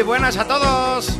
Muy 0.00 0.06
buenas 0.06 0.38
a 0.38 0.48
todos. 0.48 1.10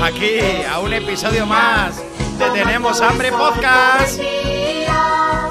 Aquí 0.00 0.38
a 0.70 0.78
un 0.78 0.92
episodio 0.92 1.44
más 1.46 1.96
de 1.96 2.48
Tenemos 2.54 3.00
Hambre 3.00 3.32
Podcast. 3.32 4.18
todo 4.18 4.22
el 4.22 4.76
día, 4.76 5.48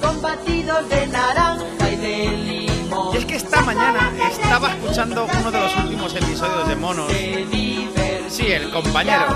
Con 0.00 0.22
batidos 0.22 0.88
de 0.88 1.06
naranja 1.08 1.90
y 1.92 1.96
de 1.96 2.28
limón. 2.30 3.14
Y 3.14 3.18
es 3.18 3.26
que 3.26 3.36
esta 3.36 3.60
mañana 3.60 4.10
estaba 4.32 4.70
escuchando 4.70 5.26
uno 5.38 5.50
de 5.50 5.60
los 5.60 5.76
últimos 5.76 6.14
episodios 6.14 6.68
de 6.68 6.76
Monos. 6.76 7.12
Sí, 7.12 8.46
el 8.46 8.70
compañero, 8.70 9.26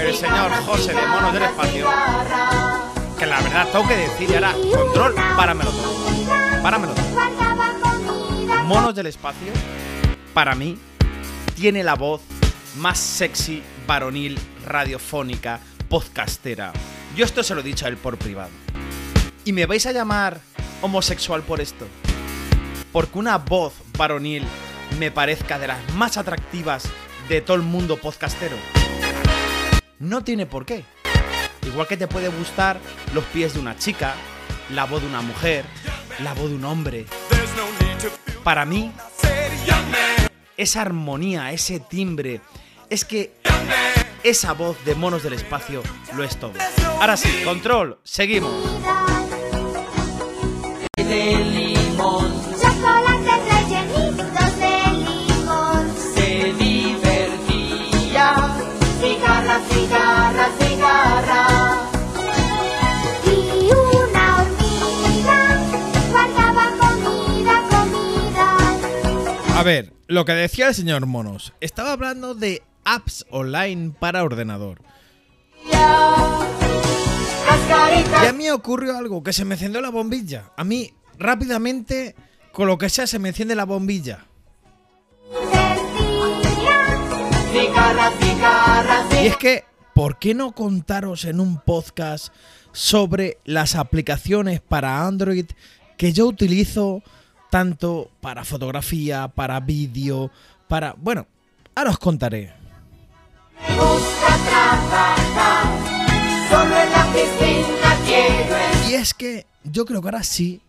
el 0.00 0.16
señor 0.16 0.50
José 0.66 0.94
de 0.94 1.06
Monos 1.06 1.32
del 1.32 1.44
Espacio. 1.44 1.88
Que 3.16 3.26
la 3.26 3.40
verdad 3.40 3.68
tengo 3.70 3.86
que 3.86 3.96
decir 3.96 4.34
ahora, 4.34 4.52
control, 4.52 5.14
páramelo 5.36 5.70
todo. 5.70 5.94
Páramelo 6.60 6.92
todo. 6.92 8.64
Monos 8.64 8.96
del 8.96 9.06
Espacio, 9.06 9.52
para 10.34 10.56
mí, 10.56 10.76
tiene 11.54 11.82
la 11.82 11.94
voz 11.94 12.22
más 12.76 12.98
sexy, 12.98 13.62
varonil, 13.86 14.38
radiofónica, 14.64 15.60
podcastera. 15.88 16.72
Yo 17.16 17.24
esto 17.24 17.42
se 17.42 17.54
lo 17.54 17.60
he 17.60 17.64
dicho 17.64 17.86
a 17.86 17.88
él 17.88 17.96
por 17.96 18.18
privado. 18.18 18.50
¿Y 19.44 19.52
me 19.52 19.66
vais 19.66 19.86
a 19.86 19.92
llamar 19.92 20.40
homosexual 20.82 21.42
por 21.42 21.60
esto? 21.60 21.86
Porque 22.92 23.18
una 23.18 23.38
voz 23.38 23.74
varonil 23.96 24.44
me 24.98 25.10
parezca 25.10 25.58
de 25.58 25.68
las 25.68 25.94
más 25.94 26.16
atractivas 26.16 26.84
de 27.28 27.40
todo 27.40 27.56
el 27.56 27.62
mundo 27.62 27.96
podcastero. 27.96 28.56
No 29.98 30.22
tiene 30.22 30.46
por 30.46 30.66
qué. 30.66 30.84
Igual 31.66 31.88
que 31.88 31.96
te 31.96 32.06
puede 32.06 32.28
gustar 32.28 32.78
los 33.14 33.24
pies 33.24 33.54
de 33.54 33.60
una 33.60 33.76
chica, 33.76 34.14
la 34.70 34.84
voz 34.84 35.02
de 35.02 35.08
una 35.08 35.22
mujer, 35.22 35.64
la 36.22 36.34
voz 36.34 36.50
de 36.50 36.56
un 36.56 36.64
hombre. 36.64 37.06
Para 38.44 38.64
mí, 38.64 38.92
esa 40.56 40.82
armonía, 40.82 41.52
ese 41.52 41.80
timbre, 41.80 42.40
es 42.90 43.04
que 43.04 43.34
esa 44.22 44.52
voz 44.52 44.82
de 44.84 44.94
monos 44.94 45.22
del 45.22 45.34
espacio 45.34 45.82
lo 46.14 46.24
es 46.24 46.36
todo. 46.36 46.52
Ahora 47.00 47.16
sí, 47.16 47.28
control, 47.44 47.98
seguimos. 48.02 48.52
Ver, 69.66 69.92
lo 70.06 70.24
que 70.24 70.32
decía 70.32 70.68
el 70.68 70.74
señor 70.76 71.06
Monos, 71.06 71.52
estaba 71.60 71.92
hablando 71.92 72.36
de 72.36 72.62
apps 72.84 73.26
online 73.30 73.92
para 73.98 74.22
ordenador. 74.22 74.80
Y 78.22 78.26
a 78.26 78.32
mí 78.32 78.48
ocurrió 78.48 78.96
algo, 78.96 79.24
que 79.24 79.32
se 79.32 79.44
me 79.44 79.56
encendió 79.56 79.80
la 79.80 79.90
bombilla. 79.90 80.52
A 80.56 80.62
mí, 80.62 80.92
rápidamente, 81.18 82.14
con 82.52 82.68
lo 82.68 82.78
que 82.78 82.88
sea, 82.88 83.08
se 83.08 83.18
me 83.18 83.30
enciende 83.30 83.56
la 83.56 83.64
bombilla. 83.64 84.26
Y 89.20 89.26
es 89.26 89.36
que, 89.36 89.64
¿por 89.94 90.20
qué 90.20 90.32
no 90.34 90.52
contaros 90.52 91.24
en 91.24 91.40
un 91.40 91.60
podcast 91.60 92.32
sobre 92.70 93.38
las 93.44 93.74
aplicaciones 93.74 94.60
para 94.60 95.04
Android 95.04 95.46
que 95.96 96.12
yo 96.12 96.26
utilizo 96.26 97.02
tanto 97.50 98.10
para 98.20 98.44
fotografía, 98.44 99.28
para 99.28 99.60
vídeo, 99.60 100.30
para... 100.68 100.94
Bueno, 100.98 101.26
ahora 101.74 101.90
os 101.90 101.98
contaré. 101.98 102.52
gusta 103.76 104.38
trabajar. 104.48 105.66
Solo 106.50 106.76
en 106.80 106.92
la 106.92 107.12
piscina 107.12 107.96
quiero 108.04 108.56
estar. 108.56 108.90
Y 108.90 108.94
es 108.94 109.14
que 109.14 109.46
yo 109.64 109.84
creo 109.84 110.00
que 110.00 110.08
ahora 110.08 110.22
sí 110.22 110.60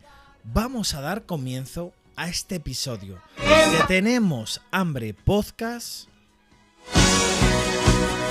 vamos 0.44 0.94
a 0.94 1.02
dar 1.02 1.26
comienzo 1.26 1.94
a 2.16 2.28
este 2.28 2.56
episodio. 2.56 3.22
Tenemos 3.88 4.62
hambre 4.72 5.14
podcast. 5.14 6.08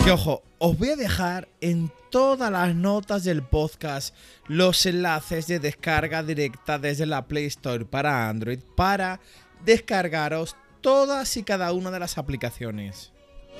Que 0.07 0.13
ojo, 0.13 0.45
os 0.59 0.79
voy 0.79 0.91
a 0.91 0.97
dejar 0.97 1.49
en 1.61 1.91
todas 2.13 2.53
las 2.53 2.77
notas 2.77 3.25
del 3.25 3.43
podcast 3.43 4.15
los 4.47 4.87
enlaces 4.87 5.49
de 5.49 5.59
descarga 5.59 6.23
directa 6.23 6.79
desde 6.79 7.07
la 7.07 7.27
Play 7.27 7.47
Store 7.47 7.85
para 7.85 8.29
Android 8.29 8.61
para 8.77 9.19
descargaros 9.65 10.55
todas 10.81 11.37
y 11.37 11.43
cada 11.43 11.73
una 11.73 11.91
de 11.91 11.99
las 11.99 12.19
aplicaciones. 12.19 13.11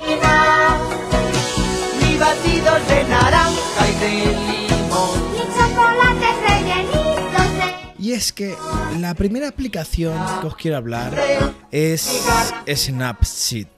Mi 0.01 0.15
batido 2.17 2.75
de 2.75 3.05
naranja 3.09 3.89
y 3.89 3.95
de 3.99 4.11
limón. 4.69 5.35
Y 5.35 5.39
chocolates 5.53 6.37
rellenitos 6.49 7.51
de 7.99 8.05
Y 8.05 8.13
es 8.13 8.33
que 8.33 8.55
la 9.01 9.15
primera 9.15 9.49
aplicación 9.49 10.17
que 10.41 10.47
os 10.47 10.55
quiero 10.55 10.77
hablar 10.77 11.13
es 11.73 12.25
Snapseed. 12.73 13.76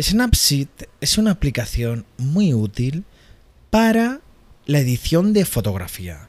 Snapseed 0.00 0.68
es 1.00 1.18
una 1.18 1.32
aplicación 1.32 2.06
muy 2.18 2.54
útil 2.54 3.04
para 3.70 4.20
la 4.66 4.78
edición 4.78 5.32
de 5.32 5.44
fotografía. 5.44 6.28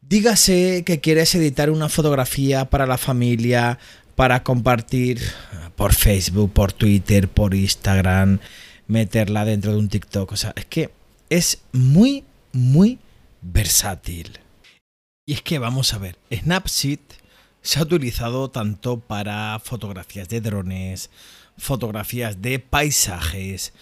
Dígase 0.00 0.82
que 0.84 1.00
quieres 1.00 1.34
editar 1.34 1.70
una 1.70 1.88
fotografía 1.88 2.68
para 2.68 2.86
la 2.86 2.98
familia, 2.98 3.78
para 4.16 4.42
compartir 4.42 5.20
por 5.76 5.94
Facebook, 5.94 6.52
por 6.52 6.72
Twitter, 6.72 7.28
por 7.28 7.54
Instagram, 7.54 8.40
meterla 8.88 9.44
dentro 9.44 9.72
de 9.72 9.78
un 9.78 9.88
TikTok. 9.88 10.32
O 10.32 10.36
sea, 10.36 10.52
es 10.56 10.66
que 10.66 10.90
es 11.30 11.62
muy, 11.72 12.24
muy 12.52 12.98
versátil. 13.40 14.40
Y 15.24 15.34
es 15.34 15.42
que 15.42 15.58
vamos 15.58 15.94
a 15.94 15.98
ver, 15.98 16.18
Snapseed 16.32 16.98
se 17.62 17.78
ha 17.78 17.82
utilizado 17.82 18.50
tanto 18.50 18.98
para 18.98 19.60
fotografías 19.60 20.28
de 20.28 20.40
drones, 20.40 21.10
fotografías 21.58 22.42
de 22.42 22.58
paisajes, 22.58 23.72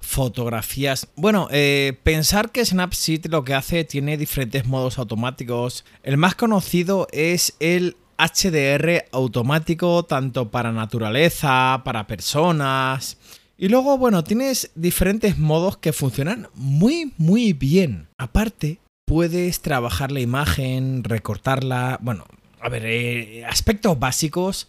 fotografías... 0.00 1.08
Bueno, 1.16 1.48
eh, 1.50 1.98
pensar 2.02 2.50
que 2.50 2.64
Snapseed 2.64 3.26
lo 3.26 3.44
que 3.44 3.54
hace 3.54 3.84
tiene 3.84 4.16
diferentes 4.16 4.66
modos 4.66 4.98
automáticos. 4.98 5.84
El 6.02 6.16
más 6.16 6.34
conocido 6.34 7.06
es 7.12 7.54
el 7.60 7.96
HDR 8.18 9.06
automático 9.12 10.04
tanto 10.04 10.50
para 10.50 10.72
naturaleza, 10.72 11.82
para 11.84 12.06
personas. 12.06 13.16
Y 13.56 13.68
luego, 13.68 13.98
bueno, 13.98 14.24
tienes 14.24 14.70
diferentes 14.74 15.38
modos 15.38 15.76
que 15.76 15.92
funcionan 15.92 16.48
muy, 16.54 17.12
muy 17.18 17.52
bien. 17.52 18.08
Aparte, 18.16 18.78
puedes 19.04 19.60
trabajar 19.60 20.12
la 20.12 20.20
imagen, 20.20 21.04
recortarla. 21.04 21.98
Bueno, 22.00 22.24
a 22.60 22.68
ver, 22.68 22.86
eh, 22.86 23.44
aspectos 23.44 23.98
básicos, 23.98 24.68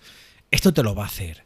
esto 0.50 0.74
te 0.74 0.84
lo 0.84 0.96
va 0.96 1.04
a 1.04 1.08
hacer. 1.08 1.44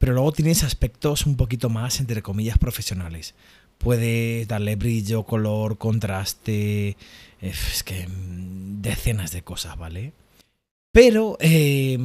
Pero 0.00 0.14
luego 0.14 0.32
tienes 0.32 0.64
aspectos 0.64 1.26
un 1.26 1.36
poquito 1.36 1.68
más, 1.68 2.00
entre 2.00 2.22
comillas, 2.22 2.56
profesionales. 2.58 3.34
Puedes 3.78 4.48
darle 4.48 4.74
brillo, 4.76 5.22
color, 5.24 5.76
contraste. 5.78 6.88
eh, 6.90 6.96
Es 7.42 7.82
que 7.84 8.08
mm, 8.08 8.80
decenas 8.80 9.30
de 9.30 9.42
cosas, 9.42 9.76
¿vale? 9.76 10.12
Pero 10.92 11.36
eh, 11.38 11.98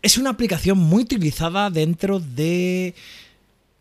es 0.00 0.16
una 0.16 0.30
aplicación 0.30 0.78
muy 0.78 1.02
utilizada 1.02 1.70
dentro 1.70 2.20
de... 2.20 2.94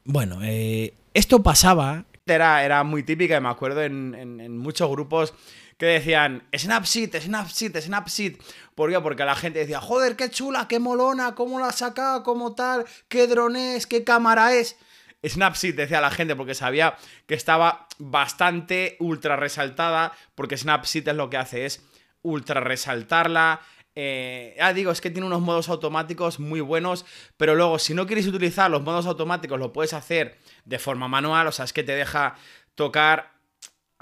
Bueno, 0.04 0.40
eh, 0.44 0.94
esto 1.14 1.42
pasaba... 1.44 2.06
Era, 2.26 2.64
era 2.66 2.84
muy 2.84 3.04
típica 3.04 3.40
me 3.40 3.50
acuerdo 3.50 3.84
en, 3.84 4.16
en- 4.16 4.40
en 4.42 4.58
muchos 4.58 4.90
grupos 4.90 5.34
que 5.78 5.86
decían 5.88 6.44
Snapseed, 6.58 7.16
Snapseed, 7.22 7.78
Snapseed. 7.80 8.36
¿Por 8.76 8.92
qué? 8.92 9.00
Porque 9.00 9.26
la 9.26 9.36
gente 9.36 9.60
decía, 9.60 9.80
joder, 9.82 10.16
qué 10.16 10.30
chula, 10.30 10.68
qué 10.68 10.80
molona, 10.80 11.36
cómo 11.36 11.60
la 11.60 11.68
ha 11.68 11.72
sacado, 11.72 12.24
cómo 12.24 12.56
tal, 12.56 12.86
qué 13.08 13.28
dron 13.28 13.56
es, 13.56 13.88
qué 13.88 14.04
cámara 14.04 14.54
es. 14.54 14.78
Snapseed 15.26 15.76
decía 15.76 16.02
la 16.02 16.12
gente 16.12 16.36
porque 16.36 16.54
sabía 16.56 16.98
que 17.28 17.36
estaba 17.36 17.88
bastante 17.98 18.98
ultra 19.00 19.36
resaltada, 19.36 20.12
porque 20.36 20.58
Snapseed 20.58 21.08
es 21.08 21.16
lo 21.16 21.30
que 21.30 21.38
hace 21.38 21.66
es 21.66 21.82
ultra 22.22 22.60
resaltarla, 22.62 23.62
Eh, 23.96 24.58
digo, 24.74 24.92
es 24.92 25.02
que 25.02 25.12
tiene 25.12 25.28
unos 25.28 25.42
modos 25.42 25.70
automáticos 25.70 26.40
muy 26.40 26.62
buenos, 26.62 27.06
pero 27.38 27.54
luego 27.54 27.78
si 27.78 27.94
no 27.94 28.08
quieres 28.08 28.26
utilizar 28.26 28.72
los 28.72 28.82
modos 28.82 29.06
automáticos 29.06 29.60
lo 29.60 29.72
puedes 29.72 29.94
hacer 29.94 30.40
de 30.66 30.80
forma 30.80 31.08
manual, 31.08 31.46
o 31.46 31.52
sea, 31.52 31.66
es 31.66 31.74
que 31.74 31.84
te 31.84 31.94
deja 31.94 32.34
tocar 32.74 33.33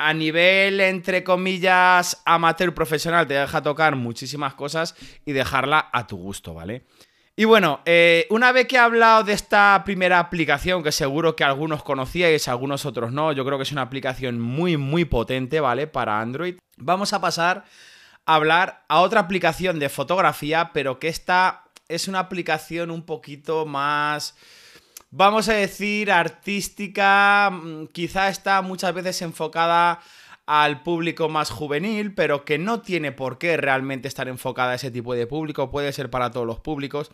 a 0.08 0.14
nivel, 0.14 0.80
entre 0.80 1.24
comillas, 1.24 2.22
amateur 2.26 2.74
profesional, 2.74 3.28
te 3.28 3.36
deja 3.36 3.62
tocar 3.62 3.96
muchísimas 3.96 4.54
cosas 4.56 4.96
y 5.26 5.32
dejarla 5.32 5.90
a 5.92 6.08
tu 6.08 6.18
gusto, 6.18 6.54
¿vale? 6.54 6.86
Y 7.36 7.46
bueno, 7.46 7.82
eh, 7.86 8.28
una 8.30 8.52
vez 8.52 8.68
que 8.68 8.76
he 8.76 8.80
hablado 8.80 9.24
de 9.24 9.34
esta 9.34 9.82
primera 9.86 10.20
aplicación, 10.20 10.84
que 10.84 10.92
seguro 10.92 11.36
que 11.36 11.44
algunos 11.44 11.82
conocíais, 11.82 12.48
algunos 12.48 12.86
otros 12.86 13.12
no, 13.12 13.32
yo 13.32 13.46
creo 13.46 13.58
que 13.58 13.64
es 13.64 13.72
una 13.72 13.84
aplicación 13.84 14.40
muy, 14.40 14.78
muy 14.78 15.06
potente, 15.06 15.60
¿vale? 15.60 15.88
Para 15.88 16.20
Android, 16.20 16.58
vamos 16.78 17.14
a 17.14 17.22
pasar 17.22 17.64
a 18.26 18.36
hablar 18.36 18.84
a 18.90 19.00
otra 19.00 19.22
aplicación 19.22 19.80
de 19.80 19.90
fotografía, 19.90 20.72
pero 20.74 21.00
que 21.00 21.08
esta 21.08 21.64
es 21.88 22.08
una 22.08 22.20
aplicación 22.20 22.92
un 22.92 23.06
poquito 23.06 23.66
más 23.66 24.36
vamos 25.12 25.50
a 25.50 25.54
decir, 25.54 26.12
artística, 26.12 27.50
mm, 27.52 27.88
quizá 27.88 28.30
está 28.30 28.62
muchas 28.62 28.94
veces 28.94 29.22
enfocada 29.22 30.00
al 30.46 30.82
público 30.82 31.30
más 31.30 31.52
juvenil, 31.52 32.14
pero 32.16 32.44
que 32.44 32.58
no 32.58 32.82
tiene 32.82 33.12
por 33.12 33.38
qué 33.38 33.58
realmente 33.58 34.08
estar 34.08 34.28
enfocada 34.28 34.72
a 34.72 34.76
ese 34.76 34.90
tipo 34.92 35.14
de 35.14 35.28
público, 35.28 35.70
puede 35.70 35.94
ser 35.94 36.10
para 36.10 36.32
todos 36.32 36.48
los 36.48 36.60
públicos, 36.60 37.12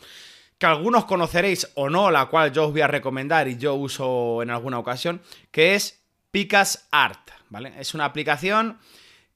que 0.57 0.65
algunos 0.65 1.05
conoceréis 1.05 1.69
o 1.75 1.89
no, 1.89 2.09
la 2.09 2.27
cual 2.27 2.51
yo 2.51 2.65
os 2.65 2.71
voy 2.71 2.81
a 2.81 2.87
recomendar 2.87 3.47
y 3.47 3.57
yo 3.57 3.75
uso 3.75 4.41
en 4.41 4.49
alguna 4.49 4.79
ocasión, 4.79 5.21
que 5.51 5.75
es 5.75 6.03
Picas 6.31 6.87
Art, 6.91 7.29
¿vale? 7.49 7.73
Es 7.77 7.93
una 7.93 8.05
aplicación 8.05 8.79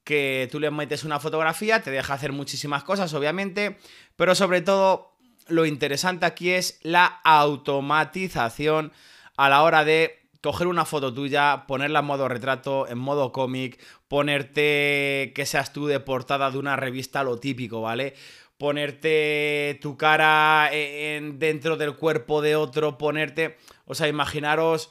que 0.04 0.50
tú 0.52 0.60
le 0.60 0.72
metes 0.72 1.04
una 1.04 1.20
fotografía, 1.20 1.82
te 1.82 1.92
deja 1.92 2.14
hacer 2.14 2.32
muchísimas 2.32 2.84
cosas, 2.84 3.14
obviamente, 3.14 3.78
pero 4.16 4.34
sobre 4.34 4.62
todo 4.62 5.11
lo 5.48 5.66
interesante 5.66 6.26
aquí 6.26 6.52
es 6.52 6.80
la 6.82 7.06
automatización 7.24 8.92
a 9.38 9.50
la 9.50 9.64
hora 9.64 9.84
de 9.84 10.22
coger 10.42 10.68
una 10.68 10.86
foto 10.86 11.14
tuya, 11.14 11.66
ponerla 11.68 12.00
en 12.00 12.06
modo 12.06 12.28
retrato, 12.28 12.88
en 12.88 12.98
modo 12.98 13.32
cómic, 13.32 13.80
ponerte 14.08 15.32
que 15.36 15.46
seas 15.46 15.72
tú 15.72 15.86
de 15.86 16.00
portada 16.00 16.50
de 16.52 16.58
una 16.58 16.76
revista, 16.76 17.24
lo 17.24 17.38
típico, 17.38 17.82
¿vale? 17.82 18.16
Ponerte 18.58 19.80
tu 19.82 19.98
cara 19.98 20.70
en, 20.72 21.40
dentro 21.40 21.78
del 21.78 21.96
cuerpo 21.96 22.42
de 22.42 22.56
otro, 22.56 22.98
ponerte... 22.98 23.58
O 23.86 23.96
sea, 23.96 24.08
imaginaros, 24.08 24.90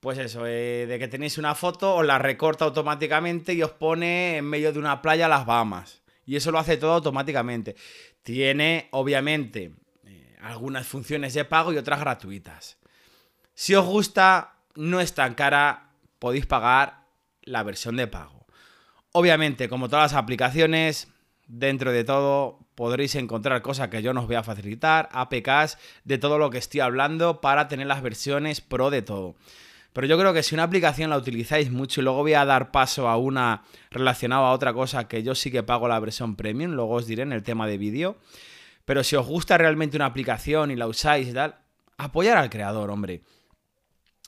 pues 0.00 0.18
eso, 0.18 0.46
eh, 0.46 0.86
de 0.86 0.98
que 0.98 1.08
tenéis 1.08 1.38
una 1.38 1.54
foto, 1.54 1.96
os 1.96 2.06
la 2.06 2.18
recorta 2.18 2.64
automáticamente 2.64 3.54
y 3.54 3.62
os 3.62 3.70
pone 3.72 4.38
en 4.38 4.44
medio 4.44 4.72
de 4.72 4.78
una 4.78 5.02
playa 5.02 5.28
las 5.28 5.46
Bahamas. 5.46 6.02
Y 6.26 6.36
eso 6.36 6.50
lo 6.50 6.58
hace 6.58 6.76
todo 6.76 6.92
automáticamente. 6.92 7.74
Tiene, 8.28 8.88
obviamente, 8.90 9.72
eh, 10.04 10.36
algunas 10.42 10.86
funciones 10.86 11.32
de 11.32 11.46
pago 11.46 11.72
y 11.72 11.78
otras 11.78 11.98
gratuitas. 11.98 12.76
Si 13.54 13.74
os 13.74 13.86
gusta, 13.86 14.56
no 14.74 15.00
es 15.00 15.14
tan 15.14 15.34
cara, 15.34 15.92
podéis 16.18 16.44
pagar 16.44 17.06
la 17.40 17.62
versión 17.62 17.96
de 17.96 18.06
pago. 18.06 18.46
Obviamente, 19.12 19.70
como 19.70 19.88
todas 19.88 20.12
las 20.12 20.22
aplicaciones, 20.22 21.08
dentro 21.46 21.90
de 21.90 22.04
todo 22.04 22.58
podréis 22.74 23.14
encontrar 23.14 23.62
cosas 23.62 23.88
que 23.88 24.02
yo 24.02 24.12
nos 24.12 24.26
voy 24.26 24.36
a 24.36 24.42
facilitar, 24.42 25.08
APKs 25.10 25.78
de 26.04 26.18
todo 26.18 26.36
lo 26.36 26.50
que 26.50 26.58
estoy 26.58 26.80
hablando 26.80 27.40
para 27.40 27.66
tener 27.66 27.86
las 27.86 28.02
versiones 28.02 28.60
pro 28.60 28.90
de 28.90 29.00
todo. 29.00 29.36
Pero 29.98 30.06
yo 30.06 30.16
creo 30.16 30.32
que 30.32 30.44
si 30.44 30.54
una 30.54 30.62
aplicación 30.62 31.10
la 31.10 31.16
utilizáis 31.16 31.72
mucho 31.72 32.00
y 32.00 32.04
luego 32.04 32.20
voy 32.20 32.34
a 32.34 32.44
dar 32.44 32.70
paso 32.70 33.08
a 33.08 33.16
una 33.16 33.64
relacionada 33.90 34.46
a 34.46 34.52
otra 34.52 34.72
cosa 34.72 35.08
que 35.08 35.24
yo 35.24 35.34
sí 35.34 35.50
que 35.50 35.64
pago 35.64 35.88
la 35.88 35.98
versión 35.98 36.36
premium, 36.36 36.70
luego 36.70 36.94
os 36.94 37.08
diré 37.08 37.24
en 37.24 37.32
el 37.32 37.42
tema 37.42 37.66
de 37.66 37.78
vídeo. 37.78 38.16
Pero 38.84 39.02
si 39.02 39.16
os 39.16 39.26
gusta 39.26 39.58
realmente 39.58 39.96
una 39.96 40.06
aplicación 40.06 40.70
y 40.70 40.76
la 40.76 40.86
usáis 40.86 41.26
y 41.26 41.32
tal, 41.32 41.56
apoyar 41.96 42.36
al 42.36 42.48
creador, 42.48 42.92
hombre. 42.92 43.22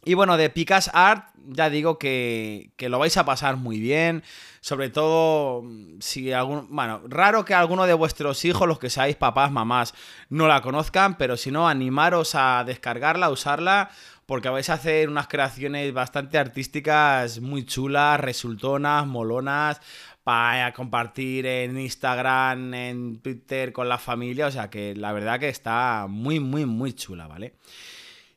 Y 0.04 0.14
bueno, 0.14 0.36
de 0.36 0.50
Picas 0.50 0.90
Art, 0.92 1.26
ya 1.46 1.70
digo 1.70 1.98
que, 1.98 2.72
que, 2.76 2.88
lo 2.88 2.98
vais 2.98 3.16
a 3.16 3.24
pasar 3.24 3.56
muy 3.56 3.78
bien. 3.78 4.24
Sobre 4.60 4.88
todo, 4.88 5.62
si 6.00 6.32
algún. 6.32 6.66
Bueno, 6.74 7.02
raro 7.06 7.44
que 7.44 7.54
alguno 7.54 7.86
de 7.86 7.94
vuestros 7.94 8.44
hijos, 8.44 8.66
los 8.66 8.78
que 8.78 8.90
seáis 8.90 9.14
papás, 9.14 9.52
mamás, 9.52 9.94
no 10.30 10.48
la 10.48 10.62
conozcan, 10.62 11.16
pero 11.16 11.36
si 11.36 11.50
no, 11.50 11.68
animaros 11.68 12.34
a 12.34 12.64
descargarla, 12.64 13.26
a 13.26 13.30
usarla 13.30 13.90
porque 14.30 14.48
vais 14.48 14.70
a 14.70 14.74
hacer 14.74 15.08
unas 15.08 15.26
creaciones 15.26 15.92
bastante 15.92 16.38
artísticas, 16.38 17.40
muy 17.40 17.66
chulas, 17.66 18.20
resultonas, 18.20 19.04
molonas, 19.04 19.80
para 20.22 20.72
compartir 20.72 21.46
en 21.46 21.76
Instagram, 21.76 22.72
en 22.74 23.18
Twitter 23.18 23.72
con 23.72 23.88
la 23.88 23.98
familia, 23.98 24.46
o 24.46 24.50
sea 24.52 24.70
que 24.70 24.94
la 24.94 25.12
verdad 25.12 25.40
que 25.40 25.48
está 25.48 26.06
muy, 26.08 26.38
muy, 26.38 26.64
muy 26.64 26.92
chula, 26.92 27.26
¿vale? 27.26 27.54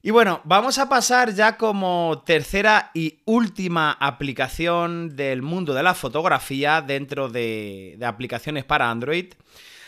Y 0.02 0.10
bueno, 0.10 0.42
vamos 0.46 0.80
a 0.80 0.90
pasar 0.90 1.36
ya 1.36 1.58
como 1.58 2.24
tercera 2.26 2.90
y 2.96 3.20
última 3.26 3.92
aplicación 3.92 5.16
del 5.16 5.44
mundo 5.44 5.76
de 5.76 5.84
la 5.84 5.94
fotografía 5.94 6.82
dentro 6.82 7.30
de, 7.30 7.98
de 8.00 8.06
aplicaciones 8.08 8.64
para 8.64 8.90
Android. 8.90 9.32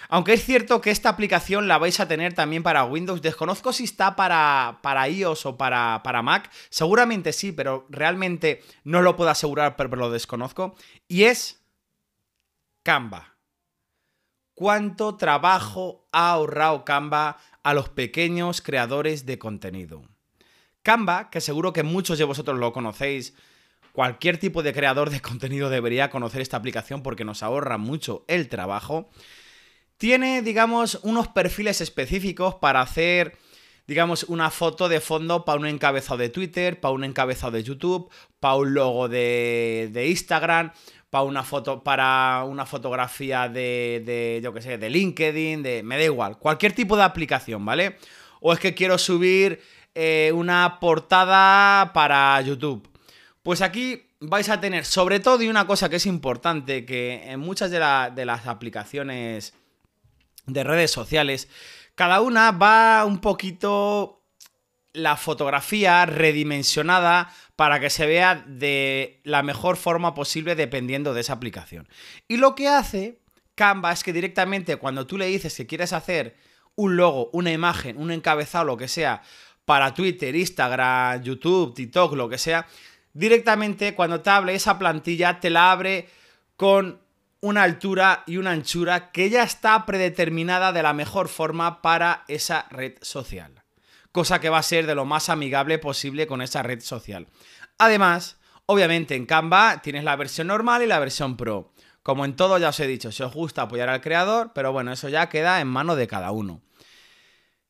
Aunque 0.10 0.34
es 0.34 0.46
cierto 0.46 0.82
que 0.82 0.92
esta 0.92 1.10
aplicación 1.10 1.68
la 1.68 1.78
vais 1.78 2.00
a 2.00 2.08
tener 2.08 2.34
también 2.34 2.64
para 2.64 2.86
Windows. 2.86 3.22
Desconozco 3.22 3.74
si 3.74 3.86
está 3.86 4.16
para, 4.16 4.80
para 4.82 5.08
iOS 5.10 5.46
o 5.46 5.58
para, 5.58 6.02
para 6.04 6.22
Mac. 6.22 6.52
Seguramente 6.70 7.34
sí, 7.34 7.52
pero 7.52 7.86
realmente 7.90 8.64
no 8.84 9.02
lo 9.02 9.16
puedo 9.16 9.30
asegurar, 9.30 9.76
pero 9.76 9.96
lo 9.96 10.12
desconozco. 10.12 10.76
Y 11.08 11.24
es 11.24 11.64
Canva. 12.84 13.36
¿Cuánto 14.54 15.18
trabajo 15.18 16.08
ha 16.12 16.32
ahorrado 16.32 16.86
Canva 16.86 17.38
a 17.64 17.74
los 17.74 17.90
pequeños 17.90 18.62
creadores 18.62 19.26
de 19.26 19.38
contenido? 19.38 20.04
Canva, 20.82 21.32
que 21.32 21.42
seguro 21.42 21.74
que 21.74 21.84
muchos 21.84 22.20
de 22.20 22.26
vosotros 22.26 22.60
lo 22.60 22.72
conocéis, 22.72 23.34
cualquier 23.92 24.38
tipo 24.38 24.62
de 24.62 24.72
creador 24.72 25.10
de 25.10 25.20
contenido 25.20 25.70
debería 25.70 26.12
conocer 26.12 26.42
esta 26.42 26.58
aplicación 26.58 27.02
porque 27.02 27.26
nos 27.26 27.42
ahorra 27.42 27.78
mucho 27.78 28.24
el 28.28 28.48
trabajo. 28.50 29.10
Tiene, 29.98 30.42
digamos, 30.42 31.00
unos 31.04 31.30
perfiles 31.30 31.80
específicos 31.80 32.56
para 32.56 32.82
hacer, 32.82 33.38
digamos, 33.88 34.24
una 34.24 34.52
foto 34.52 34.90
de 34.90 35.00
fondo 35.00 35.46
para 35.46 35.60
un 35.60 35.68
encabezado 35.68 36.18
de 36.18 36.30
Twitter, 36.30 36.80
para 36.80 36.94
un 36.94 37.04
encabezado 37.04 37.54
de 37.54 37.64
YouTube, 37.64 38.12
para 38.40 38.56
un 38.56 38.74
logo 38.74 39.08
de, 39.08 39.90
de 39.94 40.08
Instagram, 40.10 40.74
para 41.10 41.24
una 41.24 41.44
foto, 41.44 41.82
para 41.82 42.44
una 42.46 42.66
fotografía 42.66 43.48
de, 43.48 44.04
de 44.06 44.42
yo 44.44 44.54
qué 44.54 44.62
sé, 44.62 44.78
de 44.78 44.90
LinkedIn, 44.90 45.64
de, 45.64 45.82
me 45.82 45.98
da 45.98 46.04
igual, 46.04 46.38
cualquier 46.40 46.74
tipo 46.74 46.98
de 46.98 47.04
aplicación, 47.04 47.64
¿vale? 47.64 47.98
O 48.42 48.52
es 48.52 48.60
que 48.60 48.74
quiero 48.74 48.98
subir 48.98 49.62
eh, 49.94 50.32
una 50.36 50.78
portada 50.82 51.94
para 51.94 52.42
YouTube. 52.42 52.90
Pues 53.44 53.62
aquí 53.62 54.08
vais 54.20 54.50
a 54.50 54.60
tener, 54.60 54.84
sobre 54.84 55.22
todo, 55.22 55.42
y 55.42 55.48
una 55.48 55.66
cosa 55.66 55.88
que 55.88 55.96
es 55.96 56.06
importante, 56.06 56.86
que 56.86 57.32
en 57.32 57.40
muchas 57.40 57.72
de, 57.72 57.80
de 58.14 58.26
las 58.26 58.46
aplicaciones 58.46 59.54
de 60.46 60.64
redes 60.64 60.92
sociales, 60.92 61.48
cada 61.96 62.22
una 62.22 62.52
va 62.52 63.06
un 63.06 63.20
poquito 63.20 64.24
la 64.94 65.18
fotografía 65.18 66.06
redimensionada 66.06 67.32
para 67.56 67.80
que 67.80 67.90
se 67.90 68.06
vea 68.06 68.44
de 68.48 69.22
la 69.24 69.44
mejor 69.44 69.78
forma 69.78 70.14
posible 70.14 70.56
dependiendo 70.56 71.14
de 71.14 71.22
esa 71.22 71.34
aplicación. 71.34 71.88
Y 72.28 72.38
lo 72.38 72.56
que 72.56 72.68
hace 72.68 73.20
Canva 73.56 73.92
es 73.92 74.04
que 74.04 74.14
directamente 74.14 74.76
cuando 74.78 75.08
tú 75.08 75.18
le 75.18 75.28
dices 75.28 75.56
que 75.56 75.68
quieres 75.68 75.94
hacer 75.94 76.36
un 76.76 76.98
logo, 76.98 77.30
una 77.32 77.52
imagen, 77.52 77.98
un 77.98 78.12
encabezado, 78.12 78.66
lo 78.66 78.78
que 78.78 78.88
sea, 78.88 79.22
para 79.64 79.94
Twitter, 79.94 80.36
Instagram, 80.36 81.24
YouTube, 81.24 81.74
TikTok, 81.74 82.14
lo 82.14 82.30
que 82.30 82.38
sea, 82.38 82.68
directamente 83.14 83.96
cuando 83.96 84.22
te 84.22 84.30
abre 84.30 84.56
esa 84.56 84.78
plantilla 84.78 85.40
te 85.40 85.50
la 85.50 85.72
abre 85.72 86.10
con 86.58 87.00
una 87.46 87.62
altura 87.62 88.24
y 88.26 88.38
una 88.38 88.50
anchura 88.50 89.12
que 89.12 89.30
ya 89.30 89.44
está 89.44 89.86
predeterminada 89.86 90.74
de 90.74 90.82
la 90.82 90.94
mejor 90.94 91.28
forma 91.28 91.84
para 91.84 92.24
esa 92.28 92.66
red 92.72 92.94
social. 93.04 93.62
Cosa 94.12 94.42
que 94.42 94.50
va 94.50 94.58
a 94.58 94.64
ser 94.64 94.88
de 94.88 94.96
lo 94.96 95.06
más 95.06 95.30
amigable 95.30 95.78
posible 95.78 96.26
con 96.26 96.42
esa 96.42 96.64
red 96.64 96.82
social. 96.82 97.28
Además, 97.78 98.38
obviamente 98.66 99.14
en 99.14 99.28
Canva 99.28 99.80
tienes 99.84 100.04
la 100.04 100.16
versión 100.16 100.48
normal 100.48 100.82
y 100.82 100.88
la 100.88 100.98
versión 100.98 101.38
pro. 101.38 101.72
Como 102.02 102.26
en 102.26 102.36
todo 102.36 102.58
ya 102.58 102.70
os 102.70 102.80
he 102.80 102.88
dicho, 102.88 103.12
si 103.12 103.22
os 103.22 103.36
gusta 103.36 103.62
apoyar 103.62 103.90
al 103.90 104.02
creador, 104.02 104.52
pero 104.56 104.72
bueno, 104.72 104.92
eso 104.92 105.08
ya 105.10 105.30
queda 105.30 105.62
en 105.62 105.68
mano 105.68 105.96
de 105.96 106.08
cada 106.08 106.32
uno. 106.32 106.64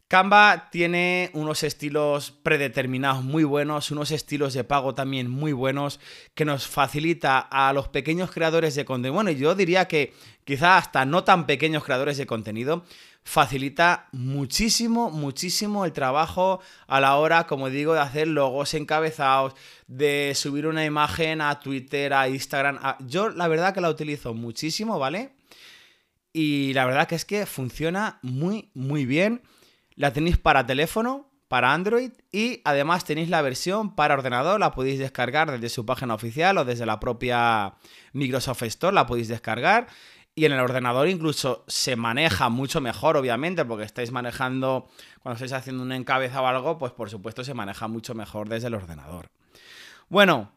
Canva 0.08 0.70
tiene 0.72 1.32
unos 1.34 1.64
estilos 1.64 2.30
predeterminados 2.30 3.24
muy 3.24 3.44
buenos, 3.44 3.90
unos 3.90 4.12
estilos 4.12 4.54
de 4.54 4.64
pago 4.64 4.94
también 4.94 5.32
muy 5.32 5.52
buenos 5.52 6.00
que 6.36 6.46
nos 6.46 6.68
facilita 6.68 7.40
a 7.40 7.74
los 7.74 7.88
pequeños 7.88 8.30
creadores 8.30 8.76
de 8.76 8.86
contenido. 8.86 9.16
Bueno, 9.16 9.32
yo 9.32 9.56
diría 9.56 9.88
que 9.88 10.14
quizá 10.44 10.78
hasta 10.78 11.06
no 11.06 11.24
tan 11.24 11.48
pequeños 11.48 11.84
creadores 11.84 12.18
de 12.18 12.28
contenido, 12.28 12.86
facilita 13.24 14.08
muchísimo, 14.12 15.10
muchísimo 15.10 15.86
el 15.86 15.92
trabajo 15.92 16.62
a 16.86 17.00
la 17.00 17.16
hora, 17.16 17.48
como 17.48 17.72
digo, 17.72 17.96
de 17.96 18.02
hacer 18.02 18.28
logos 18.28 18.76
encabezados, 18.76 19.56
de 19.88 20.34
subir 20.36 20.68
una 20.68 20.86
imagen 20.86 21.42
a 21.42 21.60
Twitter, 21.60 22.14
a 22.14 22.30
Instagram. 22.30 22.80
Yo 23.08 23.30
la 23.30 23.48
verdad 23.48 23.74
que 23.74 23.82
la 23.82 23.90
utilizo 23.90 24.36
muchísimo, 24.36 25.00
¿vale? 25.00 25.32
Y 26.32 26.74
la 26.74 26.86
verdad 26.86 27.08
que 27.08 27.16
es 27.16 27.26
que 27.26 27.48
funciona 27.48 28.20
muy, 28.22 28.70
muy 28.76 29.08
bien. 29.08 29.42
La 29.96 30.12
tenéis 30.14 30.38
para 30.38 30.66
teléfono, 30.66 31.32
para 31.48 31.74
Android 31.74 32.12
y 32.32 32.62
además 32.66 33.06
tenéis 33.06 33.30
la 33.30 33.42
versión 33.42 33.96
para 33.96 34.16
ordenador, 34.16 34.60
la 34.60 34.72
podéis 34.72 35.00
descargar 35.00 35.52
desde 35.52 35.70
su 35.70 35.86
página 35.86 36.14
oficial 36.16 36.58
o 36.58 36.66
desde 36.66 36.86
la 36.86 37.00
propia 37.00 37.76
Microsoft 38.14 38.64
Store, 38.64 38.94
la 38.94 39.06
podéis 39.06 39.28
descargar. 39.28 39.88
Y 40.38 40.44
en 40.44 40.52
el 40.52 40.60
ordenador 40.60 41.08
incluso 41.08 41.64
se 41.68 41.96
maneja 41.96 42.50
mucho 42.50 42.82
mejor, 42.82 43.16
obviamente, 43.16 43.64
porque 43.64 43.86
estáis 43.86 44.12
manejando, 44.12 44.90
cuando 45.22 45.36
estáis 45.36 45.54
haciendo 45.54 45.82
un 45.84 45.94
encabezado 45.94 46.44
o 46.44 46.48
algo, 46.48 46.78
pues 46.78 46.92
por 46.92 47.10
supuesto 47.10 47.46
se 47.46 47.54
maneja 47.54 47.88
mucho 47.88 48.14
mejor 48.16 48.50
desde 48.50 48.68
el 48.68 48.74
ordenador. 48.74 49.30
Bueno, 50.10 50.52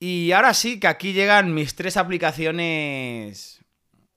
y 0.00 0.32
ahora 0.32 0.52
sí 0.52 0.80
que 0.80 0.88
aquí 0.88 1.12
llegan 1.12 1.54
mis 1.54 1.76
tres 1.76 1.96
aplicaciones 1.96 3.60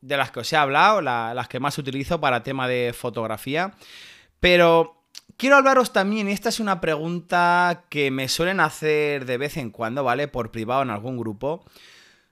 de 0.02 0.18
las 0.18 0.32
que 0.32 0.40
os 0.40 0.52
he 0.52 0.58
hablado, 0.58 1.02
la- 1.02 1.34
las 1.36 1.48
que 1.48 1.60
más 1.60 1.78
utilizo 1.78 2.20
para 2.20 2.42
tema 2.44 2.68
de 2.68 2.94
fotografía. 2.98 3.74
Pero 4.40 5.04
quiero 5.38 5.56
hablaros 5.56 5.94
también, 5.94 6.28
esta 6.28 6.50
es 6.50 6.60
una 6.60 6.82
pregunta 6.82 7.86
que 7.90 8.12
me 8.12 8.28
suelen 8.28 8.60
hacer 8.60 9.26
de 9.26 9.38
vez 9.38 9.58
en 9.58 9.72
cuando, 9.72 10.04
¿vale? 10.04 10.28
Por 10.28 10.52
privado 10.52 10.82
en 10.82 10.90
algún 10.90 11.18
grupo, 11.18 11.66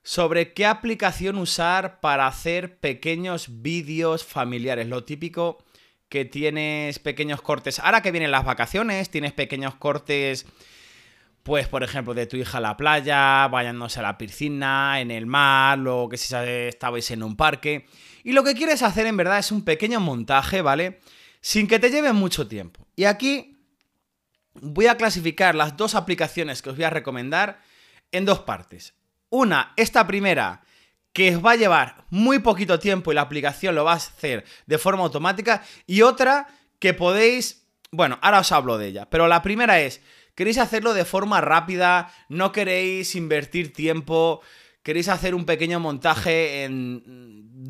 sobre 0.03 0.53
qué 0.53 0.65
aplicación 0.65 1.37
usar 1.37 1.99
para 1.99 2.27
hacer 2.27 2.77
pequeños 2.77 3.61
vídeos 3.61 4.23
familiares. 4.23 4.87
Lo 4.87 5.03
típico 5.03 5.63
que 6.09 6.25
tienes 6.25 6.99
pequeños 6.99 7.41
cortes. 7.41 7.79
Ahora 7.79 8.01
que 8.01 8.11
vienen 8.11 8.31
las 8.31 8.45
vacaciones, 8.45 9.09
tienes 9.09 9.33
pequeños 9.33 9.75
cortes 9.75 10.45
pues 11.45 11.67
por 11.67 11.83
ejemplo, 11.83 12.15
de 12.15 12.25
tu 12.25 12.37
hija 12.37 12.57
a 12.57 12.61
la 12.61 12.75
playa, 12.75 13.47
bañándose 13.49 13.99
a 13.99 14.01
la 14.01 14.17
piscina, 14.17 14.99
en 14.99 15.11
el 15.11 15.27
mar, 15.27 15.79
o 15.87 16.09
que 16.09 16.17
si 16.17 16.33
estabais 16.33 17.11
en 17.11 17.21
un 17.21 17.35
parque. 17.35 17.85
Y 18.23 18.31
lo 18.31 18.43
que 18.43 18.55
quieres 18.55 18.81
hacer 18.81 19.05
en 19.05 19.15
verdad 19.15 19.37
es 19.37 19.51
un 19.51 19.63
pequeño 19.63 19.99
montaje, 19.99 20.63
¿vale? 20.63 21.01
Sin 21.45 21.67
que 21.67 21.77
te 21.77 21.91
lleve 21.91 22.11
mucho 22.11 22.47
tiempo. 22.47 22.87
Y 22.95 23.03
aquí 23.03 23.59
voy 24.55 24.87
a 24.87 24.97
clasificar 24.97 25.53
las 25.53 25.77
dos 25.77 25.93
aplicaciones 25.93 26.63
que 26.63 26.71
os 26.71 26.75
voy 26.75 26.85
a 26.85 26.89
recomendar 26.89 27.61
en 28.11 28.25
dos 28.25 28.39
partes. 28.39 28.95
Una, 29.29 29.71
esta 29.75 30.07
primera, 30.07 30.63
que 31.13 31.35
os 31.35 31.45
va 31.45 31.51
a 31.51 31.55
llevar 31.55 32.03
muy 32.09 32.39
poquito 32.39 32.79
tiempo 32.79 33.11
y 33.11 33.15
la 33.15 33.21
aplicación 33.21 33.75
lo 33.75 33.83
va 33.83 33.93
a 33.93 33.97
hacer 33.97 34.43
de 34.65 34.79
forma 34.79 35.03
automática. 35.03 35.63
Y 35.85 36.01
otra 36.01 36.47
que 36.79 36.95
podéis... 36.95 37.67
Bueno, 37.91 38.17
ahora 38.23 38.39
os 38.39 38.51
hablo 38.51 38.79
de 38.79 38.87
ella. 38.87 39.07
Pero 39.11 39.27
la 39.27 39.43
primera 39.43 39.79
es, 39.79 40.01
queréis 40.33 40.57
hacerlo 40.57 40.95
de 40.95 41.05
forma 41.05 41.41
rápida, 41.41 42.11
no 42.27 42.51
queréis 42.51 43.13
invertir 43.13 43.71
tiempo, 43.71 44.41
queréis 44.81 45.09
hacer 45.09 45.35
un 45.35 45.45
pequeño 45.45 45.79
montaje 45.79 46.63
en 46.63 47.03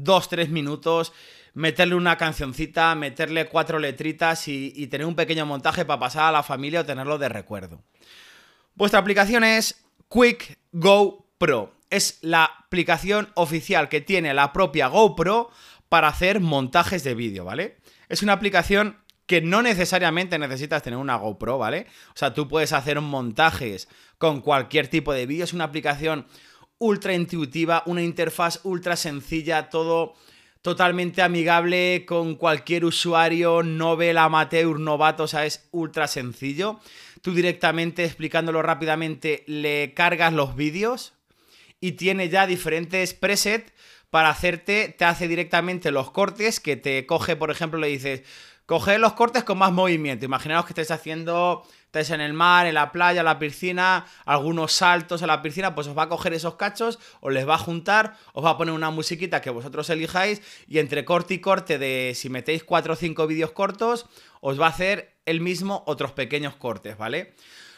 2-3 0.02 0.48
minutos, 0.48 1.12
meterle 1.56 1.96
una 1.96 2.18
cancioncita, 2.18 2.94
meterle 2.96 3.48
cuatro 3.48 3.80
letritas 3.80 4.48
y, 4.48 4.88
tener 4.88 5.08
un 5.08 5.16
pequeño 5.16 5.46
montaje 5.46 5.86
para 5.86 6.00
pasar 6.00 6.26
a 6.26 6.32
la 6.32 6.44
familia 6.44 6.82
o 6.82 6.86
tenerlo 6.86 7.18
de 7.18 7.30
recuerdo. 7.30 7.82
Vuestra 8.76 9.00
aplicación 9.00 9.44
es 9.44 9.84
Quick 10.10 10.60
Go 10.74 11.26
Pro. 11.38 11.74
Es 11.90 12.20
la 12.22 12.44
aplicación 12.46 13.30
oficial 13.36 13.88
que 13.88 14.02
tiene 14.02 14.34
la 14.34 14.52
propia 14.52 14.88
GoPro 14.88 15.50
para 15.88 16.10
hacer 16.10 16.42
montajes 16.42 17.04
de 17.06 17.16
vídeo, 17.16 17.46
¿vale? 17.46 17.78
Es 18.10 18.22
una 18.22 18.34
aplicación 18.34 18.98
que 19.26 19.42
no 19.42 19.62
necesariamente 19.62 20.38
necesitas 20.38 20.84
tener 20.84 21.00
una 21.00 21.16
GoPro, 21.16 21.58
¿vale? 21.58 21.88
O 22.10 22.18
sea, 22.18 22.34
tú 22.34 22.50
puedes 22.50 22.74
hacer 22.74 23.00
montajes 23.00 23.88
con 24.18 24.42
cualquier 24.42 24.90
tipo 24.90 25.14
de 25.14 25.26
vídeo. 25.26 25.46
Es 25.46 25.54
una 25.54 25.64
aplicación 25.64 26.28
ultra 26.80 27.14
intuitiva, 27.14 27.82
una 27.86 28.02
interfaz 28.02 28.60
ultra 28.64 28.98
sencilla, 28.98 29.70
todo 29.70 30.16
totalmente 30.66 31.22
amigable 31.22 32.06
con 32.08 32.34
cualquier 32.34 32.86
usuario, 32.86 33.62
novel, 33.62 34.18
amateur, 34.18 34.80
novato, 34.80 35.26
o 35.26 35.28
sea, 35.28 35.46
es 35.46 35.70
ultra 35.70 36.08
sencillo. 36.08 36.80
Tú 37.22 37.36
directamente, 37.36 38.04
explicándolo 38.04 38.64
rápidamente, 38.64 39.44
le 39.46 39.94
cargas 39.94 40.34
los 40.34 40.56
vídeos 40.56 41.14
y 41.80 41.92
tiene 41.92 42.30
ya 42.30 42.48
diferentes 42.48 43.14
presets 43.14 43.74
para 44.10 44.30
hacerte, 44.30 44.90
te 44.98 45.06
hace 45.06 45.28
directamente 45.28 45.92
los 45.92 46.10
cortes 46.10 46.60
que 46.60 46.76
te 46.76 47.06
coge, 47.06 47.36
por 47.36 47.52
ejemplo, 47.52 47.80
le 47.80 47.90
dices, 47.90 48.24
coge 48.66 48.98
los 48.98 49.14
cortes 49.14 49.44
con 49.44 49.58
más 49.58 49.72
movimiento. 49.72 50.26
Imaginaos 50.26 50.66
que 50.66 50.72
estáis 50.72 50.92
haciendo, 50.92 51.64
estáis 51.86 52.10
en 52.10 52.22
el 52.22 52.34
mar, 52.34 52.66
en 52.66 52.74
la 52.74 52.92
playa, 52.92 53.22
en 53.22 53.26
la 53.26 53.40
piscina, 53.40 54.06
algunos 54.26 54.74
saltos 54.74 55.22
en 55.22 55.28
la 55.28 55.42
piscina, 55.42 55.76
pues 55.76 55.88
os 55.88 55.98
va 55.98 56.04
a 56.04 56.10
coger 56.10 56.34
esos 56.34 56.56
cachos, 56.56 57.00
os 57.22 57.32
les 57.32 57.48
va 57.48 57.56
a 57.56 57.60
juntar, 57.60 58.18
os 58.34 58.44
va 58.44 58.52
a 58.52 58.58
poner 58.58 58.74
una 58.74 58.90
musiquita 58.90 59.42
que 59.42 59.50
vosotros 59.50 59.90
elijáis 59.90 60.42
y 60.68 60.80
entre 60.80 61.06
corte 61.06 61.36
y 61.36 61.40
corte 61.40 61.78
de 61.78 62.14
si 62.16 62.30
metéis 62.30 62.64
4 62.64 62.94
o 62.94 62.96
5 62.96 63.28
vídeos 63.28 63.52
cortos, 63.52 64.08
os 64.42 64.60
va 64.60 64.68
a 64.68 64.70
hacer 64.70 65.16
el 65.26 65.42
mismo 65.42 65.84
otros 65.86 66.12
pequeños 66.12 66.56
cortes, 66.56 66.98
¿vale? 66.98 67.36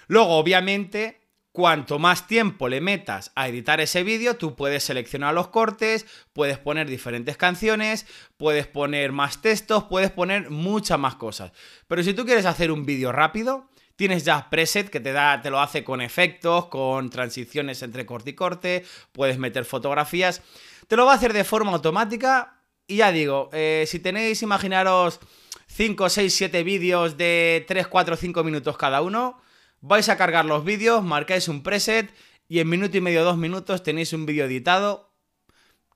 Luego, 0.08 0.38
obviamente, 0.38 1.27
cuanto 1.58 1.98
más 1.98 2.28
tiempo 2.28 2.70
le 2.70 2.82
metas 2.82 3.32
a 3.34 3.48
editar 3.48 3.82
ese 3.82 4.04
vídeo, 4.04 4.38
tú 4.38 4.56
puedes 4.56 4.84
seleccionar 4.84 5.34
los 5.34 5.48
cortes, 5.48 6.06
puedes 6.32 6.60
poner 6.60 6.88
diferentes 6.88 7.36
canciones, 7.36 8.06
puedes 8.38 8.68
poner 8.68 9.12
más 9.12 9.42
textos, 9.42 9.86
puedes 9.86 10.12
poner 10.12 10.52
muchas 10.52 11.00
más 11.00 11.16
cosas. 11.16 11.54
Pero 11.88 12.04
si 12.04 12.14
tú 12.14 12.26
quieres 12.26 12.46
hacer 12.46 12.72
un 12.72 12.86
vídeo 12.86 13.12
rápido, 13.12 13.72
tienes 13.96 14.24
ya 14.24 14.52
preset 14.52 14.92
que 14.92 15.00
te 15.00 15.14
da, 15.14 15.42
te 15.42 15.50
lo 15.50 15.60
hace 15.60 15.84
con 15.84 16.00
efectos, 16.00 16.68
con 16.68 17.10
transiciones 17.10 17.82
entre 17.82 18.06
corte 18.06 18.30
y 18.30 18.34
corte, 18.34 18.86
puedes 19.12 19.40
meter 19.40 19.66
fotografías, 19.66 20.44
te 20.88 20.96
lo 20.96 21.08
va 21.08 21.14
a 21.14 21.16
hacer 21.16 21.34
de 21.34 21.44
forma 21.44 21.72
automática. 21.72 22.62
Y 22.86 22.98
ya 22.98 23.12
digo, 23.12 23.50
eh, 23.52 23.86
si 23.88 23.98
tenéis, 23.98 24.44
imaginaros 24.44 25.20
5, 25.66 26.08
6, 26.08 26.32
7 26.36 26.62
vídeos 26.62 27.18
de 27.18 27.66
3, 27.68 27.88
4, 27.88 28.16
5 28.16 28.44
minutos 28.44 28.78
cada 28.78 29.02
uno, 29.02 29.42
vais 29.82 30.10
a 30.10 30.18
cargar 30.18 30.46
los 30.46 30.64
vídeos, 30.64 31.04
marcáis 31.04 31.48
un 31.48 31.64
preset 31.64 32.14
y 32.48 32.60
en 32.60 32.70
minuto 32.70 32.98
y 32.98 33.02
medio, 33.02 33.24
dos 33.24 33.38
minutos 33.38 33.84
tenéis 33.84 34.14
un 34.14 34.26
vídeo 34.26 34.46
editado 34.46 35.12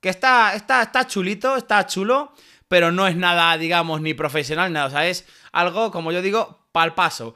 que 0.01 0.09
está, 0.09 0.55
está, 0.55 0.81
está 0.81 1.07
chulito, 1.07 1.55
está 1.55 1.85
chulo, 1.85 2.33
pero 2.67 2.91
no 2.91 3.07
es 3.07 3.15
nada, 3.15 3.55
digamos, 3.57 4.01
ni 4.01 4.13
profesional, 4.13 4.73
nada. 4.73 4.87
O 4.87 4.89
sea, 4.89 5.07
es 5.07 5.25
algo, 5.51 5.91
como 5.91 6.11
yo 6.11 6.21
digo, 6.21 6.67
pal 6.71 6.95
paso. 6.95 7.35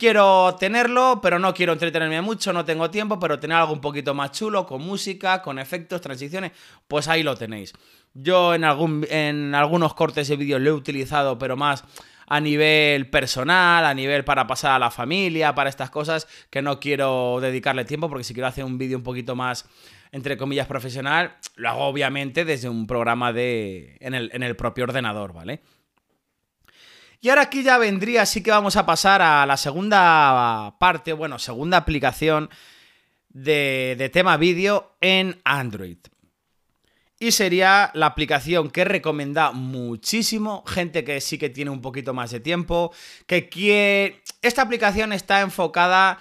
Quiero 0.00 0.56
tenerlo, 0.58 1.20
pero 1.22 1.38
no 1.38 1.52
quiero 1.52 1.74
entretenerme 1.74 2.22
mucho, 2.22 2.54
no 2.54 2.64
tengo 2.64 2.90
tiempo, 2.90 3.18
pero 3.18 3.38
tener 3.38 3.58
algo 3.58 3.74
un 3.74 3.82
poquito 3.82 4.14
más 4.14 4.32
chulo, 4.32 4.64
con 4.64 4.80
música, 4.80 5.42
con 5.42 5.58
efectos, 5.58 6.00
transiciones, 6.00 6.52
pues 6.88 7.06
ahí 7.06 7.22
lo 7.22 7.36
tenéis. 7.36 7.74
Yo 8.14 8.54
en, 8.54 8.64
algún, 8.64 9.06
en 9.10 9.54
algunos 9.54 9.92
cortes 9.92 10.26
de 10.28 10.36
vídeo 10.36 10.58
lo 10.58 10.70
he 10.70 10.72
utilizado, 10.72 11.36
pero 11.36 11.54
más 11.54 11.84
a 12.26 12.40
nivel 12.40 13.10
personal, 13.10 13.84
a 13.84 13.92
nivel 13.92 14.24
para 14.24 14.46
pasar 14.46 14.72
a 14.72 14.78
la 14.78 14.90
familia, 14.90 15.54
para 15.54 15.68
estas 15.68 15.90
cosas 15.90 16.26
que 16.48 16.62
no 16.62 16.80
quiero 16.80 17.38
dedicarle 17.42 17.84
tiempo, 17.84 18.08
porque 18.08 18.24
si 18.24 18.32
quiero 18.32 18.46
hacer 18.46 18.64
un 18.64 18.78
vídeo 18.78 18.96
un 18.96 19.04
poquito 19.04 19.36
más, 19.36 19.68
entre 20.12 20.38
comillas, 20.38 20.66
profesional, 20.66 21.36
lo 21.56 21.68
hago 21.68 21.84
obviamente 21.84 22.46
desde 22.46 22.70
un 22.70 22.86
programa 22.86 23.34
de. 23.34 23.98
en 24.00 24.14
el, 24.14 24.30
en 24.32 24.44
el 24.44 24.56
propio 24.56 24.84
ordenador, 24.84 25.34
¿vale? 25.34 25.60
Y 27.20 27.28
ahora 27.28 27.42
aquí 27.42 27.62
ya 27.62 27.76
vendría, 27.76 28.22
así 28.22 28.42
que 28.42 28.50
vamos 28.50 28.76
a 28.76 28.86
pasar 28.86 29.20
a 29.20 29.44
la 29.44 29.58
segunda 29.58 30.76
parte, 30.78 31.12
bueno, 31.12 31.38
segunda 31.38 31.76
aplicación 31.76 32.48
de, 33.28 34.10
tema 34.12 34.38
vídeo 34.38 34.96
en 35.02 35.38
Android. 35.44 35.98
Y 37.18 37.32
sería 37.32 37.90
la 37.92 38.06
aplicación 38.06 38.70
que 38.70 38.84
recomienda 38.84 39.52
muchísimo 39.52 40.64
gente 40.66 41.04
que 41.04 41.20
sí 41.20 41.36
que 41.36 41.50
tiene 41.50 41.70
un 41.70 41.82
poquito 41.82 42.14
más 42.14 42.30
de 42.30 42.40
tiempo, 42.40 42.92
que 43.26 43.50
quiere... 43.50 44.22
Esta 44.40 44.62
aplicación 44.62 45.12
está 45.12 45.42
enfocada 45.42 46.18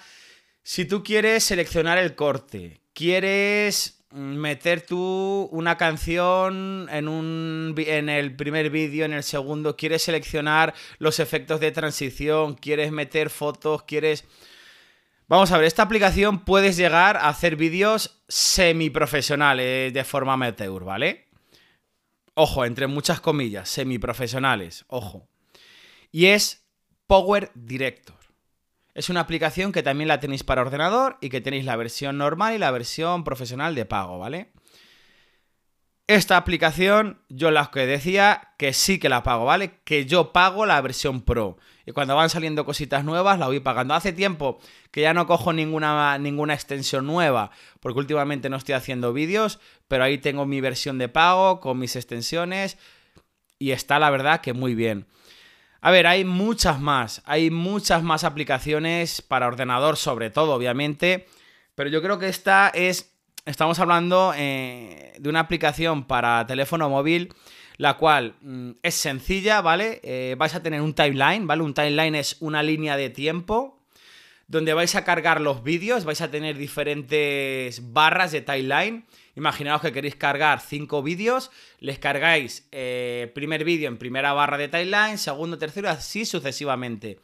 si 0.61 0.83
tú 0.83 1.01
quieres 1.01 1.45
seleccionar 1.45 1.97
el 1.97 2.15
corte, 2.15 2.81
quieres 2.93 3.98
meter 4.11 4.81
tú 4.81 5.49
una 5.51 5.77
canción 5.77 6.87
en, 6.91 7.07
un, 7.07 7.75
en 7.77 8.09
el 8.09 8.35
primer 8.35 8.69
vídeo, 8.69 9.05
en 9.05 9.13
el 9.13 9.23
segundo, 9.23 9.75
quieres 9.75 10.03
seleccionar 10.03 10.73
los 10.97 11.19
efectos 11.19 11.59
de 11.59 11.71
transición, 11.71 12.55
quieres 12.55 12.91
meter 12.91 13.29
fotos, 13.29 13.83
quieres... 13.83 14.25
Vamos 15.27 15.51
a 15.51 15.57
ver, 15.57 15.67
esta 15.67 15.83
aplicación 15.83 16.43
puedes 16.43 16.75
llegar 16.75 17.17
a 17.17 17.29
hacer 17.29 17.55
vídeos 17.55 18.23
semiprofesionales 18.27 19.93
de 19.93 20.03
forma 20.03 20.33
amateur, 20.33 20.83
¿vale? 20.83 21.27
Ojo, 22.33 22.65
entre 22.65 22.87
muchas 22.87 23.19
comillas, 23.19 23.69
semiprofesionales, 23.69 24.85
ojo. 24.87 25.27
Y 26.11 26.27
es 26.27 26.65
Power 27.05 27.51
Director. 27.53 28.18
Es 28.99 29.09
una 29.09 29.21
aplicación 29.21 29.71
que 29.71 29.81
también 29.81 30.09
la 30.09 30.19
tenéis 30.19 30.43
para 30.43 30.61
ordenador 30.61 31.17
y 31.21 31.29
que 31.29 31.39
tenéis 31.39 31.63
la 31.63 31.77
versión 31.77 32.17
normal 32.17 32.55
y 32.55 32.57
la 32.57 32.69
versión 32.69 33.23
profesional 33.23 33.73
de 33.73 33.85
pago, 33.85 34.19
¿vale? 34.19 34.51
esta 36.09 36.37
aplicación, 36.37 37.21
yo 37.29 37.51
la 37.51 37.69
que 37.69 37.85
decía 37.85 38.55
que 38.57 38.73
sí 38.73 38.97
que 38.97 39.09
la 39.09 39.21
pago, 39.21 39.45
¿vale? 39.45 39.75
Que 39.83 40.07
yo 40.07 40.33
pago 40.33 40.65
la 40.65 40.81
versión 40.81 41.21
Pro. 41.21 41.57
Y 41.85 41.91
cuando 41.91 42.15
van 42.15 42.31
saliendo 42.31 42.65
cositas 42.65 43.03
nuevas, 43.05 43.37
la 43.37 43.45
voy 43.45 43.59
pagando. 43.59 43.93
Hace 43.93 44.11
tiempo 44.11 44.59
que 44.89 45.01
ya 45.01 45.13
no 45.13 45.27
cojo 45.27 45.53
ninguna, 45.53 46.17
ninguna 46.17 46.55
extensión 46.55 47.05
nueva, 47.05 47.51
porque 47.79 47.99
últimamente 47.99 48.49
no 48.49 48.57
estoy 48.57 48.73
haciendo 48.73 49.13
vídeos, 49.13 49.59
pero 49.87 50.03
ahí 50.03 50.17
tengo 50.17 50.47
mi 50.47 50.61
versión 50.61 50.97
de 50.97 51.09
pago 51.09 51.59
con 51.59 51.77
mis 51.77 51.95
extensiones 51.95 52.79
y 53.59 53.69
está 53.69 53.99
la 53.99 54.09
verdad 54.09 54.41
que 54.41 54.53
muy 54.53 54.73
bien. 54.73 55.05
A 55.81 55.91
ver, 55.91 56.07
hay 56.07 56.25
muchas 56.25 56.79
más, 56.79 57.21
hay 57.25 57.51
muchas 57.51 58.03
más 58.03 58.23
aplicaciones 58.23 59.21
para 59.21 59.47
ordenador 59.47 59.95
sobre 59.95 60.29
todo, 60.29 60.53
obviamente, 60.53 61.27
pero 61.75 61.89
yo 61.89 62.01
creo 62.01 62.19
que 62.19 62.27
esta 62.27 62.69
es 62.69 63.15
estamos 63.45 63.79
hablando 63.79 64.33
eh, 64.35 65.13
de 65.17 65.29
una 65.29 65.39
aplicación 65.39 66.03
para 66.03 66.45
teléfono 66.45 66.89
móvil, 66.89 67.33
la 67.77 67.95
cual 67.95 68.35
mm, 68.41 68.71
es 68.83 68.95
sencilla, 68.95 69.61
¿vale? 69.61 69.99
Eh, 70.03 70.35
vais 70.37 70.53
a 70.53 70.61
tener 70.61 70.81
un 70.81 70.93
timeline, 70.93 71.47
¿vale? 71.47 71.63
Un 71.63 71.73
timeline 71.73 72.15
es 72.15 72.37
una 72.41 72.61
línea 72.61 72.97
de 72.97 73.09
tiempo 73.09 73.79
donde 74.47 74.73
vais 74.73 74.95
a 74.95 75.03
cargar 75.03 75.41
los 75.41 75.63
vídeos, 75.63 76.05
vais 76.05 76.21
a 76.21 76.31
tener 76.31 76.57
diferentes 76.57 77.93
barras 77.93 78.31
de 78.31 78.41
timeline. 78.41 79.05
Imaginaos 79.39 79.81
que 79.81 79.93
queréis 79.93 80.17
cargar 80.17 80.59
cinco 80.59 81.01
vídeos, 81.01 81.49
les 81.79 81.97
cargáis 81.97 82.67
eh, 82.73 83.31
primer 83.33 83.63
vídeo 83.63 83.87
en 83.87 83.97
primera 83.97 84.33
barra 84.33 84.57
de 84.57 84.67
timeline, 84.67 85.17
segundo, 85.17 85.57
tercero, 85.57 85.89
así 85.89 86.25
sucesivamente. 86.25 87.19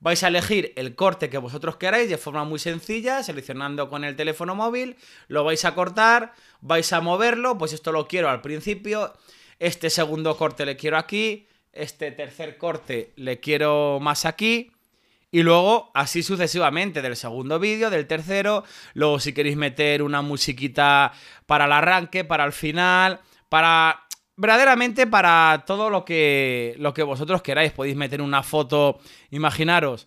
Vais 0.00 0.24
a 0.24 0.28
elegir 0.28 0.72
el 0.74 0.96
corte 0.96 1.30
que 1.30 1.38
vosotros 1.38 1.76
queráis 1.76 2.10
de 2.10 2.18
forma 2.18 2.42
muy 2.42 2.58
sencilla, 2.58 3.22
seleccionando 3.22 3.88
con 3.88 4.02
el 4.02 4.16
teléfono 4.16 4.56
móvil, 4.56 4.96
lo 5.28 5.44
vais 5.44 5.64
a 5.64 5.76
cortar, 5.76 6.32
vais 6.62 6.92
a 6.92 7.00
moverlo, 7.00 7.56
pues 7.58 7.72
esto 7.72 7.92
lo 7.92 8.08
quiero 8.08 8.28
al 8.28 8.40
principio, 8.40 9.12
este 9.60 9.88
segundo 9.88 10.36
corte 10.36 10.66
le 10.66 10.76
quiero 10.76 10.98
aquí, 10.98 11.46
este 11.72 12.10
tercer 12.10 12.58
corte 12.58 13.12
le 13.14 13.38
quiero 13.38 14.00
más 14.00 14.24
aquí, 14.24 14.71
y 15.32 15.42
luego 15.42 15.90
así 15.94 16.22
sucesivamente, 16.22 17.02
del 17.02 17.16
segundo 17.16 17.58
vídeo, 17.58 17.90
del 17.90 18.06
tercero, 18.06 18.64
luego 18.94 19.18
si 19.18 19.32
queréis 19.32 19.56
meter 19.56 20.02
una 20.02 20.22
musiquita 20.22 21.12
para 21.46 21.64
el 21.64 21.72
arranque, 21.72 22.22
para 22.22 22.44
el 22.44 22.52
final, 22.52 23.20
para 23.48 24.06
verdaderamente 24.36 25.06
para 25.06 25.64
todo 25.66 25.90
lo 25.90 26.04
que, 26.04 26.74
lo 26.78 26.94
que 26.94 27.02
vosotros 27.02 27.42
queráis. 27.42 27.72
Podéis 27.72 27.96
meter 27.96 28.22
una 28.22 28.42
foto, 28.42 29.00
imaginaros 29.30 30.06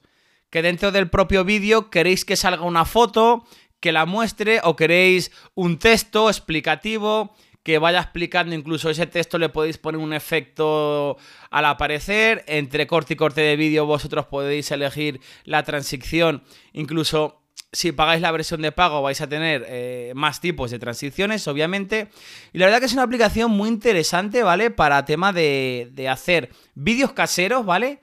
que 0.49 0.61
dentro 0.61 0.91
del 0.91 1.09
propio 1.09 1.43
vídeo 1.43 1.89
queréis 1.89 2.23
que 2.23 2.37
salga 2.37 2.63
una 2.63 2.85
foto, 2.85 3.43
que 3.81 3.91
la 3.91 4.05
muestre 4.05 4.61
o 4.63 4.77
queréis 4.77 5.31
un 5.53 5.79
texto 5.79 6.29
explicativo 6.29 7.35
que 7.65 7.79
vaya 7.79 7.99
explicando 7.99 8.53
incluso 8.53 8.91
ese 8.91 9.07
texto 9.07 9.39
le 9.39 9.49
podéis 9.49 9.79
poner 9.79 9.99
un 9.99 10.13
efecto 10.13 11.17
al 11.49 11.65
aparecer, 11.65 12.43
entre 12.47 12.85
corte 12.85 13.15
y 13.15 13.17
corte 13.17 13.41
de 13.41 13.55
vídeo 13.55 13.87
vosotros 13.87 14.27
podéis 14.27 14.69
elegir 14.69 15.19
la 15.45 15.63
transición, 15.63 16.43
incluso 16.73 17.41
si 17.71 17.91
pagáis 17.91 18.21
la 18.21 18.31
versión 18.31 18.61
de 18.61 18.71
pago 18.71 19.01
vais 19.01 19.19
a 19.19 19.27
tener 19.27 19.65
eh, 19.67 20.13
más 20.15 20.41
tipos 20.41 20.69
de 20.69 20.77
transiciones, 20.77 21.47
obviamente. 21.47 22.09
Y 22.53 22.59
la 22.59 22.67
verdad 22.67 22.79
que 22.79 22.85
es 22.85 22.93
una 22.93 23.01
aplicación 23.01 23.49
muy 23.49 23.67
interesante, 23.67 24.43
¿vale? 24.43 24.69
Para 24.69 25.03
tema 25.03 25.33
de, 25.33 25.89
de 25.91 26.07
hacer 26.07 26.51
vídeos 26.75 27.13
caseros, 27.13 27.65
¿vale? 27.65 27.99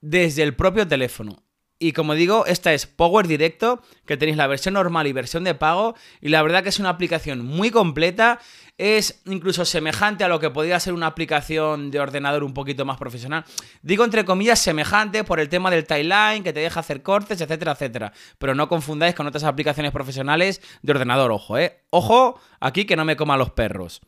Desde 0.00 0.44
el 0.44 0.54
propio 0.54 0.86
teléfono. 0.86 1.42
Y 1.82 1.92
como 1.92 2.14
digo, 2.14 2.44
esta 2.44 2.74
es 2.74 2.84
Power 2.86 3.26
Directo, 3.26 3.82
que 4.04 4.18
tenéis 4.18 4.36
la 4.36 4.46
versión 4.46 4.74
normal 4.74 5.06
y 5.06 5.14
versión 5.14 5.44
de 5.44 5.54
pago. 5.54 5.96
Y 6.20 6.28
la 6.28 6.42
verdad 6.42 6.62
que 6.62 6.68
es 6.68 6.78
una 6.78 6.90
aplicación 6.90 7.42
muy 7.42 7.70
completa. 7.70 8.38
Es 8.76 9.22
incluso 9.24 9.64
semejante 9.64 10.22
a 10.22 10.28
lo 10.28 10.40
que 10.40 10.50
podría 10.50 10.78
ser 10.78 10.92
una 10.92 11.06
aplicación 11.06 11.90
de 11.90 11.98
ordenador 11.98 12.44
un 12.44 12.52
poquito 12.52 12.84
más 12.84 12.98
profesional. 12.98 13.46
Digo 13.80 14.04
entre 14.04 14.26
comillas 14.26 14.58
semejante 14.58 15.24
por 15.24 15.40
el 15.40 15.48
tema 15.48 15.70
del 15.70 15.86
timeline, 15.86 16.44
que 16.44 16.52
te 16.52 16.60
deja 16.60 16.80
hacer 16.80 17.02
cortes, 17.02 17.40
etcétera, 17.40 17.72
etcétera. 17.72 18.12
Pero 18.36 18.54
no 18.54 18.68
confundáis 18.68 19.14
con 19.14 19.26
otras 19.26 19.44
aplicaciones 19.44 19.90
profesionales 19.90 20.60
de 20.82 20.92
ordenador, 20.92 21.32
ojo, 21.32 21.56
¿eh? 21.56 21.80
Ojo, 21.88 22.38
aquí 22.60 22.84
que 22.84 22.96
no 22.96 23.06
me 23.06 23.16
coman 23.16 23.38
los 23.38 23.52
perros. 23.52 24.02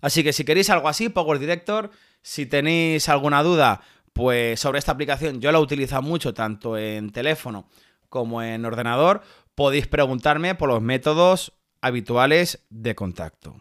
Así 0.00 0.22
que 0.22 0.32
si 0.32 0.44
queréis 0.44 0.70
algo 0.70 0.88
así, 0.88 1.08
Power 1.08 1.40
Director, 1.40 1.90
si 2.22 2.46
tenéis 2.46 3.08
alguna 3.08 3.42
duda, 3.42 3.80
pues 4.12 4.60
sobre 4.60 4.78
esta 4.78 4.92
aplicación 4.92 5.40
yo 5.40 5.52
la 5.52 5.60
utilizo 5.60 6.00
mucho 6.02 6.34
tanto 6.34 6.76
en 6.76 7.10
teléfono 7.10 7.68
como 8.08 8.42
en 8.42 8.64
ordenador. 8.64 9.22
Podéis 9.54 9.86
preguntarme 9.86 10.54
por 10.54 10.68
los 10.68 10.82
métodos 10.82 11.52
habituales 11.80 12.64
de 12.70 12.94
contacto. 12.94 13.56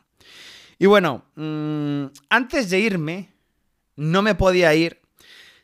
Y 0.77 0.85
bueno, 0.85 1.25
mmm, 1.35 2.05
antes 2.29 2.69
de 2.69 2.79
irme, 2.79 3.33
no 3.95 4.21
me 4.21 4.35
podía 4.35 4.73
ir 4.73 5.01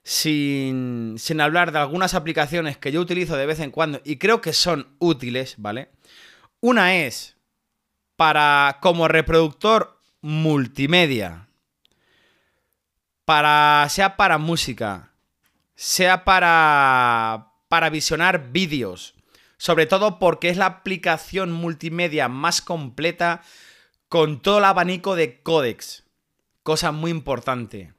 sin, 0.04 1.16
sin, 1.18 1.42
hablar 1.42 1.72
de 1.72 1.80
algunas 1.80 2.14
aplicaciones 2.14 2.78
que 2.78 2.92
yo 2.92 3.02
utilizo 3.02 3.36
de 3.36 3.46
vez 3.46 3.60
en 3.60 3.72
cuando 3.72 4.02
y 4.06 4.18
creo 4.18 4.42
que 4.42 4.54
son 4.54 4.96
útiles, 5.00 5.56
¿vale? 5.58 5.90
Una 6.62 6.96
es 6.96 7.36
para 8.16 8.78
como 8.82 9.08
reproductor 9.08 10.00
multimedia 10.22 11.47
para, 13.28 13.86
sea 13.90 14.16
para 14.16 14.38
música, 14.38 15.12
sea 15.76 16.24
para, 16.24 17.52
para 17.68 17.90
visionar 17.90 18.54
vídeos, 18.54 19.16
sobre 19.58 19.86
todo 19.86 20.18
porque 20.18 20.48
es 20.48 20.56
la 20.56 20.68
aplicación 20.68 21.52
multimedia 21.52 22.30
más 22.30 22.62
completa 22.62 23.42
con 24.08 24.42
todo 24.42 24.60
el 24.60 24.64
abanico 24.64 25.18
de 25.18 25.42
códex, 25.42 26.06
cosa 26.64 26.94
muy 26.94 27.12
importante. 27.12 27.94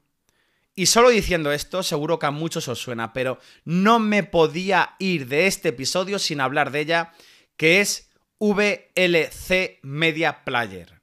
Y 0.75 0.87
solo 0.87 1.11
diciendo 1.11 1.53
esto, 1.53 1.83
seguro 1.83 2.19
que 2.19 2.25
a 2.25 2.31
muchos 2.31 2.67
os 2.69 2.79
suena, 2.79 3.13
pero 3.13 3.39
no 3.67 3.99
me 3.99 4.23
podía 4.23 4.97
ir 4.99 5.29
de 5.29 5.47
este 5.47 5.69
episodio 5.69 6.19
sin 6.19 6.41
hablar 6.41 6.71
de 6.71 6.81
ella, 6.81 7.13
que 7.59 7.83
es 7.83 8.11
VLC 8.39 9.79
Media 9.83 10.43
Player. 10.45 11.03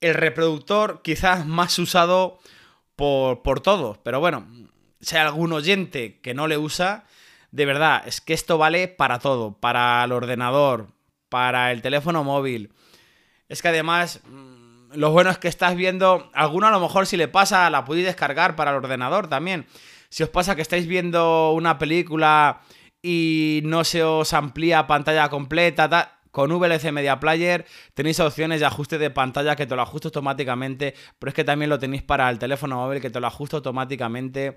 El 0.00 0.14
reproductor 0.14 1.02
quizás 1.04 1.46
más 1.46 1.78
usado 1.78 2.40
por, 3.42 3.60
todos. 3.60 3.98
Pero 3.98 4.20
bueno, 4.20 4.46
si 5.00 5.16
hay 5.16 5.22
algún 5.22 5.52
oyente 5.52 6.20
que 6.20 6.34
no 6.34 6.46
le 6.46 6.56
usa, 6.56 7.04
de 7.50 7.66
verdad, 7.66 8.02
es 8.06 8.20
que 8.20 8.32
esto 8.32 8.58
vale 8.58 8.86
para 8.86 9.18
todo. 9.18 9.58
Para 9.58 10.04
el 10.04 10.12
ordenador, 10.12 10.86
para 11.28 11.72
el 11.72 11.82
teléfono 11.82 12.22
móvil. 12.22 12.72
Es 13.48 13.60
que 13.60 13.68
además, 13.68 14.20
mm, 14.24 14.94
lo 14.94 15.10
bueno 15.10 15.30
es 15.30 15.38
que 15.38 15.48
estás 15.48 15.74
viendo, 15.74 16.30
alguno 16.32 16.68
a 16.68 16.70
lo 16.70 16.78
mejor 16.78 17.06
si 17.08 17.16
le 17.16 17.26
pasa, 17.26 17.68
la 17.70 17.84
podéis 17.84 18.06
descargar 18.06 18.54
para 18.54 18.70
el 18.70 18.76
ordenador 18.76 19.26
también. 19.26 19.66
Si 20.08 20.22
os 20.22 20.28
pasa 20.28 20.54
que 20.54 20.62
estáis 20.62 20.86
viendo 20.86 21.52
una 21.52 21.78
película 21.78 22.60
y 23.02 23.62
no 23.64 23.82
se 23.82 24.04
os 24.04 24.32
amplía 24.32 24.86
pantalla 24.86 25.28
completa, 25.28 25.88
tal, 25.88 26.08
con 26.32 26.50
VLC 26.50 26.90
Media 26.90 27.20
Player 27.20 27.64
tenéis 27.94 28.18
opciones 28.18 28.58
de 28.58 28.66
ajuste 28.66 28.98
de 28.98 29.10
pantalla 29.10 29.54
que 29.54 29.66
te 29.66 29.76
lo 29.76 29.82
ajusta 29.82 30.08
automáticamente, 30.08 30.94
pero 31.18 31.28
es 31.28 31.34
que 31.34 31.44
también 31.44 31.70
lo 31.70 31.78
tenéis 31.78 32.02
para 32.02 32.28
el 32.28 32.38
teléfono 32.40 32.76
móvil 32.76 33.00
que 33.00 33.10
te 33.10 33.20
lo 33.20 33.28
ajusta 33.28 33.58
automáticamente. 33.58 34.56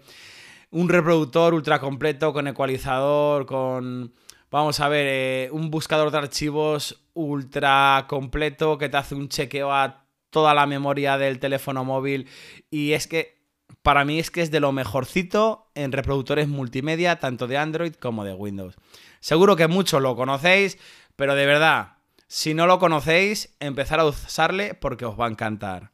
Un 0.71 0.89
reproductor 0.89 1.53
ultra 1.53 1.79
completo 1.79 2.33
con 2.33 2.47
ecualizador, 2.47 3.45
con... 3.45 4.13
Vamos 4.49 4.79
a 4.79 4.87
ver, 4.87 5.05
eh, 5.07 5.49
un 5.51 5.69
buscador 5.69 6.11
de 6.11 6.17
archivos 6.17 7.03
ultra 7.13 8.05
completo 8.07 8.77
que 8.77 8.87
te 8.87 8.97
hace 8.97 9.13
un 9.13 9.27
chequeo 9.27 9.71
a 9.71 10.05
toda 10.29 10.53
la 10.53 10.65
memoria 10.65 11.17
del 11.17 11.39
teléfono 11.39 11.83
móvil. 11.83 12.27
Y 12.69 12.93
es 12.93 13.07
que 13.07 13.35
para 13.81 14.03
mí 14.03 14.17
es 14.17 14.31
que 14.31 14.41
es 14.41 14.51
de 14.51 14.59
lo 14.59 14.71
mejorcito 14.71 15.69
en 15.75 15.91
reproductores 15.91 16.47
multimedia, 16.47 17.19
tanto 17.19 17.47
de 17.47 17.57
Android 17.57 17.93
como 17.93 18.23
de 18.23 18.33
Windows. 18.33 18.75
Seguro 19.19 19.55
que 19.55 19.67
muchos 19.67 20.01
lo 20.01 20.15
conocéis, 20.15 20.77
pero 21.15 21.35
de 21.35 21.45
verdad, 21.45 21.97
si 22.27 22.53
no 22.53 22.67
lo 22.67 22.79
conocéis, 22.79 23.55
empezar 23.59 23.99
a 23.99 24.05
usarle 24.05 24.73
porque 24.73 25.05
os 25.05 25.19
va 25.19 25.27
a 25.27 25.29
encantar. 25.29 25.91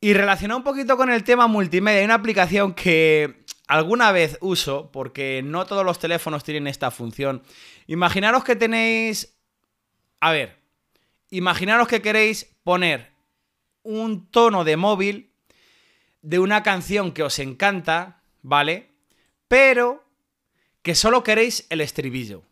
Y 0.00 0.12
relacionado 0.12 0.58
un 0.58 0.64
poquito 0.64 0.96
con 0.96 1.10
el 1.10 1.24
tema 1.24 1.46
multimedia, 1.46 2.00
hay 2.00 2.04
una 2.04 2.14
aplicación 2.14 2.74
que 2.74 3.44
alguna 3.66 4.12
vez 4.12 4.36
uso, 4.40 4.90
porque 4.92 5.42
no 5.42 5.66
todos 5.66 5.84
los 5.84 5.98
teléfonos 5.98 6.44
tienen 6.44 6.66
esta 6.66 6.90
función. 6.90 7.42
Imaginaros 7.86 8.44
que 8.44 8.56
tenéis... 8.56 9.34
A 10.20 10.32
ver, 10.32 10.58
imaginaros 11.30 11.88
que 11.88 12.02
queréis 12.02 12.54
poner 12.64 13.12
un 13.82 14.30
tono 14.30 14.64
de 14.64 14.76
móvil 14.76 15.32
de 16.22 16.38
una 16.38 16.62
canción 16.62 17.12
que 17.12 17.22
os 17.22 17.38
encanta, 17.38 18.22
¿vale? 18.42 18.90
Pero 19.48 20.04
que 20.82 20.94
solo 20.94 21.22
queréis 21.22 21.66
el 21.70 21.80
estribillo 21.80 22.42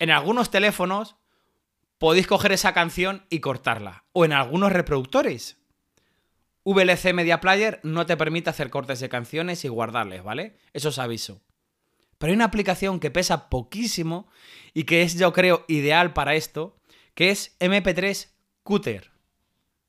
en 0.00 0.10
algunos 0.10 0.50
teléfonos 0.50 1.16
podéis 1.98 2.26
coger 2.26 2.52
esa 2.52 2.72
canción 2.72 3.26
y 3.30 3.38
cortarla. 3.38 4.04
O 4.12 4.24
en 4.24 4.32
algunos 4.32 4.72
reproductores. 4.72 5.58
VLC 6.64 7.12
Media 7.14 7.40
Player 7.40 7.80
no 7.82 8.06
te 8.06 8.16
permite 8.16 8.50
hacer 8.50 8.70
cortes 8.70 9.00
de 9.00 9.08
canciones 9.08 9.64
y 9.64 9.68
guardarles, 9.68 10.24
¿vale? 10.24 10.56
Eso 10.72 10.88
os 10.88 10.98
aviso. 10.98 11.42
Pero 12.18 12.30
hay 12.30 12.34
una 12.34 12.46
aplicación 12.46 12.98
que 12.98 13.10
pesa 13.10 13.48
poquísimo 13.48 14.28
y 14.74 14.84
que 14.84 15.02
es, 15.02 15.18
yo 15.18 15.32
creo, 15.32 15.64
ideal 15.68 16.12
para 16.12 16.34
esto, 16.34 16.76
que 17.14 17.30
es 17.30 17.58
MP3 17.60 18.28
cúter. 18.62 19.10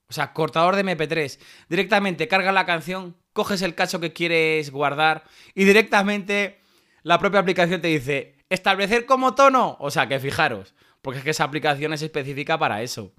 O 0.10 0.13
sea, 0.13 0.34
cortador 0.34 0.76
de 0.76 0.84
MP3. 0.84 1.39
Directamente 1.69 2.28
cargas 2.28 2.54
la 2.54 2.65
canción, 2.65 3.15
coges 3.32 3.62
el 3.62 3.76
cacho 3.76 4.02
que 4.02 4.12
quieres 4.12 4.71
guardar 4.71 5.24
y 5.56 5.63
directamente 5.63 6.60
la 7.04 7.17
propia 7.17 7.39
aplicación 7.39 7.80
te 7.80 7.88
dice, 7.88 8.41
establecer 8.54 9.06
como 9.06 9.34
tono. 9.36 9.78
O 9.80 9.90
sea, 9.92 10.08
que 10.08 10.20
fijaros, 10.20 10.76
porque 11.02 11.20
es 11.20 11.24
que 11.24 11.32
esa 11.32 11.44
aplicación 11.46 11.94
es 11.94 12.02
específica 12.02 12.58
para 12.58 12.82
eso. 12.82 13.12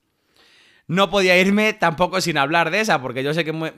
No 0.87 1.11
podía 1.11 1.39
irme 1.39 1.73
tampoco 1.73 2.21
sin 2.21 2.39
hablar 2.39 2.71
de 2.71 2.81
esa, 2.81 3.01
porque 3.01 3.23
yo 3.23 3.35
sé 3.35 3.45
que 3.45 3.73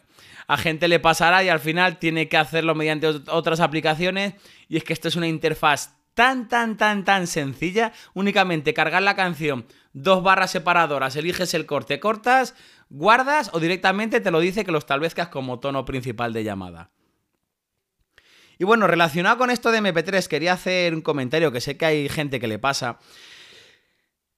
a 0.47 0.57
gente 0.57 0.89
le 0.89 1.01
pasará 1.01 1.45
y 1.45 1.49
al 1.49 1.61
final 1.61 1.99
tiene 1.99 2.29
que 2.29 2.37
hacerlo 2.37 2.75
mediante 2.75 3.09
ot- 3.09 3.25
otras 3.29 3.61
aplicaciones. 3.61 4.35
Y 4.69 4.77
es 4.79 4.85
que 4.85 4.93
esto 4.93 5.09
es 5.09 5.17
una 5.17 5.29
interfaz 5.29 5.97
tan, 6.15 6.49
tan, 6.49 6.77
tan, 6.77 7.05
tan 7.05 7.27
sencilla. 7.27 7.93
Únicamente 8.15 8.73
cargar 8.73 9.03
la 9.03 9.17
canción, 9.17 9.67
dos 9.93 10.23
barras 10.23 10.51
separadoras, 10.51 11.15
eliges 11.17 11.53
el 11.55 11.67
corte, 11.67 12.01
cortas, 12.01 12.55
guardas 12.89 13.51
o 13.53 13.61
directamente 13.61 14.21
te 14.21 14.31
lo 14.31 14.41
dice 14.41 14.65
que 14.65 14.73
lo 14.73 14.79
establezcas 14.79 15.29
como 15.29 15.61
tono 15.61 15.85
principal 15.85 16.33
de 16.33 16.45
llamada. 16.45 16.91
Y 18.59 18.65
bueno, 18.65 18.87
relacionado 18.87 19.39
con 19.39 19.51
esto 19.51 19.73
de 19.73 19.81
MP3, 19.81 20.27
quería 20.29 20.53
hacer 20.53 20.95
un 20.95 21.03
comentario 21.03 21.51
que 21.51 21.61
sé 21.61 21.77
que 21.77 21.87
hay 21.87 22.09
gente 22.09 22.41
que 22.41 22.47
le 22.47 22.59
pasa. 22.59 22.99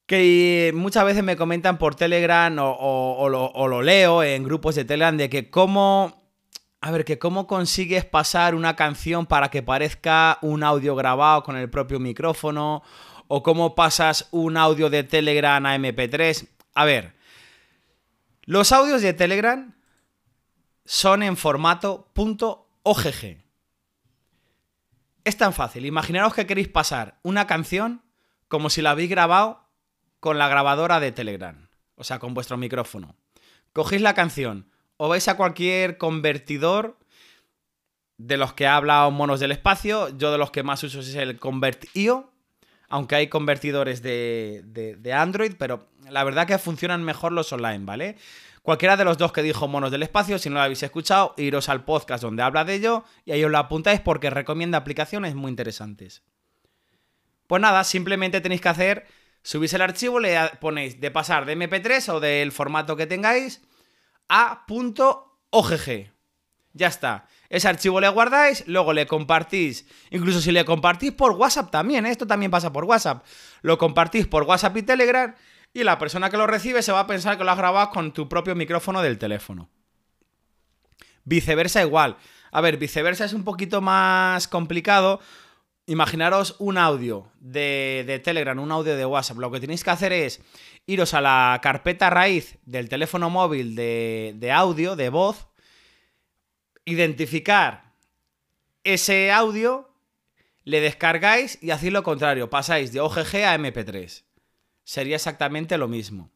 Que 0.07 0.73
muchas 0.75 1.05
veces 1.05 1.25
me 1.25 1.37
comentan 1.37 1.79
por 1.79 1.95
Telegram 1.97 2.57
o, 2.59 3.29
lo 3.29 3.83
leo 3.83 4.23
en 4.23 4.45
grupos 4.45 4.75
de 4.75 4.85
Telegram 4.85 5.17
de 5.17 5.29
que 5.29 5.51
cómo. 5.51 6.25
A 6.81 6.91
ver, 6.91 7.05
que 7.05 7.19
cómo 7.19 7.47
consigues 7.47 8.05
pasar 8.05 8.55
una 8.55 8.77
canción 8.77 9.27
para 9.27 9.49
que 9.49 9.63
parezca 9.63 10.39
un 10.43 10.63
audio 10.63 10.95
grabado 10.95 11.43
con 11.43 11.57
el 11.57 11.69
propio 11.69 11.99
micrófono. 11.99 12.83
O 13.29 13.43
cómo 13.43 13.75
pasas 13.75 14.29
un 14.31 14.57
audio 14.57 14.89
de 14.89 15.03
Telegram 15.03 15.65
a 15.67 15.77
MP3. 15.77 16.47
A 16.75 16.85
ver. 16.85 17.17
Los 18.43 18.71
audios 18.71 19.03
de 19.03 19.13
Telegram 19.13 19.75
son 20.85 21.25
en 21.25 21.37
formato 21.37 22.09
.ogg. 22.85 23.46
Es 25.27 25.37
tan 25.37 25.53
fácil. 25.53 25.85
Imaginaros 25.87 26.35
que 26.35 26.47
queréis 26.47 26.69
pasar 26.69 27.19
una 27.25 27.49
canción 27.49 28.01
como 28.47 28.71
si 28.71 28.81
la 28.81 28.93
habéis 28.93 29.11
grabado 29.11 29.61
con 30.21 30.39
la 30.39 30.47
grabadora 30.49 31.01
de 31.01 31.11
Telegram. 31.11 31.69
O 31.97 32.05
sea, 32.05 32.21
con 32.21 32.33
vuestro 32.33 32.57
micrófono. 32.57 33.17
Cogéis 33.73 34.03
la 34.03 34.15
canción 34.15 34.71
o 34.99 35.09
vais 35.09 35.27
a 35.27 35.37
cualquier 35.37 35.99
convertidor 35.99 36.97
de 38.19 38.37
los 38.37 38.53
que 38.53 38.69
ha 38.69 38.77
hablado 38.77 39.11
Monos 39.11 39.41
del 39.41 39.51
Espacio. 39.51 40.17
Yo 40.17 40.31
de 40.31 40.39
los 40.39 40.53
que 40.53 40.63
más 40.63 40.85
uso 40.85 41.01
es 41.01 41.13
el 41.17 41.41
Convert.io. 41.41 42.31
Aunque 42.89 43.17
hay 43.17 43.27
convertidores 43.27 44.03
de, 44.03 44.63
de- 44.65 44.95
de 44.95 45.13
Android, 45.13 45.55
pero 45.59 45.89
la 46.09 46.23
verdad 46.23 46.47
que 46.47 46.57
funcionan 46.57 47.03
mejor 47.03 47.33
los 47.33 47.53
online, 47.53 47.85
¿vale? 47.85 48.17
Cualquiera 48.67 48.97
de 48.97 49.05
los 49.05 49.17
dos 49.17 49.31
que 49.31 49.45
dijo 49.45 49.69
Monos 49.69 49.93
del 49.93 50.03
Espacio, 50.03 50.41
si 50.41 50.49
no 50.49 50.57
lo 50.57 50.63
habéis 50.63 50.83
escuchado, 50.83 51.35
iros 51.37 51.69
al 51.69 51.85
podcast 51.85 52.21
donde 52.21 52.43
habla 52.43 52.65
de 52.65 52.75
ello 52.75 53.05
y 53.25 53.31
ahí 53.31 53.45
os 53.45 53.51
lo 53.53 53.59
apuntáis 53.59 54.01
porque 54.01 54.29
recomienda 54.29 54.77
aplicaciones 54.77 55.37
muy 55.37 55.51
interesantes. 55.51 56.25
Pues 57.47 57.63
nada, 57.63 57.85
simplemente 57.85 58.41
tenéis 58.41 58.61
que 58.61 58.69
hacer, 58.69 59.07
subís 59.45 59.73
el 59.73 59.83
archivo, 59.83 60.19
le 60.19 60.37
ponéis 60.61 61.01
de 61.01 61.13
pasar 61.13 61.47
de 61.47 61.57
MP3 61.57 62.09
o 62.09 62.19
del 62.19 62.51
formato 62.51 62.97
que 62.97 63.07
tengáis 63.07 63.63
a 64.29 64.67
.ogg. 65.51 66.11
Ya 66.73 66.89
está. 66.89 67.29
Ese 67.49 67.69
archivo 67.69 68.01
le 68.01 68.09
guardáis, 68.09 68.67
luego 68.67 68.93
le 68.93 69.07
compartís, 69.07 69.87
incluso 70.11 70.41
si 70.41 70.51
le 70.51 70.65
compartís 70.65 71.13
por 71.13 71.31
WhatsApp 71.31 71.71
también, 71.71 72.05
¿eh? 72.05 72.11
esto 72.11 72.27
también 72.27 72.51
pasa 72.51 72.73
por 72.73 72.83
WhatsApp. 72.83 73.25
Lo 73.63 73.79
compartís 73.79 74.27
por 74.27 74.43
WhatsApp 74.43 74.77
y 74.79 74.83
Telegram 74.83 75.37
y 75.77 75.85
la 75.85 75.99
persona 75.99 76.31
que 76.31 76.39
lo 76.39 76.47
recibe 76.47 76.83
se 76.83 76.91
va 76.91 77.01
a 77.01 77.07
pensar 77.07 77.37
que 77.37 77.45
lo 77.45 77.51
has 77.51 77.59
grabado 77.59 77.91
con 77.91 78.11
tu 78.15 78.31
propio 78.31 78.55
micrófono 78.55 79.03
del 79.03 79.19
teléfono. 79.19 79.69
Viceversa 81.25 81.83
igual. 81.83 82.17
A 82.51 82.63
ver, 82.63 82.79
viceversa 82.79 83.27
es 83.27 83.35
un 83.35 83.45
poquito 83.45 83.83
más 83.83 84.49
complicado. 84.49 85.21
Imaginaros 85.85 86.57
un 86.61 86.79
audio 86.79 87.31
de, 87.41 88.05
de 88.07 88.19
Telegram, 88.21 88.59
un 88.59 88.73
audio 88.73 88.97
de 88.97 89.05
WhatsApp. 89.05 89.37
Lo 89.37 89.51
que 89.51 89.61
tenéis 89.61 89.85
que 89.85 89.91
hacer 89.91 90.15
es 90.15 90.41
iros 90.87 91.13
a 91.13 91.21
la 91.21 91.61
carpeta 91.63 92.09
raíz 92.09 92.57
del 92.65 92.89
teléfono 92.89 93.29
móvil 93.29 93.77
de, 93.77 94.33
de 94.37 94.53
audio, 94.53 94.97
de 94.97 95.11
voz, 95.11 95.47
identificar 96.87 97.93
ese 98.83 99.31
audio, 99.31 99.91
le 100.65 100.81
descargáis 100.81 101.59
y 101.61 101.71
hacéis 101.71 101.93
lo 101.93 102.03
contrario. 102.03 102.49
Pasáis 102.49 102.95
de 102.95 103.01
OGG 103.01 103.45
a 103.45 103.59
MP3. 103.59 104.26
Sería 104.87 105.17
exactamente 105.17 105.77
lo 105.79 105.89
mismo. 105.89 106.31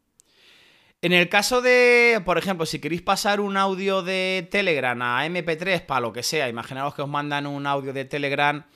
En 1.03 1.13
el 1.13 1.29
caso 1.29 1.63
de, 1.63 2.21
por 2.25 2.37
ejemplo, 2.37 2.67
si 2.67 2.81
queréis 2.81 3.01
pasar 3.01 3.41
un 3.41 3.57
audio 3.57 4.03
de 4.03 4.49
Telegram 4.51 5.01
a 5.01 5.25
MP3 5.25 5.87
para 5.87 6.01
lo 6.01 6.13
que 6.13 6.25
sea, 6.25 6.49
imaginaos 6.49 6.97
que 6.97 7.03
os 7.03 7.09
mandan 7.09 7.47
un 7.47 7.65
audio 7.69 7.93
de 7.93 8.05
Telegram 8.05 8.67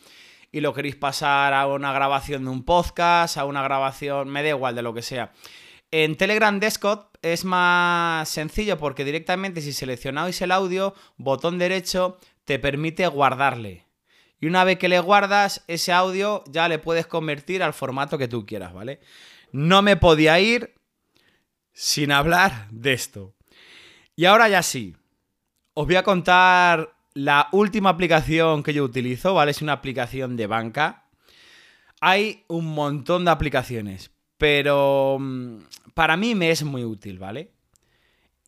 y 0.52 0.60
lo 0.60 0.72
queréis 0.72 0.94
pasar 0.94 1.52
a 1.54 1.66
una 1.66 1.92
grabación 1.92 2.44
de 2.44 2.50
un 2.50 2.64
podcast, 2.64 3.36
a 3.36 3.44
una 3.46 3.64
grabación, 3.64 4.28
me 4.28 4.44
da 4.44 4.50
igual 4.50 4.76
de 4.76 4.82
lo 4.82 4.94
que 4.94 5.02
sea. 5.02 5.32
En 5.90 6.16
Telegram 6.16 6.60
Desktop 6.60 7.16
es 7.20 7.44
más 7.44 8.28
sencillo 8.28 8.78
porque 8.78 9.04
directamente 9.04 9.60
si 9.60 9.72
seleccionáis 9.72 10.40
el 10.40 10.52
audio, 10.52 10.94
botón 11.16 11.58
derecho 11.58 12.18
te 12.44 12.60
permite 12.60 13.08
guardarle. 13.08 13.86
Y 14.40 14.46
una 14.46 14.62
vez 14.62 14.78
que 14.78 14.88
le 14.88 15.00
guardas 15.00 15.64
ese 15.66 15.90
audio 15.90 16.44
ya 16.46 16.68
le 16.68 16.78
puedes 16.78 17.08
convertir 17.08 17.64
al 17.64 17.74
formato 17.74 18.18
que 18.18 18.28
tú 18.28 18.46
quieras, 18.46 18.72
¿vale? 18.72 19.00
No 19.54 19.82
me 19.82 19.96
podía 19.96 20.40
ir 20.40 20.74
sin 21.72 22.10
hablar 22.10 22.66
de 22.72 22.92
esto. 22.92 23.36
Y 24.16 24.24
ahora 24.24 24.48
ya 24.48 24.64
sí, 24.64 24.96
os 25.74 25.86
voy 25.86 25.94
a 25.94 26.02
contar 26.02 26.96
la 27.12 27.46
última 27.52 27.90
aplicación 27.90 28.64
que 28.64 28.74
yo 28.74 28.82
utilizo, 28.82 29.32
¿vale? 29.32 29.52
Es 29.52 29.62
una 29.62 29.74
aplicación 29.74 30.36
de 30.36 30.48
banca. 30.48 31.04
Hay 32.00 32.42
un 32.48 32.66
montón 32.74 33.24
de 33.24 33.30
aplicaciones, 33.30 34.10
pero 34.38 35.18
mm, 35.20 35.58
para 35.94 36.16
mí 36.16 36.34
me 36.34 36.50
es 36.50 36.64
muy 36.64 36.82
útil, 36.82 37.20
¿vale? 37.20 37.52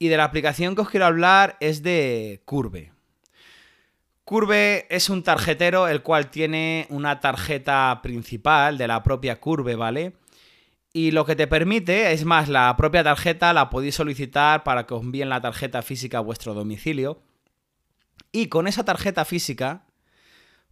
Y 0.01 0.09
de 0.09 0.17
la 0.17 0.25
aplicación 0.25 0.75
que 0.75 0.81
os 0.81 0.91
quiero 0.91 1.07
hablar 1.07 1.57
es 1.61 1.85
de 1.85 2.43
Curve. 2.45 2.93
Curve 4.25 4.89
es 4.91 5.09
un 5.09 5.23
tarjetero 5.23 5.87
el 5.87 6.03
cual 6.03 6.33
tiene 6.33 6.89
una 6.91 7.21
tarjeta 7.21 8.01
principal 8.03 8.77
de 8.77 8.89
la 8.89 9.05
propia 9.05 9.39
Curve, 9.39 9.77
¿vale? 9.77 10.15
Y 10.97 11.11
lo 11.11 11.27
que 11.27 11.37
te 11.37 11.47
permite, 11.47 12.13
es 12.13 12.25
más, 12.25 12.49
la 12.49 12.75
propia 12.79 13.05
tarjeta 13.05 13.53
la 13.53 13.69
podéis 13.69 13.97
solicitar 13.97 14.65
para 14.65 14.87
que 14.87 14.95
os 14.95 15.03
envíen 15.03 15.29
la 15.29 15.43
tarjeta 15.43 15.83
física 15.83 16.17
a 16.17 16.23
vuestro 16.23 16.55
domicilio. 16.55 17.21
Y 18.33 18.47
con 18.47 18.67
esa 18.67 18.83
tarjeta 18.83 19.27
física 19.27 19.85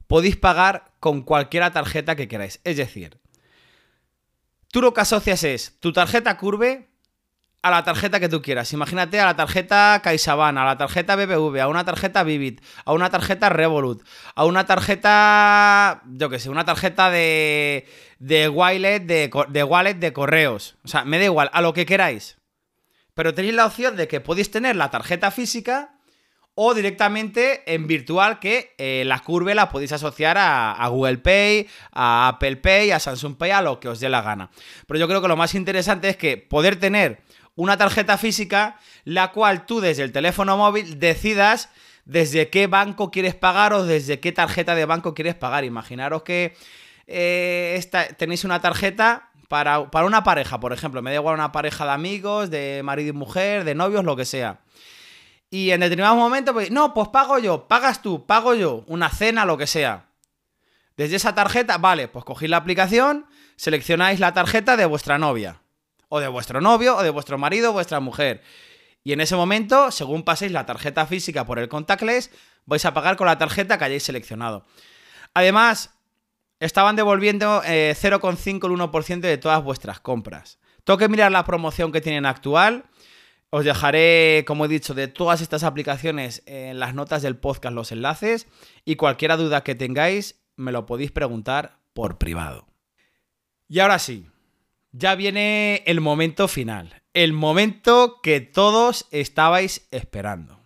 podéis 0.06 0.36
pagar 0.36 0.94
con 0.98 1.20
cualquier 1.24 1.70
tarjeta 1.70 2.16
que 2.16 2.26
queráis. 2.26 2.62
Es 2.64 2.78
decir, 2.78 3.18
tú 4.68 4.80
lo 4.80 4.94
que 4.94 5.02
asocias 5.02 5.44
es 5.44 5.78
tu 5.78 5.92
tarjeta 5.92 6.38
Curve 6.38 6.88
a 7.64 7.70
la 7.70 7.82
tarjeta 7.82 8.20
que 8.20 8.28
tú 8.28 8.42
quieras. 8.42 8.70
Imagínate 8.74 9.18
a 9.18 9.24
la 9.24 9.36
tarjeta 9.36 9.98
CaixaBank, 10.04 10.58
a 10.58 10.64
la 10.66 10.76
tarjeta 10.76 11.16
BBV, 11.16 11.62
a 11.62 11.68
una 11.68 11.82
tarjeta 11.82 12.22
Vivid, 12.22 12.60
a 12.84 12.92
una 12.92 13.08
tarjeta 13.08 13.48
Revolut, 13.48 14.06
a 14.34 14.44
una 14.44 14.66
tarjeta, 14.66 16.02
yo 16.04 16.28
qué 16.28 16.38
sé, 16.38 16.50
una 16.50 16.66
tarjeta 16.66 17.08
de, 17.08 17.86
de 18.18 18.50
wallet 18.50 19.00
de, 19.00 19.30
de 19.48 19.64
wallet 19.64 19.94
de 19.94 20.12
correos. 20.12 20.76
O 20.84 20.88
sea, 20.88 21.06
me 21.06 21.18
da 21.18 21.24
igual, 21.24 21.48
a 21.54 21.62
lo 21.62 21.72
que 21.72 21.86
queráis. 21.86 22.36
Pero 23.14 23.32
tenéis 23.32 23.54
la 23.54 23.64
opción 23.64 23.96
de 23.96 24.08
que 24.08 24.20
podéis 24.20 24.50
tener 24.50 24.76
la 24.76 24.90
tarjeta 24.90 25.30
física 25.30 25.94
o 26.54 26.74
directamente 26.74 27.62
en 27.72 27.86
virtual 27.86 28.40
que 28.40 28.74
eh, 28.76 29.04
la 29.06 29.20
curve 29.20 29.54
la 29.54 29.70
podéis 29.70 29.92
asociar 29.92 30.36
a, 30.36 30.72
a 30.72 30.88
Google 30.88 31.16
Pay, 31.16 31.66
a 31.92 32.28
Apple 32.28 32.56
Pay, 32.56 32.90
a 32.90 33.00
Samsung 33.00 33.38
Pay, 33.38 33.52
a 33.52 33.62
lo 33.62 33.80
que 33.80 33.88
os 33.88 34.00
dé 34.00 34.10
la 34.10 34.20
gana. 34.20 34.50
Pero 34.86 35.00
yo 35.00 35.08
creo 35.08 35.22
que 35.22 35.28
lo 35.28 35.36
más 35.36 35.54
interesante 35.54 36.10
es 36.10 36.18
que 36.18 36.36
poder 36.36 36.76
tener 36.76 37.23
una 37.56 37.76
tarjeta 37.76 38.18
física, 38.18 38.78
la 39.04 39.32
cual 39.32 39.66
tú 39.66 39.80
desde 39.80 40.02
el 40.02 40.12
teléfono 40.12 40.56
móvil 40.56 40.98
decidas 40.98 41.68
desde 42.04 42.50
qué 42.50 42.66
banco 42.66 43.10
quieres 43.10 43.34
pagar 43.34 43.72
o 43.72 43.84
desde 43.84 44.20
qué 44.20 44.32
tarjeta 44.32 44.74
de 44.74 44.84
banco 44.84 45.14
quieres 45.14 45.34
pagar. 45.34 45.64
Imaginaros 45.64 46.22
que 46.22 46.54
eh, 47.06 47.74
esta- 47.78 48.08
tenéis 48.08 48.44
una 48.44 48.60
tarjeta 48.60 49.30
para, 49.48 49.90
para 49.90 50.06
una 50.06 50.22
pareja, 50.24 50.58
por 50.60 50.72
ejemplo. 50.72 51.00
Me 51.02 51.10
da 51.10 51.16
igual 51.16 51.34
una 51.34 51.52
pareja 51.52 51.84
de 51.84 51.92
amigos, 51.92 52.50
de 52.50 52.82
marido 52.84 53.10
y 53.10 53.12
mujer, 53.12 53.64
de 53.64 53.74
novios, 53.74 54.04
lo 54.04 54.16
que 54.16 54.24
sea. 54.24 54.60
Y 55.50 55.70
en 55.70 55.80
determinado 55.80 56.16
momento, 56.16 56.52
pues, 56.52 56.70
no, 56.70 56.92
pues 56.94 57.08
pago 57.08 57.38
yo, 57.38 57.68
pagas 57.68 58.02
tú, 58.02 58.26
pago 58.26 58.54
yo, 58.54 58.84
una 58.88 59.08
cena, 59.10 59.44
lo 59.44 59.56
que 59.56 59.66
sea. 59.66 60.06
Desde 60.96 61.16
esa 61.16 61.34
tarjeta, 61.34 61.78
vale, 61.78 62.08
pues 62.08 62.24
cogéis 62.24 62.50
la 62.50 62.56
aplicación, 62.58 63.26
seleccionáis 63.56 64.18
la 64.20 64.32
tarjeta 64.32 64.76
de 64.76 64.86
vuestra 64.86 65.18
novia, 65.18 65.60
o 66.08 66.20
de 66.20 66.28
vuestro 66.28 66.60
novio, 66.60 66.96
o 66.96 67.02
de 67.02 67.10
vuestro 67.10 67.38
marido, 67.38 67.70
o 67.70 67.72
vuestra 67.72 68.00
mujer. 68.00 68.42
Y 69.02 69.12
en 69.12 69.20
ese 69.20 69.36
momento, 69.36 69.90
según 69.90 70.22
paséis 70.22 70.52
la 70.52 70.66
tarjeta 70.66 71.06
física 71.06 71.44
por 71.44 71.58
el 71.58 71.68
contactless, 71.68 72.30
vais 72.64 72.84
a 72.84 72.94
pagar 72.94 73.16
con 73.16 73.26
la 73.26 73.38
tarjeta 73.38 73.76
que 73.78 73.84
hayáis 73.84 74.02
seleccionado. 74.02 74.64
Además, 75.34 75.94
estaban 76.60 76.96
devolviendo 76.96 77.62
eh, 77.64 77.94
0,5 78.00 78.66
el 78.66 78.90
1% 78.90 79.20
de 79.20 79.38
todas 79.38 79.62
vuestras 79.62 80.00
compras. 80.00 80.58
Tengo 80.84 80.98
que 80.98 81.08
mirar 81.08 81.32
la 81.32 81.44
promoción 81.44 81.92
que 81.92 82.00
tienen 82.00 82.26
actual. 82.26 82.84
Os 83.50 83.64
dejaré, 83.64 84.44
como 84.46 84.64
he 84.64 84.68
dicho, 84.68 84.94
de 84.94 85.08
todas 85.08 85.40
estas 85.40 85.64
aplicaciones 85.64 86.42
en 86.46 86.78
las 86.78 86.94
notas 86.94 87.22
del 87.22 87.36
podcast 87.36 87.74
los 87.74 87.92
enlaces. 87.92 88.46
Y 88.84 88.96
cualquier 88.96 89.36
duda 89.36 89.62
que 89.62 89.74
tengáis, 89.74 90.42
me 90.56 90.72
lo 90.72 90.86
podéis 90.86 91.10
preguntar 91.10 91.78
por 91.92 92.18
privado. 92.18 92.66
Y 93.68 93.80
ahora 93.80 93.98
sí, 93.98 94.26
ya 94.94 95.16
viene 95.16 95.82
el 95.86 96.00
momento 96.00 96.46
final. 96.46 97.02
El 97.14 97.32
momento 97.32 98.20
que 98.22 98.40
todos 98.40 99.06
estabais 99.10 99.88
esperando. 99.90 100.60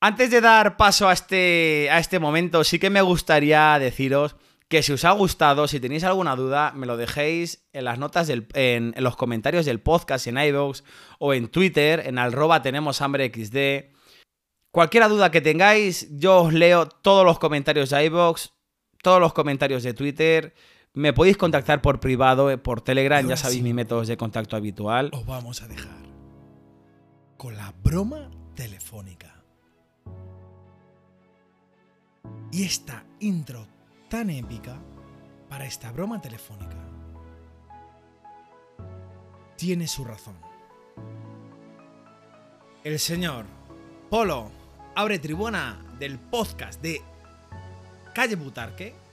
Antes 0.00 0.30
de 0.30 0.40
dar 0.40 0.76
paso 0.76 1.08
a 1.08 1.12
este, 1.12 1.88
a 1.90 1.98
este 1.98 2.20
momento, 2.20 2.62
sí 2.62 2.78
que 2.78 2.90
me 2.90 3.02
gustaría 3.02 3.78
deciros 3.78 4.36
que 4.68 4.82
si 4.82 4.92
os 4.92 5.04
ha 5.04 5.12
gustado, 5.12 5.66
si 5.66 5.80
tenéis 5.80 6.04
alguna 6.04 6.36
duda, 6.36 6.72
me 6.74 6.86
lo 6.86 6.96
dejéis 6.96 7.66
en 7.72 7.84
las 7.84 7.98
notas 7.98 8.26
del, 8.26 8.46
en, 8.54 8.94
los 8.96 9.16
comentarios 9.16 9.66
del 9.66 9.80
podcast, 9.80 10.26
en 10.26 10.38
iVoox 10.38 10.82
o 11.18 11.34
en 11.34 11.48
Twitter, 11.48 12.02
en 12.06 12.18
arroba 12.18 12.62
tenemos 12.62 13.00
hambre 13.02 13.30
xd. 13.34 13.92
Cualquier 14.70 15.08
duda 15.08 15.30
que 15.30 15.40
tengáis, 15.40 16.08
yo 16.16 16.42
os 16.42 16.52
leo 16.52 16.86
todos 16.86 17.24
los 17.24 17.38
comentarios 17.38 17.90
de 17.90 18.04
iVoox, 18.04 18.50
todos 19.02 19.20
los 19.20 19.32
comentarios 19.32 19.82
de 19.82 19.94
Twitter. 19.94 20.54
Me 20.96 21.12
podéis 21.12 21.36
contactar 21.36 21.82
por 21.82 21.98
privado, 21.98 22.52
eh, 22.52 22.56
por 22.56 22.80
Telegram, 22.80 23.26
ya 23.26 23.36
sabéis 23.36 23.58
sí. 23.58 23.64
mi 23.64 23.74
método 23.74 24.04
de 24.04 24.16
contacto 24.16 24.54
habitual. 24.54 25.10
Os 25.12 25.26
vamos 25.26 25.60
a 25.60 25.66
dejar 25.66 26.04
con 27.36 27.56
la 27.56 27.74
broma 27.82 28.30
telefónica. 28.54 29.42
Y 32.52 32.62
esta 32.62 33.04
intro 33.18 33.66
tan 34.08 34.30
épica 34.30 34.78
para 35.48 35.66
esta 35.66 35.90
broma 35.90 36.20
telefónica 36.20 36.76
tiene 39.56 39.88
su 39.88 40.04
razón. 40.04 40.36
El 42.84 43.00
señor 43.00 43.46
Polo 44.10 44.52
abre 44.94 45.18
tribuna 45.18 45.84
del 45.98 46.20
podcast 46.20 46.80
de 46.80 47.02
Calle 48.14 48.36
Butarque 48.36 49.03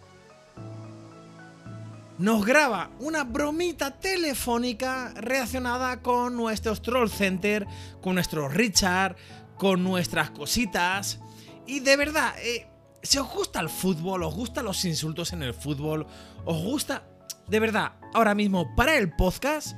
nos 2.21 2.45
graba 2.45 2.91
una 2.99 3.23
bromita 3.23 3.89
telefónica 3.99 5.11
relacionada 5.15 6.03
con 6.03 6.37
nuestros 6.37 6.83
troll 6.83 7.09
center, 7.09 7.65
con 7.99 8.13
nuestro 8.13 8.47
Richard, 8.47 9.15
con 9.57 9.83
nuestras 9.83 10.29
cositas. 10.29 11.19
Y 11.65 11.79
de 11.79 11.97
verdad, 11.97 12.35
eh, 12.43 12.67
si 13.01 13.17
os 13.17 13.27
gusta 13.27 13.59
el 13.59 13.69
fútbol, 13.69 14.21
os 14.21 14.35
gustan 14.35 14.65
los 14.65 14.85
insultos 14.85 15.33
en 15.33 15.41
el 15.41 15.55
fútbol, 15.55 16.05
os 16.45 16.63
gusta, 16.63 17.03
de 17.47 17.59
verdad, 17.59 17.93
ahora 18.13 18.35
mismo 18.35 18.75
para 18.75 18.95
el 18.95 19.11
podcast, 19.15 19.75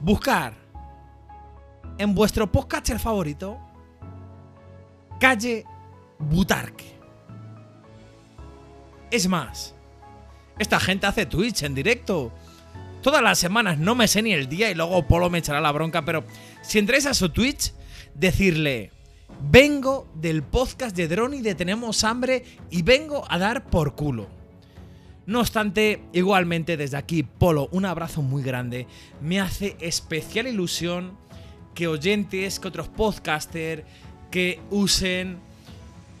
buscar 0.00 0.54
en 1.98 2.14
vuestro 2.14 2.50
podcaster 2.50 3.00
favorito, 3.00 3.58
calle 5.18 5.64
Butarque. 6.20 6.96
Es 9.10 9.28
más, 9.28 9.75
esta 10.58 10.80
gente 10.80 11.06
hace 11.06 11.26
Twitch 11.26 11.62
en 11.62 11.74
directo. 11.74 12.32
Todas 13.02 13.22
las 13.22 13.38
semanas 13.38 13.78
no 13.78 13.94
me 13.94 14.08
sé 14.08 14.22
ni 14.22 14.32
el 14.32 14.48
día 14.48 14.70
y 14.70 14.74
luego 14.74 15.06
Polo 15.06 15.30
me 15.30 15.38
echará 15.38 15.60
la 15.60 15.72
bronca, 15.72 16.04
pero 16.04 16.24
si 16.62 16.78
entráis 16.78 17.06
a 17.06 17.14
su 17.14 17.28
Twitch, 17.28 17.72
decirle, 18.14 18.90
vengo 19.50 20.08
del 20.14 20.42
podcast 20.42 20.96
de 20.96 21.08
Drone 21.08 21.36
y 21.36 21.42
de 21.42 21.54
Tenemos 21.54 22.02
Hambre 22.04 22.44
y 22.70 22.82
vengo 22.82 23.24
a 23.30 23.38
dar 23.38 23.66
por 23.70 23.94
culo. 23.94 24.28
No 25.26 25.40
obstante, 25.40 26.02
igualmente 26.12 26.76
desde 26.76 26.96
aquí, 26.96 27.24
Polo, 27.24 27.68
un 27.72 27.84
abrazo 27.84 28.22
muy 28.22 28.42
grande. 28.42 28.86
Me 29.20 29.40
hace 29.40 29.76
especial 29.80 30.46
ilusión 30.46 31.18
que 31.74 31.88
oyentes, 31.88 32.60
que 32.60 32.68
otros 32.68 32.88
podcasters, 32.88 33.82
que 34.30 34.60
usen 34.70 35.38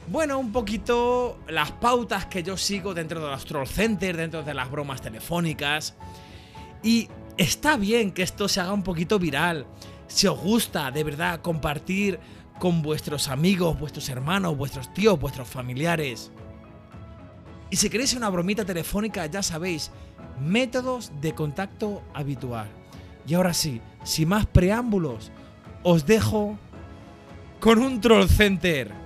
bueno, 0.08 0.38
un 0.38 0.52
poquito 0.52 1.38
las 1.48 1.72
pautas 1.72 2.26
que 2.26 2.42
yo 2.42 2.56
sigo 2.56 2.94
dentro 2.94 3.20
de 3.20 3.30
los 3.30 3.44
troll 3.44 3.66
centers, 3.66 4.16
dentro 4.16 4.42
de 4.42 4.54
las 4.54 4.70
bromas 4.70 5.02
telefónicas. 5.02 5.94
Y 6.82 7.08
está 7.36 7.76
bien 7.76 8.12
que 8.12 8.22
esto 8.22 8.46
se 8.48 8.60
haga 8.60 8.72
un 8.72 8.84
poquito 8.84 9.18
viral. 9.18 9.66
Si 10.06 10.28
os 10.28 10.38
gusta, 10.38 10.90
de 10.92 11.02
verdad, 11.02 11.40
compartir 11.40 12.20
con 12.60 12.82
vuestros 12.82 13.28
amigos, 13.28 13.78
vuestros 13.78 14.08
hermanos, 14.08 14.56
vuestros 14.56 14.92
tíos, 14.94 15.18
vuestros 15.18 15.48
familiares. 15.48 16.30
Y 17.70 17.76
si 17.76 17.90
queréis 17.90 18.14
una 18.14 18.30
bromita 18.30 18.64
telefónica, 18.64 19.26
ya 19.26 19.42
sabéis, 19.42 19.90
métodos 20.40 21.10
de 21.20 21.34
contacto 21.34 22.02
habitual. 22.14 22.68
Y 23.26 23.34
ahora 23.34 23.52
sí, 23.52 23.80
sin 24.04 24.28
más 24.28 24.46
preámbulos, 24.46 25.32
os 25.82 26.06
dejo 26.06 26.56
con 27.58 27.80
un 27.80 28.00
troll 28.00 28.28
center 28.28 29.05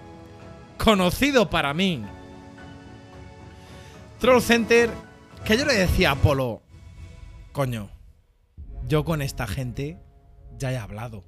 conocido 0.83 1.51
para 1.51 1.75
mí. 1.75 2.03
Troll 4.19 4.41
Center, 4.41 4.91
que 5.45 5.57
yo 5.59 5.67
le 5.67 5.75
decía 5.75 6.13
a 6.13 6.17
Polo, 6.17 6.63
coño, 7.53 7.91
yo 8.87 9.05
con 9.05 9.21
esta 9.21 9.47
gente 9.47 9.99
ya 10.57 10.73
he 10.73 10.79
hablado. 10.79 11.25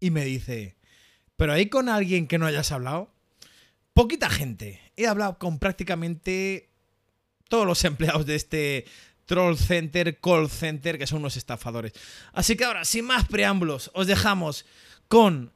Y 0.00 0.10
me 0.10 0.24
dice, 0.24 0.76
pero 1.36 1.52
ahí 1.52 1.68
con 1.68 1.88
alguien 1.88 2.26
que 2.26 2.38
no 2.38 2.46
hayas 2.46 2.72
hablado, 2.72 3.14
poquita 3.92 4.30
gente. 4.30 4.80
He 4.96 5.06
hablado 5.06 5.38
con 5.38 5.58
prácticamente 5.58 6.70
todos 7.48 7.66
los 7.66 7.84
empleados 7.84 8.26
de 8.26 8.34
este 8.34 8.84
Troll 9.26 9.56
Center, 9.56 10.18
Call 10.20 10.50
Center, 10.50 10.98
que 10.98 11.06
son 11.06 11.20
unos 11.20 11.36
estafadores. 11.36 11.92
Así 12.32 12.56
que 12.56 12.64
ahora, 12.64 12.84
sin 12.84 13.04
más 13.04 13.26
preámbulos, 13.26 13.92
os 13.94 14.08
dejamos 14.08 14.66
con 15.08 15.52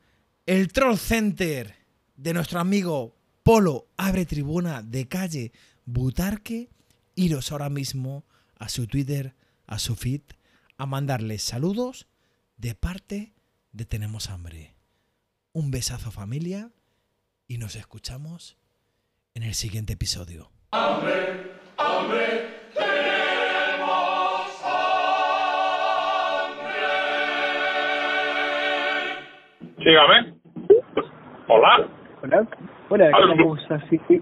el 0.46 0.72
Troll 0.72 0.96
Center 0.96 1.79
de 2.20 2.34
nuestro 2.34 2.60
amigo 2.60 3.16
Polo 3.42 3.86
Abre 3.96 4.26
Tribuna 4.26 4.82
de 4.82 5.08
calle 5.08 5.52
Butarque. 5.86 6.68
Iros 7.14 7.50
ahora 7.50 7.70
mismo 7.70 8.24
a 8.58 8.68
su 8.68 8.86
Twitter, 8.86 9.34
a 9.66 9.78
su 9.78 9.96
feed, 9.96 10.20
a 10.76 10.84
mandarles 10.84 11.42
saludos 11.42 12.08
de 12.58 12.74
parte 12.74 13.32
de 13.72 13.84
Tenemos 13.86 14.28
Hambre. 14.28 14.74
Un 15.52 15.70
besazo 15.70 16.10
familia 16.10 16.70
y 17.48 17.56
nos 17.56 17.74
escuchamos 17.74 18.58
en 19.34 19.42
el 19.42 19.54
siguiente 19.54 19.94
episodio. 19.94 20.50
Sígame. 29.78 30.38
Hola. 31.48 31.99
Hola. 32.22 32.46
Hola. 32.90 33.10
¿Cómo 33.12 33.56
estás? 33.56 33.82
Sí, 33.88 33.98
sí. 34.06 34.20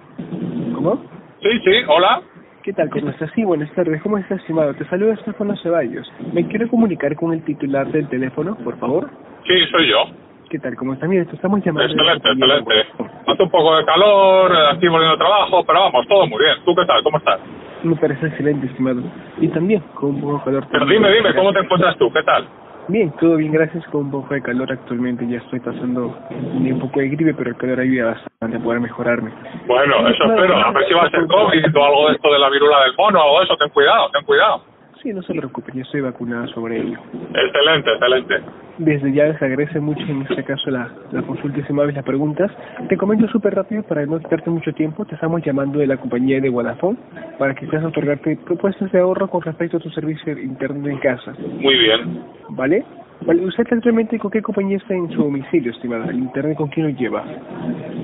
¿Cómo? 0.73 1.03
Sí, 1.43 1.49
sí, 1.65 1.73
hola. 1.89 2.23
¿Qué 2.63 2.73
tal? 2.73 2.91
¿Cómo 2.91 3.11
estás? 3.11 3.29
Sí, 3.35 3.43
buenas 3.43 3.73
tardes. 3.75 4.01
¿Cómo 4.03 4.19
estás, 4.19 4.39
estimado? 4.39 4.73
Te 4.75 4.85
saluda 4.85 5.15
Estefano 5.15 5.57
Ceballos. 5.57 6.09
Me 6.33 6.47
quiero 6.47 6.69
comunicar 6.69 7.17
con 7.17 7.33
el 7.33 7.43
titular 7.43 7.91
del 7.91 8.09
teléfono, 8.09 8.57
por 8.63 8.79
favor. 8.79 9.11
Sí, 9.47 9.65
soy 9.73 9.89
yo. 9.89 10.05
¿Qué 10.49 10.61
tal? 10.61 10.77
¿Cómo 10.77 10.95
estás? 10.95 11.09
Mira, 11.09 11.25
te 11.25 11.35
estamos 11.35 11.61
llamando... 11.65 11.93
Excelente, 11.93 12.29
excelente. 12.29 12.87
Hace 13.27 13.43
un 13.43 13.51
poco 13.51 13.77
de 13.77 13.85
calor, 13.85 14.53
aquí 14.73 14.87
volviendo 14.87 15.19
trabajo, 15.19 15.65
pero 15.67 15.81
vamos, 15.81 16.07
todo 16.07 16.27
muy 16.29 16.39
bien. 16.39 16.57
¿Tú 16.65 16.75
qué 16.77 16.87
tal? 16.87 17.03
¿Cómo 17.03 17.19
estás? 17.19 17.41
Me 17.83 17.97
parece 17.97 18.27
excelente, 18.29 18.67
estimado. 18.69 19.03
Y 19.41 19.49
también 19.49 19.83
con 19.95 20.11
un 20.11 20.21
poco 20.21 20.37
de 20.39 20.45
calor. 20.45 20.67
Pero 20.71 20.87
dime, 20.87 21.11
dime, 21.13 21.35
¿cómo 21.35 21.53
te 21.53 21.61
encuentras 21.61 21.97
tú? 21.99 22.13
¿Qué 22.13 22.23
tal? 22.23 22.47
Bien, 22.89 23.13
todo 23.21 23.37
bien, 23.37 23.53
gracias. 23.53 23.87
Con 23.89 24.07
un 24.07 24.11
poco 24.11 24.35
de 24.35 24.43
calor 24.43 24.73
actualmente. 24.73 25.27
Ya 25.29 25.39
estoy 25.39 25.61
pasando 25.61 26.17
un 26.31 26.79
poco 26.81 27.01
de 27.01 27.09
gripe, 27.09 27.35
pero 27.35 27.51
el 27.51 27.57
calor 27.57 27.81
ayuda 27.81 28.07
bastante 28.07 28.57
a 28.57 28.61
poder 28.61 28.81
mejorarme. 28.81 29.31
Bueno, 29.67 30.09
eso 30.09 30.25
espero. 30.25 30.57
A 30.57 30.73
ver 30.73 30.89
si 30.89 30.95
va 30.95 31.03
a 31.03 31.11
ser 31.11 31.27
COVID 31.27 31.77
o 31.77 31.85
algo 31.85 32.09
de 32.09 32.15
esto 32.15 32.33
de 32.33 32.39
la 32.39 32.49
virula 32.49 32.85
del 32.85 32.95
mono 32.97 33.21
o 33.21 33.23
algo 33.23 33.39
de 33.41 33.45
eso. 33.45 33.57
Ten 33.59 33.69
cuidado, 33.71 34.11
ten 34.11 34.25
cuidado. 34.25 34.63
Sí, 35.03 35.13
no 35.13 35.23
se 35.23 35.33
preocupe, 35.33 35.71
yo 35.75 35.83
estoy 35.83 36.01
vacunado 36.01 36.49
sobre 36.49 36.79
ello. 36.79 36.99
Excelente, 37.35 37.93
excelente. 37.93 38.43
Desde 38.79 39.13
ya 39.13 39.25
les 39.25 39.43
agradece 39.43 39.81
mucho 39.81 40.03
en 40.09 40.23
este 40.23 40.45
caso 40.45 40.71
la, 40.71 40.89
la 41.11 41.23
consulta 41.23 41.59
y 41.59 41.63
si 41.65 41.73
las 41.73 42.05
preguntas. 42.05 42.51
Te 42.89 42.97
comento 42.97 43.27
súper 43.29 43.55
rápido 43.55 43.83
para 43.83 44.07
no 44.07 44.19
quitarte 44.21 44.51
mucho 44.51 44.73
tiempo. 44.73 45.05
Te 45.05 45.17
estamos 45.17 45.43
llamando 45.45 45.81
de 45.81 45.87
la 45.89 45.97
compañía 45.97 46.41
de 46.41 46.49
Vodafone 46.49 46.97
para 47.39 47.55
que 47.55 47.67
puedas 47.67 47.85
otorgarte 47.85 48.37
propuestas 48.45 48.93
de 48.93 49.01
ahorro 49.01 49.29
con 49.29 49.43
respecto 49.43 49.79
a 49.79 49.81
tu 49.81 49.91
servicio 49.91 50.39
interno 50.39 50.89
en 50.89 50.99
casa. 50.99 51.35
Muy 51.61 51.77
bien. 51.77 52.23
¿Vale? 52.51 52.85
Vale, 53.23 53.45
¿usted 53.45 53.67
actualmente 53.69 54.17
con 54.19 54.31
qué 54.31 54.41
compañía 54.41 54.77
está 54.77 54.95
en 54.95 55.11
su 55.11 55.25
domicilio, 55.25 55.73
estimada? 55.73 56.07
¿El 56.07 56.19
internet 56.19 56.57
con 56.57 56.69
quién 56.69 56.87
lo 56.87 56.93
lleva? 56.97 57.25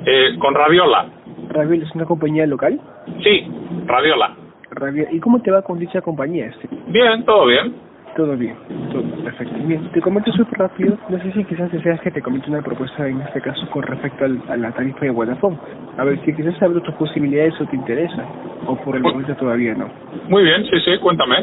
Eh, 0.06 0.36
con 0.40 0.54
Radiola. 0.54 1.06
¿Raviol 1.50 1.82
es 1.82 1.94
una 1.94 2.04
compañía 2.04 2.46
local? 2.46 2.80
Sí, 3.22 3.46
Radiola. 3.86 4.34
Raviol. 4.70 5.06
¿Y 5.12 5.20
cómo 5.20 5.40
te 5.40 5.52
va 5.52 5.62
con 5.62 5.78
dicha 5.78 6.00
compañía? 6.00 6.46
Este? 6.46 6.68
Bien, 6.88 7.24
todo 7.24 7.46
bien. 7.46 7.74
Todo 8.16 8.36
bien, 8.36 8.56
todo 8.92 9.02
perfecto. 9.24 9.54
Bien, 9.64 9.90
te 9.90 10.00
comento 10.00 10.30
súper 10.32 10.58
rápido. 10.60 10.96
No 11.08 11.18
sé 11.20 11.32
si 11.32 11.44
quizás 11.44 11.70
deseas 11.72 12.00
que 12.00 12.12
te 12.12 12.22
comente 12.22 12.48
una 12.48 12.62
propuesta 12.62 13.08
en 13.08 13.20
este 13.22 13.40
caso 13.40 13.68
con 13.70 13.82
respecto 13.82 14.24
al- 14.24 14.40
a 14.48 14.56
la 14.56 14.70
tarifa 14.70 15.00
de 15.04 15.10
Vodafone. 15.10 15.58
A 15.98 16.04
ver 16.04 16.18
si 16.24 16.32
quizás 16.32 16.60
abro 16.62 16.80
tus 16.80 16.94
posibilidades 16.94 17.60
o 17.60 17.66
te 17.66 17.74
interesa. 17.74 18.24
O 18.66 18.76
por 18.76 18.94
el 18.96 19.02
momento 19.02 19.34
todavía 19.34 19.74
no. 19.74 19.88
Muy 20.28 20.44
bien, 20.44 20.64
sí, 20.66 20.78
sí, 20.84 20.96
cuéntame. 20.98 21.36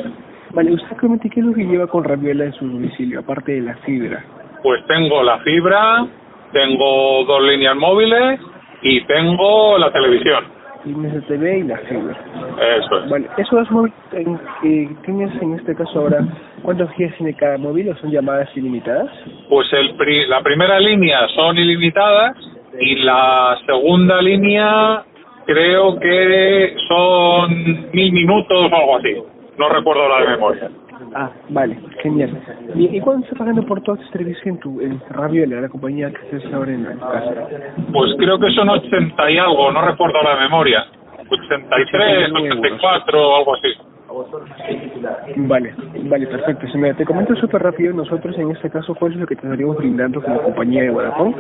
Vale, 0.54 0.74
usted 0.74 0.96
comente 0.98 1.30
qué 1.30 1.42
es 1.42 1.46
lo 1.46 1.54
que 1.54 1.66
lleva 1.66 1.88
con 1.88 2.04
Raviola 2.06 2.46
en 2.46 2.54
su 2.54 2.66
domicilio, 2.68 3.20
aparte 3.20 3.52
de 3.54 3.62
la 3.62 3.76
fibra. 3.78 4.24
Pues 4.64 4.86
tengo 4.88 5.24
la 5.24 5.40
fibra, 5.40 6.06
tengo 6.54 7.26
dos 7.26 7.44
líneas 7.44 7.76
móviles 7.76 8.40
y 8.82 9.02
tengo 9.06 9.78
la 9.78 9.92
televisión. 9.92 10.46
Tienes 10.84 11.26
TV 11.28 11.60
y 11.60 11.64
la 11.64 11.78
fibra. 11.78 12.18
Eso 12.80 13.04
es. 13.04 13.10
Vale, 13.10 13.28
esos 13.38 13.52
dos 13.60 13.72
móviles 13.72 13.96
en- 14.14 14.40
que 14.62 14.90
tienes 15.06 15.42
en 15.42 15.54
este 15.54 15.76
caso 15.76 16.00
ahora, 16.00 16.20
¿cuántos 16.64 16.92
gigas 16.94 17.16
tiene 17.18 17.34
cada 17.36 17.58
móvil 17.58 17.90
o 17.90 17.96
son 17.98 18.12
llamadas 18.12 18.50
ilimitadas? 18.56 19.10
Pues 19.50 19.72
el 19.74 19.96
pri- 19.96 20.28
la 20.28 20.42
primera 20.42 20.80
línea 20.80 21.28
son 21.36 21.58
ilimitadas 21.58 22.36
y 22.80 22.96
la 22.98 23.58
segunda 23.66 24.22
línea 24.22 25.04
creo 25.46 26.00
que 26.00 26.76
son 26.88 27.90
mil 27.94 28.12
minutos 28.14 28.72
o 28.72 28.76
algo 28.76 28.98
así. 28.98 29.16
No 29.58 29.70
recuerdo 29.70 30.08
la 30.08 30.22
de 30.22 30.28
memoria. 30.32 30.70
Ah, 31.14 31.30
vale, 31.50 31.78
genial. 32.02 32.30
Bien, 32.76 32.96
¿y 32.96 33.02
cuánto 33.02 33.24
estás 33.26 33.40
pagando 33.40 33.64
por 33.66 33.82
todo 33.82 33.96
este 33.96 34.18
servicio 34.18 34.44
en 34.52 34.60
tu 34.60 34.80
en 34.80 35.02
Raviola, 35.10 35.60
la 35.62 35.68
compañía 35.68 36.10
que 36.12 36.38
estás 36.38 36.54
ahora 36.54 36.72
en 36.72 36.86
tu 36.86 37.00
casa? 37.00 37.34
Pues 37.92 38.14
creo 38.18 38.40
que 38.40 38.50
son 38.52 38.70
80 38.70 39.32
y 39.32 39.38
algo, 39.38 39.72
no 39.72 39.82
recuerdo 39.82 40.22
la 40.24 40.38
memoria. 40.40 40.86
83, 41.30 42.32
84 42.34 43.30
o 43.30 43.36
algo 43.38 43.56
así. 43.56 43.68
Vale, 45.38 45.74
vale, 46.04 46.28
perfecto. 46.28 46.68
Sí, 46.68 46.78
mira, 46.78 46.94
te 46.96 47.06
comento 47.06 47.36
súper 47.36 47.64
rápido, 47.64 47.94
nosotros 47.94 48.38
en 48.38 48.52
este 48.52 48.70
caso, 48.70 48.94
¿cuál 48.96 49.14
es 49.14 49.20
lo 49.20 49.28
que 49.28 49.36
te 49.36 49.46
estaríamos 49.46 49.78
brindando 49.78 50.22
como 50.22 50.42
compañía 50.42 50.84
de 50.84 50.90
Vodafone? 50.90 51.36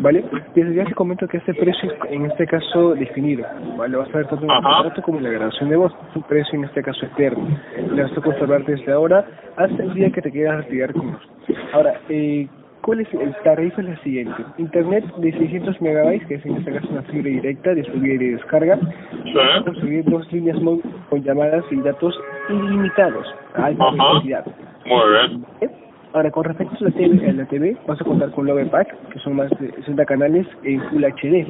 ¿Vale? 0.00 0.24
Desde 0.54 0.74
ya 0.74 0.84
te 0.84 0.94
comento 0.94 1.26
que 1.26 1.38
este 1.38 1.54
precio 1.54 1.90
es 1.90 2.10
en 2.10 2.26
este 2.26 2.46
caso 2.46 2.94
definido, 2.94 3.46
¿vale? 3.76 3.96
Vas 3.96 4.08
a 4.14 4.18
ver 4.18 4.26
tanto 4.26 4.44
en 4.44 4.50
el 4.50 4.62
contrato 4.62 5.02
como 5.02 5.18
en 5.18 5.24
la 5.24 5.30
grabación 5.30 5.70
de 5.70 5.76
voz, 5.76 5.92
es 6.10 6.16
un 6.16 6.22
precio 6.22 6.58
en 6.58 6.64
este 6.64 6.82
caso 6.82 7.06
eterno. 7.06 7.46
Le 7.94 8.02
vas 8.02 8.12
a 8.16 8.20
conservar 8.20 8.64
desde 8.64 8.92
ahora 8.92 9.24
hasta 9.56 9.82
el 9.82 9.94
día 9.94 10.10
que 10.10 10.22
te 10.22 10.30
quieras 10.30 10.64
retirar 10.64 10.92
con 10.92 11.12
nosotros. 11.12 11.30
Ahora, 11.72 12.00
eh, 12.08 12.48
¿Cuál 12.82 13.00
es 13.00 13.14
el 13.14 13.34
tarifa? 13.44 13.80
Es 13.80 13.88
la 13.88 13.96
siguiente. 14.02 14.34
Internet 14.58 15.04
de 15.16 15.32
600 15.32 15.80
megabytes, 15.80 16.26
que 16.26 16.34
es 16.34 16.46
en 16.46 16.56
este 16.56 16.72
caso 16.72 16.88
una 16.90 17.02
fibra 17.02 17.30
directa 17.30 17.74
de 17.74 17.84
subida 17.84 18.14
y 18.14 18.18
de 18.18 18.30
descarga. 18.32 18.78
Sí. 19.24 19.64
Conseguir 19.64 20.04
dos 20.04 20.30
líneas 20.32 20.60
móviles 20.60 20.86
con 21.08 21.22
llamadas 21.22 21.64
y 21.70 21.76
datos 21.76 22.18
ilimitados 22.48 23.26
a 23.54 23.66
alta 23.66 23.84
Ajá. 23.84 23.94
velocidad. 23.94 24.46
Muy 24.84 25.40
bien. 25.60 25.72
Ahora, 26.14 26.30
con 26.30 26.44
respecto 26.44 26.76
a 26.80 26.84
la, 26.84 26.90
TV, 26.90 27.26
a 27.26 27.32
la 27.32 27.46
TV, 27.46 27.76
vas 27.86 28.00
a 28.00 28.04
contar 28.04 28.30
con 28.32 28.46
Love 28.46 28.68
Pack, 28.68 28.94
que 29.10 29.18
son 29.20 29.36
más 29.36 29.48
de 29.58 29.72
60 29.72 30.04
canales 30.04 30.46
en 30.62 30.82
Full 30.90 31.04
HD. 31.04 31.46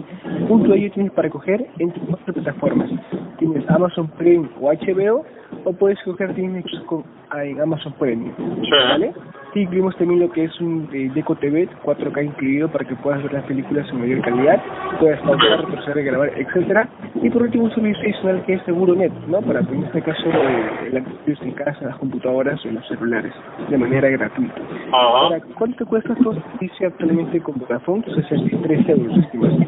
Junto 0.47 0.73
a 0.73 0.77
ello 0.77 0.93
tienes 0.93 1.13
para 1.13 1.29
coger 1.31 1.67
entre 1.79 2.01
cuatro 2.03 2.33
plataformas. 2.33 2.91
Tienes 3.39 3.69
Amazon 3.69 4.07
Prime 4.19 4.49
o 4.61 4.71
HBO, 4.71 5.25
o 5.65 5.73
puedes 5.73 6.01
coger 6.03 6.35
Disney 6.35 6.63
Plus 6.63 6.81
con, 6.83 7.05
ah, 7.31 7.45
en 7.45 7.61
Amazon 7.61 7.93
Premium. 7.99 8.35
Sí. 8.63 8.71
¿Vale? 8.71 9.13
Sí, 9.53 9.61
incluimos 9.61 9.95
también 9.99 10.21
lo 10.21 10.33
que 10.33 10.45
es 10.45 10.61
un 10.63 10.89
eh, 10.95 11.11
Deco 11.15 11.35
TV 11.35 11.69
4K 11.85 12.25
incluido 12.25 12.69
para 12.71 12.87
que 12.87 12.95
puedas 12.97 13.23
ver 13.23 13.35
las 13.35 13.45
películas 13.45 13.87
en 13.91 14.01
mayor 14.01 14.23
calidad, 14.23 14.63
puedas 14.99 15.21
pausar, 15.21 15.67
retroceder, 15.67 16.05
grabar, 16.05 16.33
etcétera. 16.39 16.89
Y 17.23 17.29
por 17.29 17.43
último 17.43 17.65
un 17.65 17.75
servicio 17.75 18.03
adicional 18.03 18.43
que 18.47 18.55
es 18.55 18.63
SeguroNet, 18.63 19.13
¿no? 19.29 19.43
Para 19.43 19.61
en 19.61 19.85
este 19.85 20.01
caso 20.01 20.23
eh, 20.27 20.91
la 20.93 21.05
en 21.29 21.53
casa, 21.53 21.85
las 21.85 21.97
computadoras 21.99 22.65
o 22.65 22.71
los 22.71 22.87
celulares, 22.89 23.33
de 23.69 23.77
manera 23.77 24.09
gratuita. 24.09 24.55
Ahora. 24.93 25.39
¿cuánto 25.59 25.85
cuesta 25.85 26.15
este 26.15 26.25
servicio 26.25 26.89
actualmente 26.89 27.41
con 27.41 27.59
Vodafone? 27.59 28.05
63 28.07 28.89
euros, 28.89 29.19
estimado. 29.19 29.59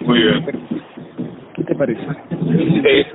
Muy 0.00 0.18
bien. 0.18 0.82
¿Qué 1.72 1.74
te 1.74 1.78
parece? 1.78 2.02
Eh, 2.84 3.06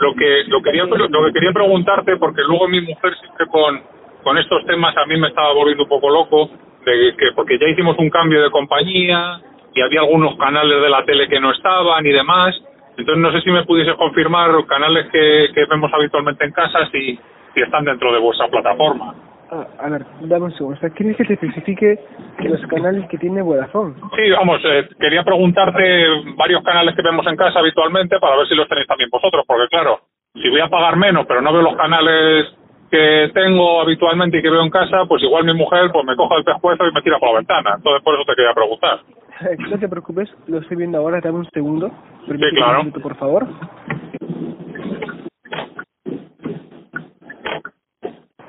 lo, 0.00 0.14
que 0.14 0.44
lo 0.46 0.62
quería 0.62 0.84
lo 0.84 1.24
que 1.26 1.32
quería 1.32 1.52
preguntarte 1.52 2.16
porque 2.16 2.42
luego 2.42 2.68
mi 2.68 2.80
mujer 2.80 3.14
siempre 3.20 3.46
con 3.46 3.80
con 4.22 4.38
estos 4.38 4.64
temas 4.66 4.96
a 4.96 5.06
mí 5.06 5.18
me 5.18 5.28
estaba 5.28 5.52
volviendo 5.52 5.84
un 5.84 5.88
poco 5.88 6.08
loco 6.08 6.50
de 6.84 7.14
que 7.16 7.32
porque 7.34 7.58
ya 7.58 7.68
hicimos 7.68 7.96
un 7.98 8.10
cambio 8.10 8.42
de 8.42 8.50
compañía 8.50 9.40
y 9.74 9.82
había 9.82 10.00
algunos 10.00 10.36
canales 10.36 10.80
de 10.80 10.88
la 10.88 11.04
tele 11.04 11.28
que 11.28 11.40
no 11.40 11.52
estaban 11.52 12.06
y 12.06 12.10
demás. 12.10 12.58
Entonces 12.96 13.22
no 13.22 13.32
sé 13.32 13.40
si 13.42 13.50
me 13.50 13.64
pudiese 13.64 13.94
confirmar 13.94 14.50
canales 14.66 15.06
que, 15.12 15.48
que 15.54 15.64
vemos 15.66 15.90
habitualmente 15.92 16.44
en 16.44 16.52
casa 16.52 16.88
si 16.90 17.18
si 17.54 17.60
están 17.60 17.84
dentro 17.84 18.12
de 18.12 18.20
vuestra 18.20 18.48
plataforma 18.48 19.14
Ah, 19.52 19.66
a 19.80 19.88
ver, 19.88 20.06
dame 20.22 20.46
un 20.46 20.54
segundo. 20.54 20.76
O 20.76 20.80
sea, 20.80 20.90
¿quieres 20.90 21.16
que 21.16 21.24
te 21.24 21.34
especifique 21.34 21.98
los 22.38 22.60
canales 22.66 23.08
que 23.08 23.18
tiene 23.18 23.42
Vodafone? 23.42 23.94
sí 24.16 24.30
vamos 24.30 24.60
eh, 24.64 24.88
quería 24.98 25.22
preguntarte 25.24 26.06
varios 26.36 26.62
canales 26.62 26.94
que 26.94 27.02
vemos 27.02 27.26
en 27.26 27.36
casa 27.36 27.58
habitualmente 27.58 28.18
para 28.18 28.36
ver 28.36 28.46
si 28.46 28.54
los 28.54 28.68
tenéis 28.68 28.86
también 28.86 29.10
vosotros 29.10 29.44
porque 29.46 29.68
claro 29.68 30.00
si 30.34 30.48
voy 30.48 30.60
a 30.60 30.68
pagar 30.68 30.96
menos 30.96 31.26
pero 31.26 31.42
no 31.42 31.52
veo 31.52 31.62
los 31.62 31.76
canales 31.76 32.46
que 32.90 33.30
tengo 33.32 33.80
habitualmente 33.80 34.38
y 34.38 34.42
que 34.42 34.50
veo 34.50 34.62
en 34.62 34.70
casa, 34.70 35.04
pues 35.06 35.22
igual 35.22 35.44
mi 35.44 35.54
mujer 35.54 35.90
pues 35.92 36.04
me 36.04 36.16
coja 36.16 36.36
el 36.36 36.44
pescuezo 36.44 36.86
y 36.86 36.92
me 36.92 37.02
tira 37.02 37.18
por 37.18 37.30
la 37.30 37.36
ventana. 37.36 37.74
Entonces 37.76 38.02
por 38.02 38.14
eso 38.14 38.24
te 38.24 38.34
quería 38.34 38.54
preguntar. 38.54 39.00
No 39.70 39.78
te 39.78 39.88
preocupes, 39.88 40.28
lo 40.48 40.58
estoy 40.58 40.76
viendo 40.76 40.98
ahora, 40.98 41.18
dame 41.22 41.38
un 41.38 41.48
segundo. 41.50 41.90
Permíteme 42.26 42.58
claro. 42.58 42.80
Un 42.80 42.86
minuto, 42.88 43.00
por 43.00 43.16
favor. 43.16 43.46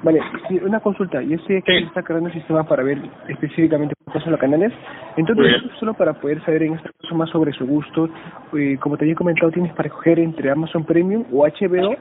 Vale, 0.03 0.19
sí, 0.47 0.59
una 0.63 0.79
consulta. 0.79 1.21
Yo 1.21 1.35
estoy 1.35 1.57
aquí 1.57 1.71
Sí. 1.71 1.83
está 1.85 2.01
creando 2.01 2.29
el 2.29 2.33
sistema 2.35 2.63
para 2.63 2.83
ver 2.83 2.97
específicamente 3.27 3.93
cuáles 4.05 4.23
son 4.23 4.31
los 4.31 4.41
canales. 4.41 4.73
Entonces, 5.17 5.61
solo 5.79 5.93
para 5.93 6.13
poder 6.13 6.41
saber 6.43 6.63
en 6.63 6.73
este 6.73 6.89
caso 7.01 7.15
más 7.15 7.29
sobre 7.29 7.53
su 7.53 7.65
gusto, 7.67 8.09
eh, 8.57 8.77
como 8.79 8.97
te 8.97 9.05
había 9.05 9.15
comentado, 9.15 9.51
tienes 9.51 9.73
para 9.73 9.87
escoger 9.89 10.19
entre 10.19 10.49
Amazon 10.49 10.83
Premium 10.85 11.25
o 11.31 11.45
HBO, 11.45 11.91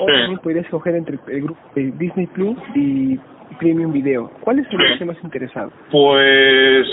o 0.00 0.06
Sí. 0.06 0.12
también 0.12 0.38
podrías 0.38 0.64
escoger 0.66 0.94
entre 0.94 1.18
el 1.28 1.42
grupo 1.42 1.60
de 1.74 1.90
Disney 1.98 2.26
Plus 2.28 2.56
y 2.76 3.18
Premium 3.58 3.92
Video. 3.92 4.30
¿Cuál 4.40 4.60
es 4.60 4.66
el 4.70 4.98
que 4.98 5.04
más 5.04 5.16
interesado? 5.24 5.72
Pues 5.90 6.86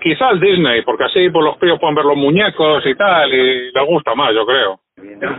quizá 0.00 0.30
el 0.30 0.40
Disney, 0.40 0.82
porque 0.82 1.04
así 1.04 1.28
pues 1.30 1.44
los 1.44 1.56
críos 1.58 1.78
pueden 1.78 1.94
ver 1.94 2.04
los 2.04 2.16
muñecos 2.16 2.84
y 2.86 2.94
tal, 2.96 3.32
y 3.32 3.70
les 3.72 3.86
gusta 3.86 4.14
más, 4.16 4.34
yo 4.34 4.44
creo. 4.46 4.80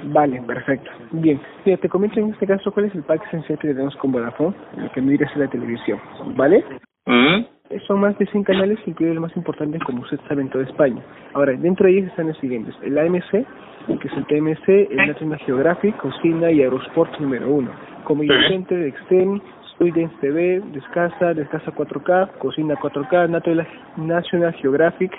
Vale, 0.06 0.42
perfecto. 0.42 0.90
Bien, 1.12 1.40
Mira, 1.66 1.78
te 1.78 1.90
comento 1.90 2.20
en 2.20 2.32
este 2.32 2.48
caso 2.48 2.72
cuál 2.72 2.86
es 2.86 2.96
el 2.96 3.04
pack 3.04 3.26
esencial 3.28 3.60
que 3.60 3.70
tenemos 3.70 3.96
con 3.98 4.12
Vodafone, 4.12 4.56
el 4.78 4.90
que 4.92 5.02
mires 5.02 5.30
en 5.36 5.42
la 5.42 5.48
televisión, 5.48 6.00
¿vale? 6.36 6.64
¿Mm? 7.06 7.46
Son 7.86 8.00
más 8.00 8.18
de 8.18 8.26
100 8.26 8.44
canales, 8.44 8.80
incluidos 8.86 9.16
los 9.16 9.22
más 9.30 9.38
importantes, 9.38 9.84
como 9.84 10.02
usted 10.02 10.20
sabe, 10.28 10.42
en 10.42 10.50
toda 10.50 10.64
España. 10.64 11.02
Ahora, 11.34 11.54
dentro 11.54 11.86
de 11.86 11.98
ellos 11.98 12.10
están 12.10 12.28
los 12.28 12.38
siguientes. 12.40 12.74
El 12.82 12.98
AMC, 12.98 13.30
que 13.32 14.08
es 14.08 14.14
el 14.18 14.26
TMC, 14.26 14.92
el 14.92 15.08
National 15.08 15.40
Geographic, 15.40 15.96
Cocina 15.98 16.52
y 16.52 16.62
Aerosport 16.62 17.20
número 17.20 17.50
uno. 17.50 17.72
Comedy 18.06 18.30
Sí. 18.30 18.48
Center, 18.48 18.84
Extend, 18.88 19.42
Students 19.76 20.20
TV, 20.20 20.62
Descasa, 20.74 21.34
Descasa 21.36 21.72
4K, 21.72 22.38
Cocina 22.40 22.76
4K, 22.76 23.30
National 23.30 23.68
National 23.98 24.54
Geographic, 24.56 25.12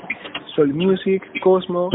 Sol 0.55 0.75
Music, 0.75 1.23
Cosmo, 1.40 1.88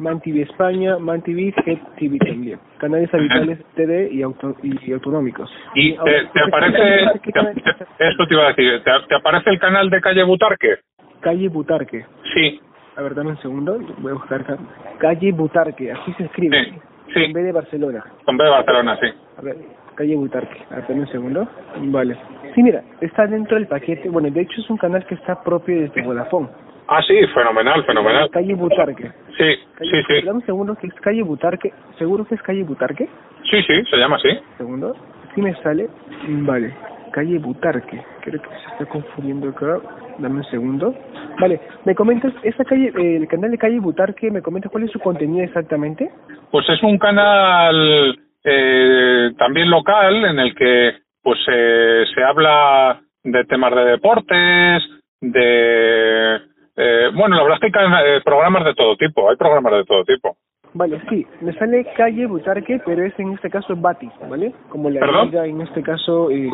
Man 0.00 0.20
TV 0.20 0.42
España, 0.42 0.98
Man 0.98 1.22
TV, 1.22 1.54
Head 1.66 1.78
TV 1.98 2.18
también. 2.18 2.58
Canales 2.78 3.12
habituales 3.12 3.58
TD 3.76 4.10
y, 4.12 4.22
auto, 4.22 4.56
y 4.62 4.92
autonómicos. 4.92 5.50
¿Y 5.74 5.92
te, 5.92 6.24
te 6.32 6.40
aparece, 6.42 7.20
¿qué 7.22 7.32
canal- 7.32 7.54
te- 7.54 7.62
te- 7.62 8.08
esto 8.08 8.26
te 8.26 8.34
iba 8.34 8.44
a 8.44 8.48
decir, 8.48 8.82
¿te, 8.82 8.90
te 9.08 9.14
aparece 9.14 9.50
el 9.50 9.58
canal 9.58 9.90
de 9.90 10.00
Calle 10.00 10.24
Butarque? 10.24 10.78
Calle 11.20 11.48
Butarque. 11.48 12.04
Sí, 12.34 12.60
A 12.96 13.02
ver, 13.02 13.14
dame 13.14 13.30
un 13.30 13.38
segundo, 13.38 13.78
voy 13.98 14.10
a 14.12 14.14
buscar 14.14 14.40
acá. 14.40 14.56
Calle 14.98 15.32
Butarque, 15.32 15.92
así 15.92 16.12
se 16.14 16.24
escribe. 16.24 16.64
sí, 16.64 16.72
sí, 17.14 17.24
En 17.24 17.32
vez 17.34 17.44
de 17.44 17.52
Barcelona. 17.52 18.04
con 18.24 18.36
B 18.36 18.44
de 18.44 18.50
Barcelona, 18.50 18.96
sí. 19.00 19.06
A 19.36 19.42
ver, 19.42 19.56
calle 19.94 20.16
Butarque. 20.16 20.58
A 20.70 20.76
ver, 20.76 20.84
dame 20.88 21.00
un 21.02 21.08
segundo. 21.08 21.48
Vale. 21.76 22.16
Sí, 22.54 22.62
mira, 22.62 22.82
está 23.02 23.26
dentro 23.26 23.56
del 23.56 23.66
paquete. 23.68 24.08
Bueno, 24.08 24.30
de 24.30 24.40
hecho 24.40 24.60
es 24.60 24.70
un 24.70 24.76
canal 24.78 25.04
que 25.06 25.14
está 25.14 25.42
propio 25.42 25.88
de 25.90 26.02
Vodafone. 26.02 26.48
Ah, 26.92 27.00
sí, 27.06 27.14
fenomenal, 27.32 27.84
fenomenal. 27.84 28.28
Calle 28.30 28.54
Butarque. 28.54 29.12
Sí, 29.38 29.44
Calle- 29.78 29.90
sí, 29.90 30.02
sí, 30.08 30.26
Dame 30.26 30.38
un 30.38 30.46
segundo 30.46 30.74
que 30.74 30.88
es 30.88 30.94
calle 30.94 31.22
Butarque. 31.22 31.72
¿Seguro 31.98 32.24
que 32.24 32.34
es 32.34 32.42
calle 32.42 32.64
Butarque? 32.64 33.08
sí, 33.48 33.62
sí, 33.62 33.84
se 33.88 33.96
llama 33.96 34.16
así. 34.16 34.28
Segundo. 34.58 34.96
Sí 35.34 35.40
me 35.40 35.54
sale. 35.62 35.88
Vale. 36.28 36.74
Calle 37.12 37.38
Butarque. 37.38 38.02
Creo 38.22 38.42
que 38.42 38.48
se 38.48 38.72
está 38.72 38.86
confundiendo 38.86 39.50
acá. 39.50 39.78
Dame 40.18 40.38
un 40.38 40.44
segundo. 40.46 40.92
Vale. 41.40 41.60
¿Me 41.84 41.94
comentas, 41.94 42.32
esa 42.42 42.64
calle, 42.64 42.92
eh, 42.98 43.16
el 43.18 43.28
canal 43.28 43.52
de 43.52 43.58
calle 43.58 43.78
Butarque, 43.78 44.28
me 44.32 44.42
comentas 44.42 44.72
cuál 44.72 44.82
es 44.84 44.90
su 44.90 44.98
contenido 44.98 45.44
exactamente? 45.44 46.10
Pues 46.50 46.68
es 46.68 46.82
un 46.82 46.98
canal 46.98 48.18
eh, 48.42 49.30
también 49.38 49.70
local 49.70 50.24
en 50.24 50.38
el 50.40 50.54
que 50.56 50.94
pues 51.22 51.38
eh, 51.52 52.04
se 52.12 52.22
habla 52.24 53.00
de 53.22 53.44
temas 53.44 53.74
de 53.76 53.84
deportes, 53.84 54.82
de 55.20 56.40
eh, 56.76 57.10
bueno, 57.14 57.36
la 57.36 57.42
verdad 57.42 57.58
es 57.62 57.72
que 57.72 57.78
hay 57.78 58.16
eh, 58.16 58.20
programas 58.24 58.64
de 58.64 58.74
todo 58.74 58.96
tipo, 58.96 59.28
hay 59.28 59.36
programas 59.36 59.72
de 59.72 59.84
todo 59.84 60.04
tipo. 60.04 60.36
Vale, 60.72 61.00
sí, 61.08 61.26
me 61.40 61.52
sale 61.54 61.84
calle 61.96 62.26
Butarque, 62.26 62.80
pero 62.86 63.04
es 63.04 63.18
en 63.18 63.32
este 63.32 63.50
caso 63.50 63.74
Batis, 63.74 64.12
¿vale? 64.28 64.52
Como 64.68 64.88
la 64.88 65.24
liga 65.24 65.44
en 65.44 65.60
este 65.62 65.82
caso, 65.82 66.30
eh, 66.30 66.48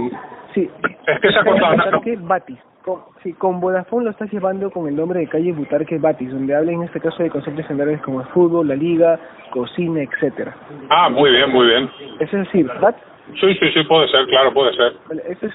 Sí. 0.57 0.70
Es 1.07 1.20
que 1.20 1.30
se 1.30 1.38
ha 1.38 1.45
cortado. 1.45 1.76
Butarque 1.76 2.16
Batis. 2.16 2.59
Con, 2.82 3.01
sí, 3.22 3.32
con 3.34 3.61
Vodafone 3.61 4.05
lo 4.05 4.11
estás 4.12 4.32
llevando 4.32 4.70
con 4.70 4.86
el 4.86 4.97
nombre 4.97 5.20
de 5.20 5.28
calle 5.28 5.53
Butarque 5.53 5.99
Batis, 5.99 6.30
donde 6.30 6.55
habla 6.55 6.72
en 6.72 6.84
este 6.84 7.01
caso 7.01 7.22
de 7.22 7.30
conceptos 7.30 7.66
generales 7.66 8.01
como 8.01 8.20
el 8.20 8.26
fútbol, 8.28 8.68
la 8.68 8.76
liga, 8.76 9.18
cocina, 9.51 10.03
etcétera. 10.03 10.57
Ah, 10.88 11.11
muy 11.11 11.30
bien, 11.30 11.51
muy 11.51 11.66
bien. 11.66 11.91
Es 12.20 12.32
así, 12.32 12.62
¿verdad? 12.62 12.97
Sí, 13.41 13.55
sí, 13.55 13.72
sí, 13.74 13.82
puede 13.84 14.09
ser, 14.09 14.24
claro, 14.26 14.55
puede 14.55 14.72
ser. 14.74 14.93
Vale, 15.09 15.22
eso 15.28 15.47
es 15.47 15.55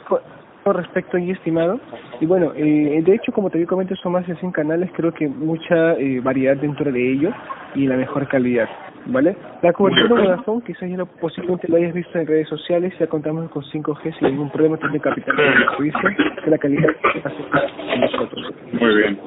respecto 0.66 1.18
ahí, 1.18 1.32
estimado. 1.32 1.80
Y 2.20 2.26
bueno, 2.26 2.54
eh, 2.56 3.02
de 3.04 3.16
hecho, 3.16 3.32
como 3.32 3.50
te 3.50 3.66
comento, 3.66 3.96
son 3.96 4.14
más 4.14 4.28
de 4.28 4.36
100 4.36 4.52
canales, 4.52 4.90
creo 4.96 5.14
que 5.14 5.28
mucha 5.28 5.94
eh, 5.94 6.20
variedad 6.22 6.58
dentro 6.58 6.92
de 6.92 7.14
ellos 7.14 7.34
y 7.76 7.88
la 7.88 7.98
mejor 7.98 8.28
calidad, 8.28 8.70
¿vale? 9.08 9.36
La 9.62 9.74
cobertura 9.74 10.16
de 10.16 10.28
Vodafone, 10.28 10.64
quizás 10.66 10.90
ya 10.90 10.98
lo, 10.98 11.06
posiblemente 11.06 11.68
lo 11.68 11.78
hayas 11.78 11.94
visto 11.94 12.18
en 12.20 12.28
redes 12.28 12.48
sociales, 12.48 12.94
ya 13.00 13.08
contamos 13.08 13.50
con 13.50 13.64
5G 13.64 14.20
sin 14.20 14.28
ningún 14.28 14.50
problema, 14.52 14.78
tiene 14.78 15.00
capital 15.00 15.36
de 15.36 15.44
servicio, 15.44 16.00
que 16.44 16.50
la 16.50 16.58
calidad 16.58 16.90
hace 17.24 17.44
con 17.92 18.02
nosotros. 18.02 18.54
Muy 18.74 18.96
bien. 18.96 19.20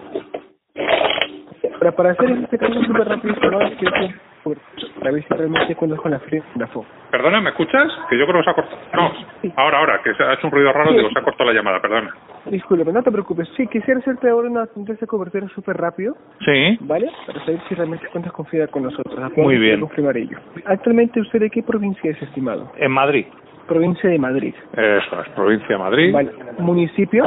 Ahora, 1.75 1.93
para 1.93 2.11
hacer 2.13 2.31
este 2.31 2.59
caso 2.59 2.83
súper 2.83 3.09
rápido, 3.09 3.35
estimado, 3.35 3.61
que 4.45 4.87
para 4.99 5.11
ver 5.11 5.23
si 5.23 5.35
realmente 5.35 5.75
cuentas 5.75 6.01
con 6.01 6.11
la 6.11 6.21
Vodafone. 6.55 6.87
Perdona, 7.11 7.41
¿me 7.41 7.51
escuchas? 7.51 7.91
Que 8.11 8.19
yo 8.19 8.27
creo 8.27 8.41
que 8.41 8.45
se 8.45 8.51
ha 8.51 8.55
cortado. 8.55 8.79
No, 8.95 9.13
ahora, 9.57 9.79
ahora, 9.79 10.01
que 10.03 10.15
se 10.15 10.23
ha 10.23 10.35
hecho 10.35 10.47
un 10.47 10.53
ruido 10.53 10.73
raro, 10.73 10.93
digo, 10.93 11.09
se 11.11 11.19
ha 11.19 11.23
cortado 11.23 11.51
la 11.51 11.57
llamada, 11.57 11.81
perdona. 11.81 12.15
Disculpe, 12.47 12.93
no 12.93 13.03
te 13.03 13.11
preocupes. 13.11 13.49
Sí, 13.57 13.67
quisiera 13.69 14.01
hacerte 14.01 14.29
ahora 14.29 14.49
una 14.49 14.67
test 14.67 15.01
de 15.01 15.07
cobertura 15.07 15.49
súper 15.49 15.77
rápido, 15.77 16.15
Sí. 16.45 16.77
¿vale? 16.81 17.11
Para 17.27 17.41
saber 17.45 17.61
si 17.69 17.75
realmente 17.75 18.07
cuentas 18.09 18.33
con 18.33 18.47
FIDA 18.47 18.67
con 18.67 18.83
nosotros. 18.83 19.17
¿de 19.17 19.43
Muy 19.43 19.59
bien. 19.59 19.81
Confirmar 19.81 20.17
ello. 20.17 20.39
Actualmente, 20.67 21.21
¿usted 21.21 21.41
de 21.41 21.51
qué 21.51 21.63
provincia 21.63 22.11
es, 22.11 22.21
estimado? 22.23 22.73
En 22.77 22.93
Madrid. 22.93 23.27
Provincia 23.67 24.11
de 24.11 24.19
Madrid. 24.19 24.55
Eso 24.73 25.21
es, 25.23 25.29
provincia 25.31 25.69
de 25.69 25.79
Madrid. 25.79 26.13
Vale. 26.13 26.33
¿Municipio? 26.59 27.25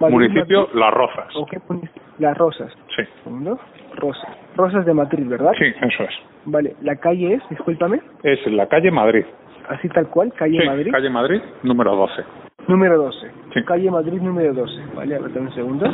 Madrid, 0.00 0.14
Municipio 0.14 0.60
Madrid. 0.60 0.74
Las 0.80 0.94
Rozas. 0.94 1.36
¿O 1.36 1.46
qué 1.46 1.58
municipio? 1.68 2.07
Las 2.18 2.36
Rosas. 2.36 2.72
Sí. 2.96 3.02
Segundo. 3.22 3.58
Rosas. 3.96 4.30
Rosas 4.56 4.84
de 4.84 4.94
Madrid, 4.94 5.26
¿verdad? 5.28 5.52
Sí, 5.58 5.66
eso 5.66 6.02
es. 6.04 6.14
Vale. 6.44 6.74
¿La 6.82 6.96
calle 6.96 7.34
es, 7.34 7.48
discúlpame? 7.48 8.00
Es 8.22 8.44
la 8.46 8.66
calle 8.66 8.90
Madrid. 8.90 9.24
Así 9.68 9.88
tal 9.90 10.08
cual, 10.08 10.32
calle 10.32 10.60
sí, 10.60 10.66
Madrid. 10.66 10.90
calle 10.90 11.10
Madrid, 11.10 11.40
número 11.62 11.94
12. 11.94 12.24
Número 12.68 12.96
12. 12.98 13.30
Sí. 13.54 13.64
Calle 13.64 13.90
Madrid 13.90 14.20
número 14.20 14.52
12. 14.54 14.82
Vale, 14.94 15.16
a 15.16 15.18
ver, 15.20 15.32
dame 15.32 15.46
un 15.48 15.54
segundo. 15.54 15.86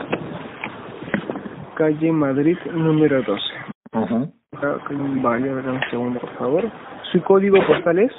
Calle 1.76 2.12
Madrid 2.12 2.56
número 2.72 3.22
12. 3.22 3.42
Ujú. 3.94 4.32
Ah, 4.62 4.76
Vale, 4.90 5.50
a 5.50 5.54
ver, 5.54 5.64
dame 5.64 5.78
un 5.78 5.90
segundo, 5.90 6.20
por 6.20 6.30
favor. 6.36 6.64
Su 7.12 7.22
código 7.22 7.58
postal 7.66 7.98
es 7.98 8.12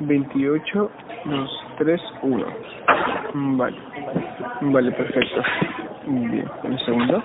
28, 0.00 0.90
2, 1.24 1.64
3, 1.78 2.00
1. 2.22 2.44
28231. 2.44 3.34
Mm, 3.34 3.56
Vale. 3.58 3.76
Vale, 4.60 4.92
perfecto. 4.92 5.42
Bien, 6.06 6.50
un 6.64 6.78
segundo. 6.80 7.22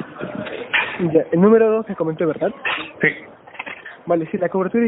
Ya, 1.11 1.21
el 1.31 1.41
número 1.41 1.71
2 1.71 1.89
me 1.89 1.95
comentó, 1.95 2.27
¿verdad? 2.27 2.53
Sí. 3.01 3.07
Vale, 4.05 4.27
sí, 4.31 4.37
la 4.37 4.49
cobertura 4.49 4.85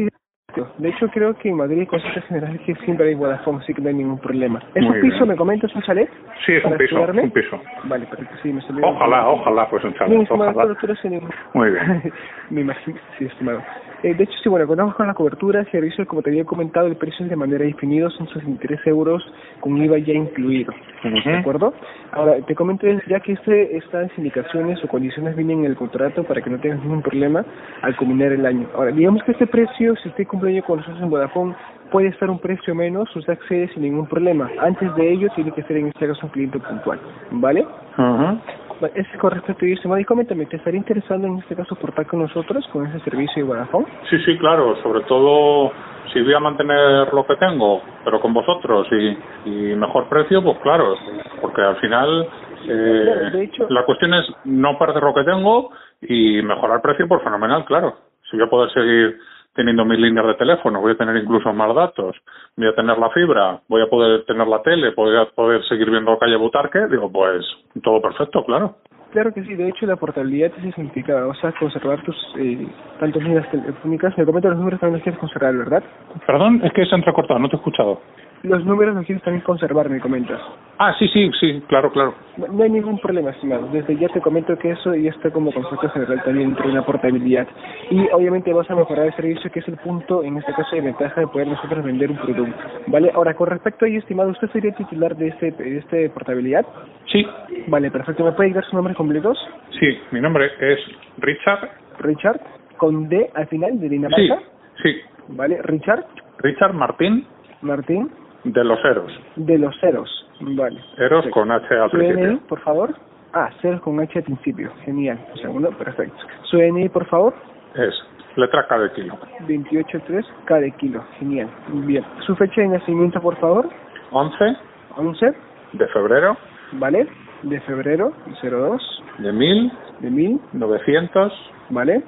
De 0.78 0.88
hecho, 0.88 1.08
creo 1.08 1.34
que 1.34 1.48
en 1.48 1.56
Madrid 1.56 1.80
hay 1.80 1.86
conceptos 1.86 2.24
generales 2.24 2.60
que 2.64 2.74
siempre 2.76 3.08
hay 3.08 3.14
Vodafone, 3.14 3.58
así 3.58 3.74
que 3.74 3.82
no 3.82 3.88
hay 3.88 3.94
ningún 3.94 4.18
problema. 4.18 4.62
¿Es 4.74 4.82
Muy 4.84 4.96
un 4.96 5.02
piso, 5.02 5.16
bien. 5.18 5.28
me 5.28 5.36
comentas, 5.36 5.74
un 5.74 5.82
chalet? 5.82 6.08
Sí, 6.44 6.52
es 6.52 6.64
un 6.64 6.70
¿Para 6.72 6.78
piso, 6.78 7.00
un 7.00 7.30
piso. 7.30 7.60
Vale, 7.84 8.06
perfecto, 8.06 8.34
sí, 8.42 8.52
me 8.52 8.60
salió... 8.62 8.86
Ojalá, 8.86 9.28
ojalá, 9.28 9.68
pues 9.68 9.84
un 9.84 9.90
No, 9.90 10.22
estimado, 10.22 10.50
ojalá. 10.52 10.76
ningún... 11.04 11.30
Muy 11.54 11.70
bien. 11.70 12.12
Me 12.50 12.60
imagino, 12.60 12.98
sí, 13.18 13.24
estimado. 13.24 13.62
Eh, 14.02 14.14
de 14.14 14.24
hecho, 14.24 14.32
sí, 14.42 14.48
bueno, 14.48 14.66
contamos 14.66 14.94
con 14.94 15.06
la 15.06 15.14
cobertura, 15.14 15.64
servicio, 15.70 16.06
como 16.06 16.22
te 16.22 16.30
había 16.30 16.44
comentado, 16.44 16.86
el 16.86 16.96
precio 16.96 17.24
es 17.24 17.30
de 17.30 17.36
manera 17.36 17.64
definido, 17.64 18.10
son 18.10 18.28
63 18.28 18.86
euros 18.86 19.22
con 19.60 19.76
IVA 19.76 19.98
ya 19.98 20.12
incluido. 20.12 20.72
Ujú. 21.04 21.28
¿De 21.28 21.36
acuerdo? 21.38 21.74
Ahora, 22.12 22.34
te 22.46 22.54
comento 22.54 22.86
ya 23.08 23.20
que 23.20 23.32
este, 23.32 23.76
estas 23.76 24.10
indicaciones 24.18 24.82
o 24.84 24.88
condiciones 24.88 25.34
vienen 25.34 25.60
en 25.60 25.64
el 25.66 25.76
contrato 25.76 26.24
para 26.24 26.40
que 26.42 26.50
no 26.50 26.58
tengas 26.58 26.80
ningún 26.82 27.02
problema 27.02 27.44
al 27.82 27.96
culminar 27.96 28.32
el 28.32 28.44
año. 28.44 28.68
Ahora, 28.74 28.92
digamos 28.92 29.22
que 29.24 29.32
este 29.32 29.46
precio, 29.46 29.96
si 29.96 30.08
usted 30.08 30.26
cumple 30.26 30.45
año 30.48 30.62
con 30.62 30.78
nosotros 30.78 31.02
en 31.02 31.10
Vodafone, 31.10 31.54
puede 31.90 32.08
estar 32.08 32.30
un 32.30 32.38
precio 32.38 32.74
menos, 32.74 33.14
usted 33.14 33.32
accede 33.32 33.68
sin 33.68 33.82
ningún 33.82 34.06
problema. 34.06 34.50
Antes 34.60 34.94
de 34.96 35.12
ello, 35.12 35.28
tiene 35.34 35.52
que 35.52 35.62
ser 35.62 35.76
en 35.76 35.88
este 35.88 36.06
caso 36.06 36.26
un 36.26 36.32
cliente 36.32 36.58
puntual. 36.58 36.98
¿Vale? 37.30 37.66
Ujú. 37.98 38.40
Vale, 38.80 38.92
Es 38.94 39.06
con 39.18 39.30
respecto 39.30 39.64
a 39.64 39.68
eso, 39.68 39.98
y 39.98 40.04
coméntame, 40.04 40.46
¿te 40.46 40.56
estaría 40.56 40.78
interesando 40.78 41.26
en 41.28 41.38
este 41.38 41.56
caso 41.56 41.74
portar 41.76 42.06
con 42.06 42.20
nosotros, 42.20 42.66
con 42.72 42.86
ese 42.86 43.00
servicio 43.00 43.42
de 43.44 43.48
Vodafone? 43.48 43.86
Sí, 44.10 44.18
sí, 44.18 44.36
claro, 44.38 44.76
sobre 44.82 45.00
todo 45.02 45.72
si 46.12 46.20
voy 46.22 46.34
a 46.34 46.40
mantener 46.40 47.12
lo 47.12 47.26
que 47.26 47.36
tengo, 47.36 47.82
pero 48.04 48.20
con 48.20 48.32
vosotros 48.34 48.86
y, 48.92 49.18
y 49.50 49.74
mejor 49.76 50.08
precio, 50.08 50.42
pues 50.42 50.58
claro, 50.58 50.94
porque 51.40 51.62
al 51.62 51.76
final 51.76 52.28
eh, 52.68 53.02
Claro, 53.04 53.30
de 53.30 53.44
hecho- 53.44 53.66
la 53.70 53.84
cuestión 53.84 54.14
es 54.14 54.24
no 54.44 54.78
perder 54.78 55.02
lo 55.02 55.14
que 55.14 55.24
tengo 55.24 55.70
y 56.02 56.42
mejorar 56.42 56.82
precio, 56.82 57.08
pues 57.08 57.22
fenomenal, 57.22 57.64
claro. 57.64 57.94
Si 58.30 58.36
voy 58.36 58.46
a 58.46 58.50
poder 58.50 58.70
seguir 58.72 59.18
teniendo 59.56 59.84
mis 59.84 59.98
líneas 59.98 60.26
de 60.26 60.34
teléfono, 60.34 60.80
voy 60.80 60.92
a 60.92 60.96
tener 60.96 61.16
incluso 61.16 61.52
más 61.52 61.74
datos, 61.74 62.16
voy 62.56 62.68
a 62.68 62.74
tener 62.74 62.96
la 62.98 63.10
fibra, 63.10 63.60
voy 63.68 63.82
a 63.82 63.86
poder 63.86 64.24
tener 64.26 64.46
la 64.46 64.62
tele, 64.62 64.92
voy 64.94 65.16
a 65.16 65.24
poder 65.24 65.64
seguir 65.64 65.90
viendo 65.90 66.18
calle 66.18 66.36
Butarque, 66.36 66.86
digo, 66.88 67.10
pues 67.10 67.44
todo 67.82 68.00
perfecto, 68.00 68.44
claro. 68.44 68.76
Claro 69.12 69.32
que 69.32 69.42
sí, 69.44 69.54
de 69.54 69.68
hecho 69.68 69.86
la 69.86 69.96
portabilidad 69.96 70.52
se 70.56 70.72
significa, 70.72 71.26
o 71.26 71.34
sea, 71.34 71.52
conservar 71.52 72.02
tus 72.04 72.16
eh, 72.38 72.66
tantos 73.00 73.22
líneas 73.22 73.50
telefónicas. 73.50 74.16
Me 74.18 74.26
comentan 74.26 74.50
los 74.50 74.58
números 74.58 74.80
también 74.80 74.98
los 74.98 75.02
quieres 75.04 75.20
conservar, 75.20 75.56
¿verdad? 75.56 75.82
Perdón, 76.26 76.60
es 76.62 76.72
que 76.72 76.84
se 76.84 76.94
ha 76.94 76.98
entrecortado, 76.98 77.38
no 77.38 77.48
te 77.48 77.56
he 77.56 77.58
escuchado. 77.58 78.00
Los 78.46 78.64
números 78.64 78.94
los 78.94 79.04
quieres 79.06 79.22
también 79.24 79.42
conservar, 79.44 79.88
me 79.90 79.98
comentas. 80.00 80.40
Ah, 80.78 80.94
sí, 80.98 81.08
sí, 81.08 81.30
sí, 81.40 81.62
claro, 81.68 81.90
claro. 81.90 82.14
No 82.36 82.46
no 82.48 82.62
hay 82.62 82.70
ningún 82.70 82.98
problema, 82.98 83.30
estimado. 83.30 83.68
Desde 83.72 83.96
ya 83.96 84.08
te 84.08 84.20
comento 84.20 84.56
que 84.58 84.70
eso 84.70 84.94
ya 84.94 85.10
está 85.10 85.30
como 85.30 85.50
concepto 85.52 85.88
general 85.90 86.22
también 86.22 86.48
dentro 86.50 86.66
de 86.66 86.72
una 86.72 86.84
portabilidad. 86.84 87.46
Y 87.90 88.06
obviamente 88.12 88.52
vas 88.52 88.70
a 88.70 88.74
mejorar 88.76 89.06
el 89.06 89.14
servicio, 89.14 89.50
que 89.50 89.60
es 89.60 89.68
el 89.68 89.76
punto, 89.78 90.22
en 90.22 90.36
este 90.36 90.52
caso, 90.52 90.76
de 90.76 90.82
ventaja 90.82 91.20
de 91.22 91.26
poder 91.26 91.48
nosotros 91.48 91.82
vender 91.84 92.10
un 92.10 92.18
producto. 92.18 92.56
¿Vale? 92.88 93.10
Ahora, 93.14 93.34
con 93.34 93.48
respecto 93.48 93.84
a 93.84 93.88
ello, 93.88 93.98
estimado, 93.98 94.30
¿usted 94.30 94.48
sería 94.50 94.72
titular 94.74 95.16
de 95.16 95.28
este, 95.28 95.50
de 95.52 95.78
este 95.78 96.10
portabilidad? 96.10 96.64
Sí, 97.06 97.26
Vale, 97.68 97.90
perfecto. 97.90 98.24
¿Me 98.24 98.32
puede 98.32 98.52
dar 98.52 98.64
su 98.66 98.76
nombre 98.76 98.94
completo? 98.94 99.32
sí, 99.80 99.98
mi 100.12 100.20
nombre 100.20 100.46
es 100.60 100.78
Richard. 101.18 101.68
Richard, 101.98 102.40
con 102.76 103.08
D 103.08 103.30
al 103.34 103.46
final, 103.48 103.80
de 103.80 103.88
Sí, 103.88 103.88
Dinamarca. 103.88 104.38
sí, 104.82 104.96
Vale, 105.28 105.60
Richard, 105.62 106.04
Richard 106.38 106.74
Martín 106.74 107.26
Martín, 107.62 108.10
de 108.52 108.64
los 108.64 108.78
Eros. 108.84 109.20
de 109.36 109.58
los 109.58 109.78
ceros. 109.80 110.28
Vale. 110.40 110.80
Eros 110.98 111.24
Perfecto. 111.24 111.30
con 111.30 111.50
H 111.50 111.74
al 111.74 111.90
Su 111.90 111.96
DNI, 111.96 112.12
principio. 112.12 112.46
por 112.48 112.60
favor. 112.60 112.94
Ah, 113.32 113.50
ceros 113.60 113.80
con 113.80 113.98
H 114.00 114.18
al 114.18 114.24
principio. 114.24 114.70
Genial. 114.84 115.18
Un 115.32 115.38
segundo, 115.40 115.70
perfecto. 115.72 116.16
Su 116.44 116.58
DNI, 116.58 116.88
por 116.90 117.06
favor. 117.06 117.34
Es 117.74 117.94
letra 118.36 118.66
K 118.66 118.78
de 118.78 118.92
kilo. 118.92 119.18
28.3 119.48 120.24
cada 120.44 120.68
kilo. 120.70 121.02
Genial. 121.18 121.48
Bien. 121.86 122.04
Su 122.26 122.36
fecha 122.36 122.60
de 122.60 122.68
nacimiento, 122.68 123.20
por 123.20 123.36
favor. 123.36 123.68
11 124.12 124.56
11, 124.98 125.32
de 125.72 125.86
febrero 125.88 126.36
¿vale? 126.72 127.06
De 127.42 127.60
febrero, 127.60 128.12
02, 128.40 129.02
de 129.18 129.32
1000, 129.32 129.72
de 130.00 130.10
1000, 130.10 130.40
980 130.54 131.30
¿vale? 131.70 132.02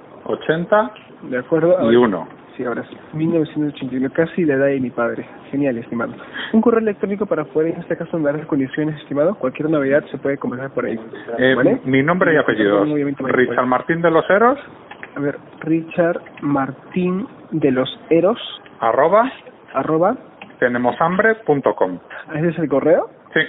De 1.22 1.38
acuerdo. 1.38 1.70
y 1.90 1.94
Ahora- 1.96 1.98
1. 1.98 2.28
Sí, 2.58 2.64
ahora 2.64 2.82
sí. 2.90 2.96
1981, 3.12 4.10
casi 4.12 4.44
la 4.44 4.54
edad 4.54 4.66
de 4.66 4.80
mi 4.80 4.90
padre. 4.90 5.24
Genial, 5.52 5.78
estimado. 5.78 6.12
Un 6.52 6.60
correo 6.60 6.80
electrónico 6.80 7.24
para 7.24 7.44
poder, 7.44 7.74
en 7.74 7.80
este 7.82 7.96
caso, 7.96 8.18
dar 8.18 8.36
las 8.36 8.46
condiciones, 8.48 9.00
estimado. 9.00 9.36
Cualquier 9.36 9.70
novedad 9.70 10.04
se 10.10 10.18
puede 10.18 10.38
conversar 10.38 10.70
por 10.70 10.84
ahí. 10.84 10.98
Eh, 11.38 11.54
¿Vale? 11.54 11.80
Mi 11.84 12.02
nombre 12.02 12.32
y 12.34 12.36
vale, 12.36 13.06
Richard. 13.32 13.66
Martín 13.66 14.02
de 14.02 14.10
los 14.10 14.28
Eros, 14.28 14.58
A 15.14 15.20
ver, 15.20 15.38
Richard 15.60 16.20
Martín 16.42 17.28
de 17.52 17.70
los 17.70 17.88
Eros, 18.10 18.38
arroba 18.80 19.30
arroba, 19.72 20.16
tenemoshambre.com. 20.58 21.98
ese 22.34 22.48
es 22.48 22.58
el 22.58 22.68
correo. 22.68 23.08
Sí, 23.34 23.40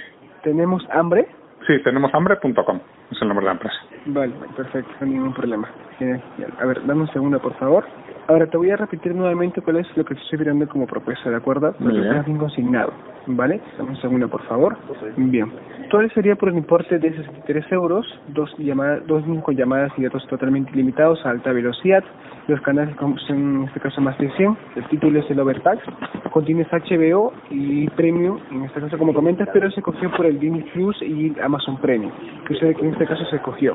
Tenemos 0.44 0.86
hambre. 0.92 1.26
sí, 1.66 1.82
tenemoshambre.com. 1.82 2.80
Es 3.10 3.20
el 3.20 3.28
nombre 3.28 3.44
de 3.44 3.46
la 3.46 3.52
empresa. 3.52 3.76
Vale, 4.06 4.34
perfecto, 4.56 4.92
no 5.00 5.06
hay 5.06 5.12
ningún 5.12 5.34
problema. 5.34 5.68
Genial, 5.98 6.22
genial. 6.36 6.52
A 6.60 6.66
ver, 6.66 6.86
dame 6.86 7.02
un 7.02 7.12
segundo, 7.12 7.38
por 7.40 7.54
favor. 7.54 7.84
Ahora 8.28 8.46
te 8.46 8.56
voy 8.56 8.70
a 8.70 8.76
repetir 8.76 9.14
nuevamente 9.14 9.60
cuál 9.60 9.76
es 9.76 9.96
lo 9.96 10.04
que 10.04 10.14
te 10.14 10.20
estoy 10.20 10.38
mirando 10.38 10.66
como 10.68 10.86
propuesta, 10.86 11.28
¿de 11.30 11.36
acuerdo? 11.36 11.74
Muy 11.80 11.94
que 11.94 12.00
bien 12.00 12.38
consignado, 12.38 12.92
¿vale? 13.36 13.60
Dame 13.78 13.90
un 13.90 13.96
segundo, 14.00 14.28
por 14.28 14.42
favor. 14.44 14.76
Bien. 15.16 15.50
Todo 15.90 16.08
sería 16.10 16.36
por 16.36 16.50
el 16.50 16.56
importe 16.56 16.98
de 16.98 17.10
63 17.10 17.72
euros, 17.72 18.06
dos 18.28 18.54
llamadas, 18.58 19.06
dos 19.06 19.24
con 19.42 19.56
llamadas 19.56 19.92
y 19.96 20.04
datos 20.04 20.26
totalmente 20.28 20.70
ilimitados 20.72 21.24
a 21.26 21.30
alta 21.30 21.52
velocidad. 21.52 22.04
Los 22.46 22.60
canales 22.60 22.94
son, 22.96 23.16
en 23.28 23.64
este 23.64 23.80
caso 23.80 24.00
más 24.00 24.16
de 24.18 24.30
100. 24.32 24.56
El 24.76 24.84
título 24.88 25.20
es 25.20 25.30
el 25.30 25.40
Overtax. 25.40 25.82
Contiene 26.30 26.66
HBO 26.70 27.32
y 27.50 27.88
Premium, 27.90 28.38
en 28.50 28.64
este 28.64 28.80
caso 28.80 28.98
como 28.98 29.12
comentas, 29.12 29.48
pero 29.52 29.70
se 29.70 29.82
cogió 29.82 30.10
por 30.12 30.26
el 30.26 30.38
Disney 30.38 30.62
Plus 30.72 31.00
y 31.02 31.34
Amazon 31.40 31.76
Premium, 31.78 32.12
que 32.46 32.54
en 32.54 32.92
este 32.92 33.06
caso 33.06 33.24
se 33.24 33.38
cogió. 33.40 33.74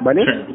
¿vale? 0.00 0.24
Sí. 0.24 0.54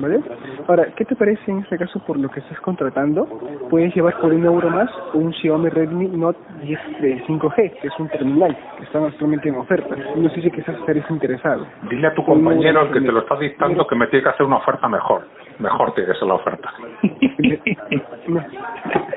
¿Vale? 0.00 0.20
Ahora, 0.68 0.86
¿qué 0.96 1.04
te 1.04 1.16
parece 1.16 1.50
en 1.50 1.58
este 1.58 1.78
caso 1.78 1.98
por 2.00 2.18
lo 2.18 2.28
que 2.28 2.40
estás 2.40 2.60
contratando? 2.60 3.26
Puedes 3.68 3.94
llevar 3.94 4.18
por 4.20 4.32
un 4.32 4.44
euro 4.44 4.70
más 4.70 4.90
un 5.14 5.32
Xiaomi 5.32 5.68
Redmi 5.68 6.08
Note 6.08 6.38
10 6.62 6.80
de 7.00 7.24
5G, 7.26 7.59
que 7.68 7.88
es 7.88 7.98
un 7.98 8.08
terminal 8.08 8.56
que 8.78 8.84
está 8.84 9.04
actualmente 9.04 9.48
en 9.48 9.56
oferta. 9.56 9.94
No 10.16 10.28
sé 10.30 10.40
si 10.40 10.50
quizás 10.50 10.78
estarías 10.78 11.10
interesado. 11.10 11.66
Dile 11.90 12.06
a 12.06 12.14
tu 12.14 12.24
compañero 12.24 12.90
que 12.90 13.00
te 13.00 13.12
lo 13.12 13.20
está 13.20 13.36
dictando 13.36 13.86
que 13.86 13.96
me 13.96 14.06
tiene 14.06 14.22
que 14.22 14.30
hacer 14.30 14.46
una 14.46 14.56
oferta 14.56 14.88
mejor. 14.88 15.26
Mejor 15.58 15.92
tiene 15.94 16.12
que 16.12 16.18
ser 16.18 16.28
la 16.28 16.34
oferta. 16.34 16.72
me, 18.28 18.46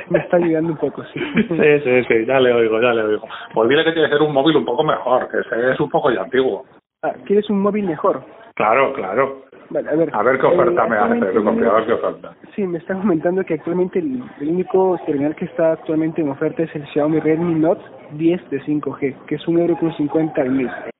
me 0.09 0.19
está 0.19 0.37
ayudando 0.37 0.71
un 0.71 0.77
poco, 0.77 1.03
sí. 1.05 1.19
Sí, 1.47 1.79
sí, 1.83 2.03
sí, 2.07 2.25
ya 2.25 2.39
le 2.39 2.51
oigo, 2.53 2.81
ya 2.81 2.93
le 2.93 3.03
oigo. 3.03 3.27
Pues 3.53 3.69
dile 3.69 3.85
que 3.85 3.93
tiene 3.93 4.09
que 4.09 4.15
ser 4.15 4.23
un 4.23 4.33
móvil 4.33 4.57
un 4.57 4.65
poco 4.65 4.83
mejor, 4.83 5.29
que 5.29 5.39
ese 5.39 5.71
es 5.71 5.79
un 5.79 5.89
poco 5.89 6.11
ya 6.11 6.21
antiguo. 6.21 6.65
Ah, 7.01 7.13
¿Quieres 7.25 7.49
un 7.49 7.61
móvil 7.61 7.85
mejor? 7.85 8.23
Claro, 8.55 8.93
claro. 8.93 9.43
Vale, 9.73 9.89
a 9.89 9.95
ver. 9.95 10.09
A 10.13 10.21
ver 10.21 10.39
qué 10.39 10.45
oferta 10.45 10.85
eh, 10.85 10.89
me 10.89 10.95
hace, 10.95 11.03
actualmente 11.03 11.33
tu 11.33 11.43
confiado, 11.43 11.71
a 11.71 11.75
ver 11.77 11.85
qué 11.87 11.93
oferta. 11.93 12.35
Sí, 12.55 12.67
me 12.67 12.77
están 12.77 13.01
comentando 13.01 13.43
que 13.43 13.55
actualmente 13.55 13.99
el, 13.99 14.23
el 14.39 14.49
único 14.49 14.99
terminal 15.07 15.35
que 15.35 15.45
está 15.45 15.73
actualmente 15.73 16.21
en 16.21 16.29
oferta 16.29 16.61
es 16.61 16.75
el 16.75 16.85
Xiaomi 16.87 17.19
Redmi 17.19 17.55
Note 17.55 17.81
10 18.11 18.49
de 18.51 18.61
5G, 18.61 19.15
que 19.25 19.35
es 19.35 19.47
un 19.47 19.57
euro 19.57 19.75
con 19.77 19.91
50 19.95 20.39
al 20.39 20.51
mes. 20.51 20.92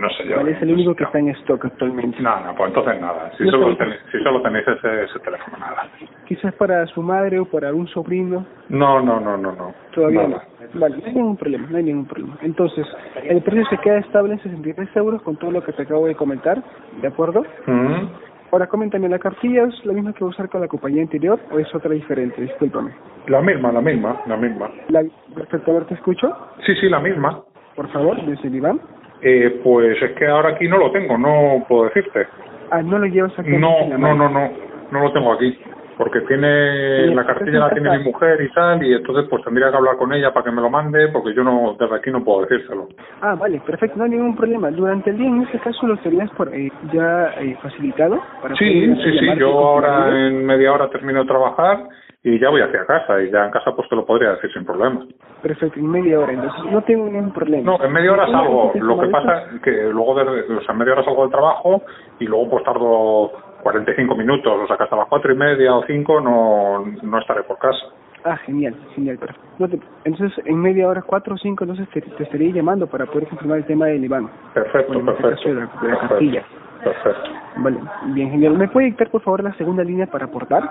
No 0.00 0.08
sé 0.10 0.26
yo. 0.26 0.36
Vale, 0.36 0.52
es 0.52 0.62
el 0.62 0.72
único 0.72 0.94
que 0.94 1.04
está 1.04 1.18
en 1.18 1.28
stock 1.28 1.62
actualmente. 1.66 2.22
No, 2.22 2.40
no, 2.40 2.54
pues 2.54 2.68
entonces 2.68 3.00
nada. 3.02 3.30
Si 3.36 3.44
No 3.44 3.50
solo 3.50 3.76
tenéis, 3.76 4.00
si 4.10 4.18
solo 4.22 4.40
tenéis 4.40 4.66
ese, 4.66 5.04
ese 5.04 5.18
teléfono, 5.18 5.58
nada. 5.58 5.88
Quizás 6.26 6.54
para 6.54 6.86
su 6.86 7.02
madre 7.02 7.38
o 7.38 7.44
para 7.44 7.68
algún 7.68 7.86
sobrino, 7.88 8.46
No, 8.70 9.02
no, 9.02 9.20
no, 9.20 9.36
no, 9.36 9.52
no. 9.52 9.74
todavía 9.94 10.26
Nada. 10.26 10.44
no. 10.72 10.80
Vale, 10.80 10.96
no 10.96 11.04
hay 11.06 11.14
ningún 11.14 11.36
problema, 11.36 11.66
no 11.70 11.76
hay 11.76 11.82
ningún 11.84 12.06
problema. 12.06 12.38
Entonces, 12.40 12.86
el 13.24 13.42
precio 13.42 13.66
se 13.66 13.76
queda 13.78 13.98
estable 13.98 14.32
en 14.34 14.42
63 14.42 14.88
euros 14.96 15.20
con 15.22 15.36
todo 15.36 15.50
lo 15.50 15.62
que 15.62 15.72
te 15.72 15.82
acabo 15.82 16.06
de 16.06 16.14
comentar, 16.14 16.62
¿de 17.02 17.08
acuerdo? 17.08 17.44
Mm. 17.66 18.06
Ahora 18.52 18.66
coméntame, 18.68 19.06
¿la 19.08 19.18
cartilla 19.18 19.64
es 19.64 19.84
la 19.84 19.92
misma 19.92 20.12
que 20.14 20.24
usar 20.24 20.48
con 20.48 20.60
la 20.62 20.66
compañía 20.68 21.02
anterior 21.02 21.38
o 21.52 21.58
es 21.58 21.72
otra 21.74 21.90
diferente? 21.90 22.40
Discúlpame. 22.40 22.92
La 23.26 23.42
misma, 23.42 23.70
la 23.70 23.80
misma, 23.82 24.18
la 24.26 24.36
misma. 24.36 24.70
La, 24.88 25.02
perfecto, 25.34 25.70
a 25.70 25.74
ver, 25.74 25.84
te 25.84 25.94
escucho. 25.94 26.34
Sí, 26.64 26.74
sí, 26.76 26.88
la 26.88 27.00
misma. 27.00 27.42
Por 27.76 27.88
favor, 27.88 28.16
desde 28.26 28.48
el 28.48 28.54
Iván. 28.56 28.80
Eh, 29.22 29.60
pues 29.62 30.00
es 30.02 30.12
que 30.12 30.26
ahora 30.26 30.50
aquí 30.50 30.66
no 30.66 30.78
lo 30.78 30.90
tengo, 30.92 31.18
no 31.18 31.64
puedo 31.68 31.84
decirte. 31.84 32.26
Ah, 32.70 32.82
no 32.82 32.98
lo 32.98 33.06
llevas 33.06 33.32
actualmente 33.38 33.98
No, 33.98 33.98
no, 33.98 34.14
no, 34.14 34.28
no, 34.28 34.50
no 34.90 35.00
lo 35.00 35.12
tengo 35.12 35.32
aquí. 35.32 35.58
Porque 35.98 36.20
tiene, 36.22 37.14
la 37.14 37.26
cartilla 37.26 37.58
la 37.58 37.70
tiene 37.70 37.98
mi 37.98 38.04
mujer 38.04 38.40
y 38.40 38.50
tal, 38.54 38.82
y 38.82 38.94
entonces 38.94 39.26
pues 39.28 39.44
tendría 39.44 39.70
que 39.70 39.76
hablar 39.76 39.98
con 39.98 40.10
ella 40.14 40.32
para 40.32 40.44
que 40.44 40.50
me 40.50 40.62
lo 40.62 40.70
mande, 40.70 41.08
porque 41.08 41.34
yo 41.34 41.44
no, 41.44 41.76
desde 41.78 41.94
aquí 41.94 42.10
no 42.10 42.24
puedo 42.24 42.46
decírselo. 42.46 42.88
Ah, 43.20 43.34
vale, 43.34 43.60
perfecto, 43.66 43.98
no 43.98 44.04
hay 44.04 44.10
ningún 44.10 44.34
problema. 44.34 44.70
Durante 44.70 45.10
el 45.10 45.18
día, 45.18 45.28
en 45.28 45.42
este 45.42 45.58
caso, 45.58 45.86
lo 45.86 45.98
tenías 45.98 46.30
por 46.30 46.54
eh, 46.54 46.72
ya 46.90 47.34
eh, 47.40 47.54
facilitado 47.60 48.18
para 48.40 48.56
Sí, 48.56 48.94
sí, 48.96 49.18
sí, 49.18 49.26
yo 49.36 49.50
ahora 49.50 50.08
en 50.26 50.46
media 50.46 50.72
hora 50.72 50.88
termino 50.88 51.20
de 51.20 51.26
trabajar 51.26 51.80
y 52.22 52.38
ya 52.38 52.50
voy 52.50 52.60
hacia 52.60 52.84
casa, 52.86 53.20
y 53.22 53.30
ya 53.30 53.46
en 53.46 53.50
casa 53.50 53.74
pues 53.74 53.88
te 53.88 53.96
lo 53.96 54.04
podría 54.04 54.32
decir 54.32 54.52
sin 54.52 54.64
problema. 54.64 55.06
Perfecto, 55.42 55.78
en 55.80 55.90
media 55.90 56.18
hora, 56.20 56.32
entonces 56.32 56.70
no 56.70 56.82
tengo 56.82 57.06
ningún 57.06 57.32
problema. 57.32 57.62
No, 57.78 57.82
en 57.84 57.92
media 57.92 58.12
hora 58.12 58.26
salgo. 58.26 58.72
Lo 58.78 58.98
que 59.00 59.06
pasa 59.08 59.44
es 59.54 59.62
que 59.62 59.70
luego, 59.84 60.14
de, 60.16 60.22
o 60.54 60.60
sea, 60.60 60.72
en 60.72 60.78
media 60.78 60.92
hora 60.92 61.04
salgo 61.04 61.22
del 61.22 61.30
trabajo 61.30 61.82
y 62.18 62.24
luego 62.26 62.50
pues 62.50 62.64
tardo 62.64 63.32
45 63.62 64.14
minutos, 64.16 64.52
o 64.62 64.66
sea 64.66 64.76
que 64.76 64.82
hasta 64.84 64.96
las 64.96 65.08
cuatro 65.08 65.32
y 65.32 65.36
media 65.36 65.74
o 65.74 65.84
cinco 65.86 66.20
no, 66.20 66.84
no 67.02 67.18
estaré 67.18 67.42
por 67.44 67.58
casa. 67.58 67.78
Ah, 68.24 68.36
genial, 68.36 68.74
genial, 68.94 69.18
perfecto. 69.18 69.46
No 69.58 69.68
te- 69.68 69.80
entonces, 70.04 70.44
en 70.44 70.60
media 70.60 70.88
hora, 70.88 71.02
cuatro 71.06 71.34
o 71.34 71.38
cinco, 71.38 71.64
entonces 71.64 71.88
te, 71.88 72.02
te 72.02 72.22
estaría 72.22 72.52
llamando 72.52 72.86
para 72.86 73.06
poder 73.06 73.26
confirmar 73.28 73.58
el 73.58 73.64
tema 73.66 73.86
del 73.86 74.04
Iván. 74.04 74.28
Perfecto, 74.52 74.92
este 74.92 75.12
perfecto. 75.12 75.48
de 75.48 75.54
la- 75.54 75.60
de 75.80 75.88
la. 75.88 76.08
Perfecto. 76.08 76.69
Perfecto. 76.82 77.30
Vale, 77.56 77.78
bien, 78.14 78.30
genial. 78.30 78.56
¿Me 78.56 78.68
puede 78.68 78.86
dictar, 78.86 79.10
por 79.10 79.22
favor, 79.22 79.42
la 79.42 79.52
segunda 79.54 79.84
línea 79.84 80.06
para 80.06 80.26
aportar? 80.26 80.62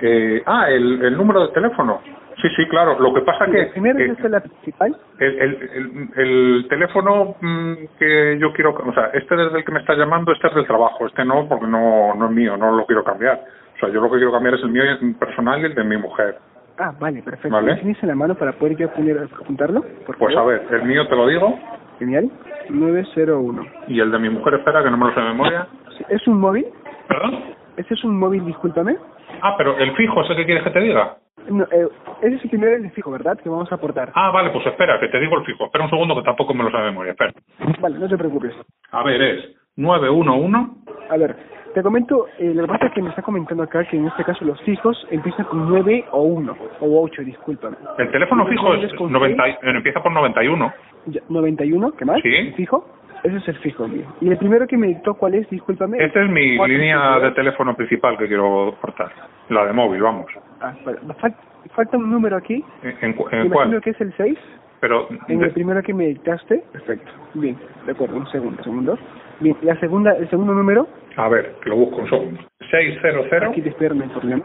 Eh, 0.00 0.42
ah, 0.46 0.70
el, 0.70 1.02
el 1.04 1.16
número 1.16 1.46
de 1.46 1.52
teléfono. 1.52 2.00
Sí, 2.40 2.48
sí, 2.56 2.66
claro. 2.68 2.98
Lo 3.00 3.12
que 3.12 3.22
pasa 3.22 3.46
que 3.46 3.64
Primero, 3.66 3.98
que 3.98 4.06
esta 4.06 4.24
es 4.26 4.30
la 4.30 4.40
principal. 4.40 4.96
el, 5.18 5.38
el, 5.40 5.70
el, 5.74 6.08
el 6.16 6.66
teléfono 6.68 7.36
mm, 7.40 7.72
que 7.98 8.38
yo 8.40 8.52
quiero, 8.52 8.70
o 8.74 8.92
sea, 8.94 9.06
este 9.12 9.34
desde 9.36 9.58
el 9.58 9.64
que 9.64 9.72
me 9.72 9.80
está 9.80 9.94
llamando, 9.94 10.32
este 10.32 10.46
es 10.46 10.54
del 10.54 10.66
trabajo, 10.66 11.06
este 11.06 11.24
no, 11.24 11.48
porque 11.48 11.66
no, 11.66 12.14
no 12.14 12.26
es 12.26 12.30
mío, 12.32 12.56
no 12.56 12.72
lo 12.76 12.86
quiero 12.86 13.02
cambiar. 13.02 13.40
O 13.74 13.78
sea, 13.80 13.88
yo 13.88 14.00
lo 14.00 14.10
que 14.10 14.16
quiero 14.18 14.32
cambiar 14.32 14.54
es 14.54 14.62
el 14.62 14.70
mío 14.70 14.82
personal 15.18 15.60
y 15.60 15.64
el 15.64 15.74
de 15.74 15.84
mi 15.84 15.96
mujer. 15.96 16.36
Ah, 16.78 16.92
vale, 16.98 17.22
perfecto. 17.22 17.50
Vale. 17.50 17.72
¿Lo 17.72 17.78
¿Tienes 17.80 18.00
en 18.02 18.08
la 18.08 18.14
mano 18.14 18.34
para 18.36 18.52
poder 18.52 18.76
yo 18.76 18.88
poner, 18.92 19.18
apuntarlo? 19.18 19.82
Por 20.06 20.16
Pues 20.16 20.34
a 20.36 20.38
favor? 20.38 20.52
ver, 20.52 20.74
el 20.80 20.84
mío 20.84 21.08
te 21.08 21.16
lo 21.16 21.26
digo 21.26 21.58
Genial. 21.98 22.30
901. 22.70 23.62
y 23.88 24.00
el 24.00 24.10
de 24.10 24.18
mi 24.18 24.28
mujer, 24.30 24.54
espera, 24.54 24.82
que 24.82 24.90
no 24.90 24.96
me 24.98 25.06
lo 25.06 25.14
sé 25.14 25.20
de 25.20 25.26
memoria. 25.28 25.66
¿Es 26.08 26.26
un 26.28 26.38
móvil? 26.40 26.66
¿Perdón? 27.08 27.38
¿Ese 27.76 27.94
es 27.94 28.04
un 28.04 28.18
móvil, 28.18 28.44
discúlpame? 28.44 28.96
Ah, 29.42 29.54
pero 29.56 29.76
el 29.78 29.92
fijo, 29.96 30.20
¿ese 30.22 30.36
que 30.36 30.44
quieres 30.44 30.62
que 30.64 30.70
te 30.70 30.80
diga? 30.80 31.16
No, 31.48 31.64
eh, 31.64 31.88
ese 32.22 32.36
es 32.36 32.44
el 32.44 32.50
primero 32.50 32.76
el 32.76 32.90
fijo, 32.90 33.10
¿verdad? 33.10 33.38
Que 33.42 33.48
vamos 33.48 33.70
a 33.72 33.76
aportar. 33.76 34.10
Ah, 34.14 34.30
vale, 34.30 34.50
pues 34.50 34.66
espera, 34.66 35.00
que 35.00 35.08
te 35.08 35.18
digo 35.18 35.38
el 35.38 35.44
fijo. 35.44 35.64
Espera 35.64 35.84
un 35.84 35.90
segundo 35.90 36.14
que 36.16 36.22
tampoco 36.22 36.52
me 36.52 36.64
lo 36.64 36.70
sé 36.70 36.76
de 36.76 36.82
memoria. 36.84 37.12
Espera. 37.12 37.32
Vale, 37.80 37.98
no 37.98 38.08
te 38.08 38.18
preocupes. 38.18 38.54
A 38.90 39.02
ver, 39.02 39.22
es 39.22 39.56
911. 39.76 40.72
A 41.10 41.16
ver, 41.16 41.36
te 41.74 41.82
comento, 41.82 42.26
eh, 42.38 42.52
lo 42.54 42.62
que 42.62 42.68
pasa 42.68 42.86
es 42.86 42.92
que 42.92 43.02
me 43.02 43.10
está 43.10 43.22
comentando 43.22 43.62
acá 43.62 43.84
que 43.84 43.96
en 43.96 44.06
este 44.08 44.24
caso 44.24 44.44
los 44.44 44.60
fijos 44.62 45.06
empiezan 45.10 45.46
con 45.46 45.68
9 45.68 46.04
o 46.10 46.22
1, 46.22 46.56
o 46.80 47.02
8, 47.02 47.22
discúlpame. 47.22 47.76
El 47.98 48.10
teléfono 48.10 48.42
¿Los 48.42 48.50
fijo 48.50 48.74
es 48.74 48.92
con 48.94 49.10
90, 49.12 49.48
y- 49.48 49.52
eh, 49.52 49.56
empieza 49.62 50.02
por 50.02 50.12
91. 50.12 50.72
Ya, 51.10 51.20
91, 51.28 51.92
¿qué 51.96 52.04
más? 52.04 52.20
Sí. 52.22 52.34
¿El 52.34 52.54
fijo? 52.54 52.86
Ese 53.24 53.36
es 53.36 53.48
el 53.48 53.56
fijo 53.58 53.88
mío. 53.88 54.04
Y 54.20 54.28
el 54.28 54.36
primero 54.38 54.66
que 54.66 54.76
me 54.76 54.86
dictó, 54.88 55.14
¿cuál 55.14 55.34
es? 55.34 55.48
Discúlpame. 55.50 55.98
Esta 56.02 56.22
es 56.22 56.30
mi 56.30 56.56
línea 56.68 57.18
de 57.18 57.32
teléfono 57.32 57.74
principal 57.74 58.16
que 58.16 58.28
quiero 58.28 58.76
cortar. 58.80 59.10
La 59.48 59.66
de 59.66 59.72
móvil, 59.72 60.02
vamos. 60.02 60.26
Ah. 60.60 60.72
Fal- 60.84 61.34
falta 61.74 61.96
un 61.96 62.10
número 62.10 62.36
aquí. 62.36 62.64
¿En, 63.00 63.14
cu- 63.14 63.26
en 63.32 63.48
cuál? 63.48 63.80
que 63.80 63.90
es 63.90 64.00
el 64.00 64.14
6. 64.16 64.38
Pero, 64.80 65.08
En 65.26 65.40
de- 65.40 65.46
el 65.46 65.50
primero 65.52 65.82
que 65.82 65.92
me 65.92 66.06
dictaste. 66.06 66.62
Perfecto. 66.72 67.10
Bien, 67.34 67.56
de 67.86 67.92
acuerdo, 67.92 68.16
un 68.16 68.26
segundo, 68.28 68.62
segundo. 68.62 68.96
Bien, 69.40 69.56
la 69.62 69.74
segunda, 69.80 70.12
el 70.16 70.28
segundo 70.30 70.54
número. 70.54 70.86
a 71.16 71.28
ver, 71.28 71.56
lo 71.64 71.74
busco 71.76 71.96
un 72.02 72.08
segundo. 72.08 72.40
600. 72.70 73.32
Aquí 73.50 73.62
te 73.62 73.70
espero, 73.70 73.94
no 73.94 74.04
hay 74.04 74.10
problema. 74.10 74.44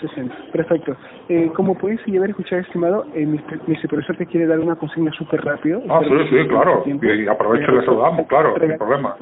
60. 0.00 0.34
Perfecto. 0.52 0.96
Eh, 1.28 1.50
como 1.54 1.76
puedes 1.76 2.04
llevar 2.06 2.28
a 2.28 2.30
escuchar, 2.30 2.60
estimado, 2.60 3.06
eh, 3.14 3.24
mi, 3.26 3.40
mi 3.66 3.76
supervisor 3.76 4.16
te 4.16 4.26
quiere 4.26 4.46
dar 4.46 4.58
una 4.58 4.76
consigna 4.76 5.12
súper 5.12 5.44
rápido. 5.44 5.82
Ah, 5.88 6.00
Espero 6.02 6.24
sí, 6.24 6.42
sí, 6.42 6.48
claro. 6.48 6.82
tiempo. 6.82 7.06
Y 7.06 7.28
aprovecho 7.28 7.72
y 7.72 7.74
le 7.76 7.84
saludamos, 7.84 8.26
claro, 8.26 8.54
sin 8.58 8.76
problema. 8.76 9.16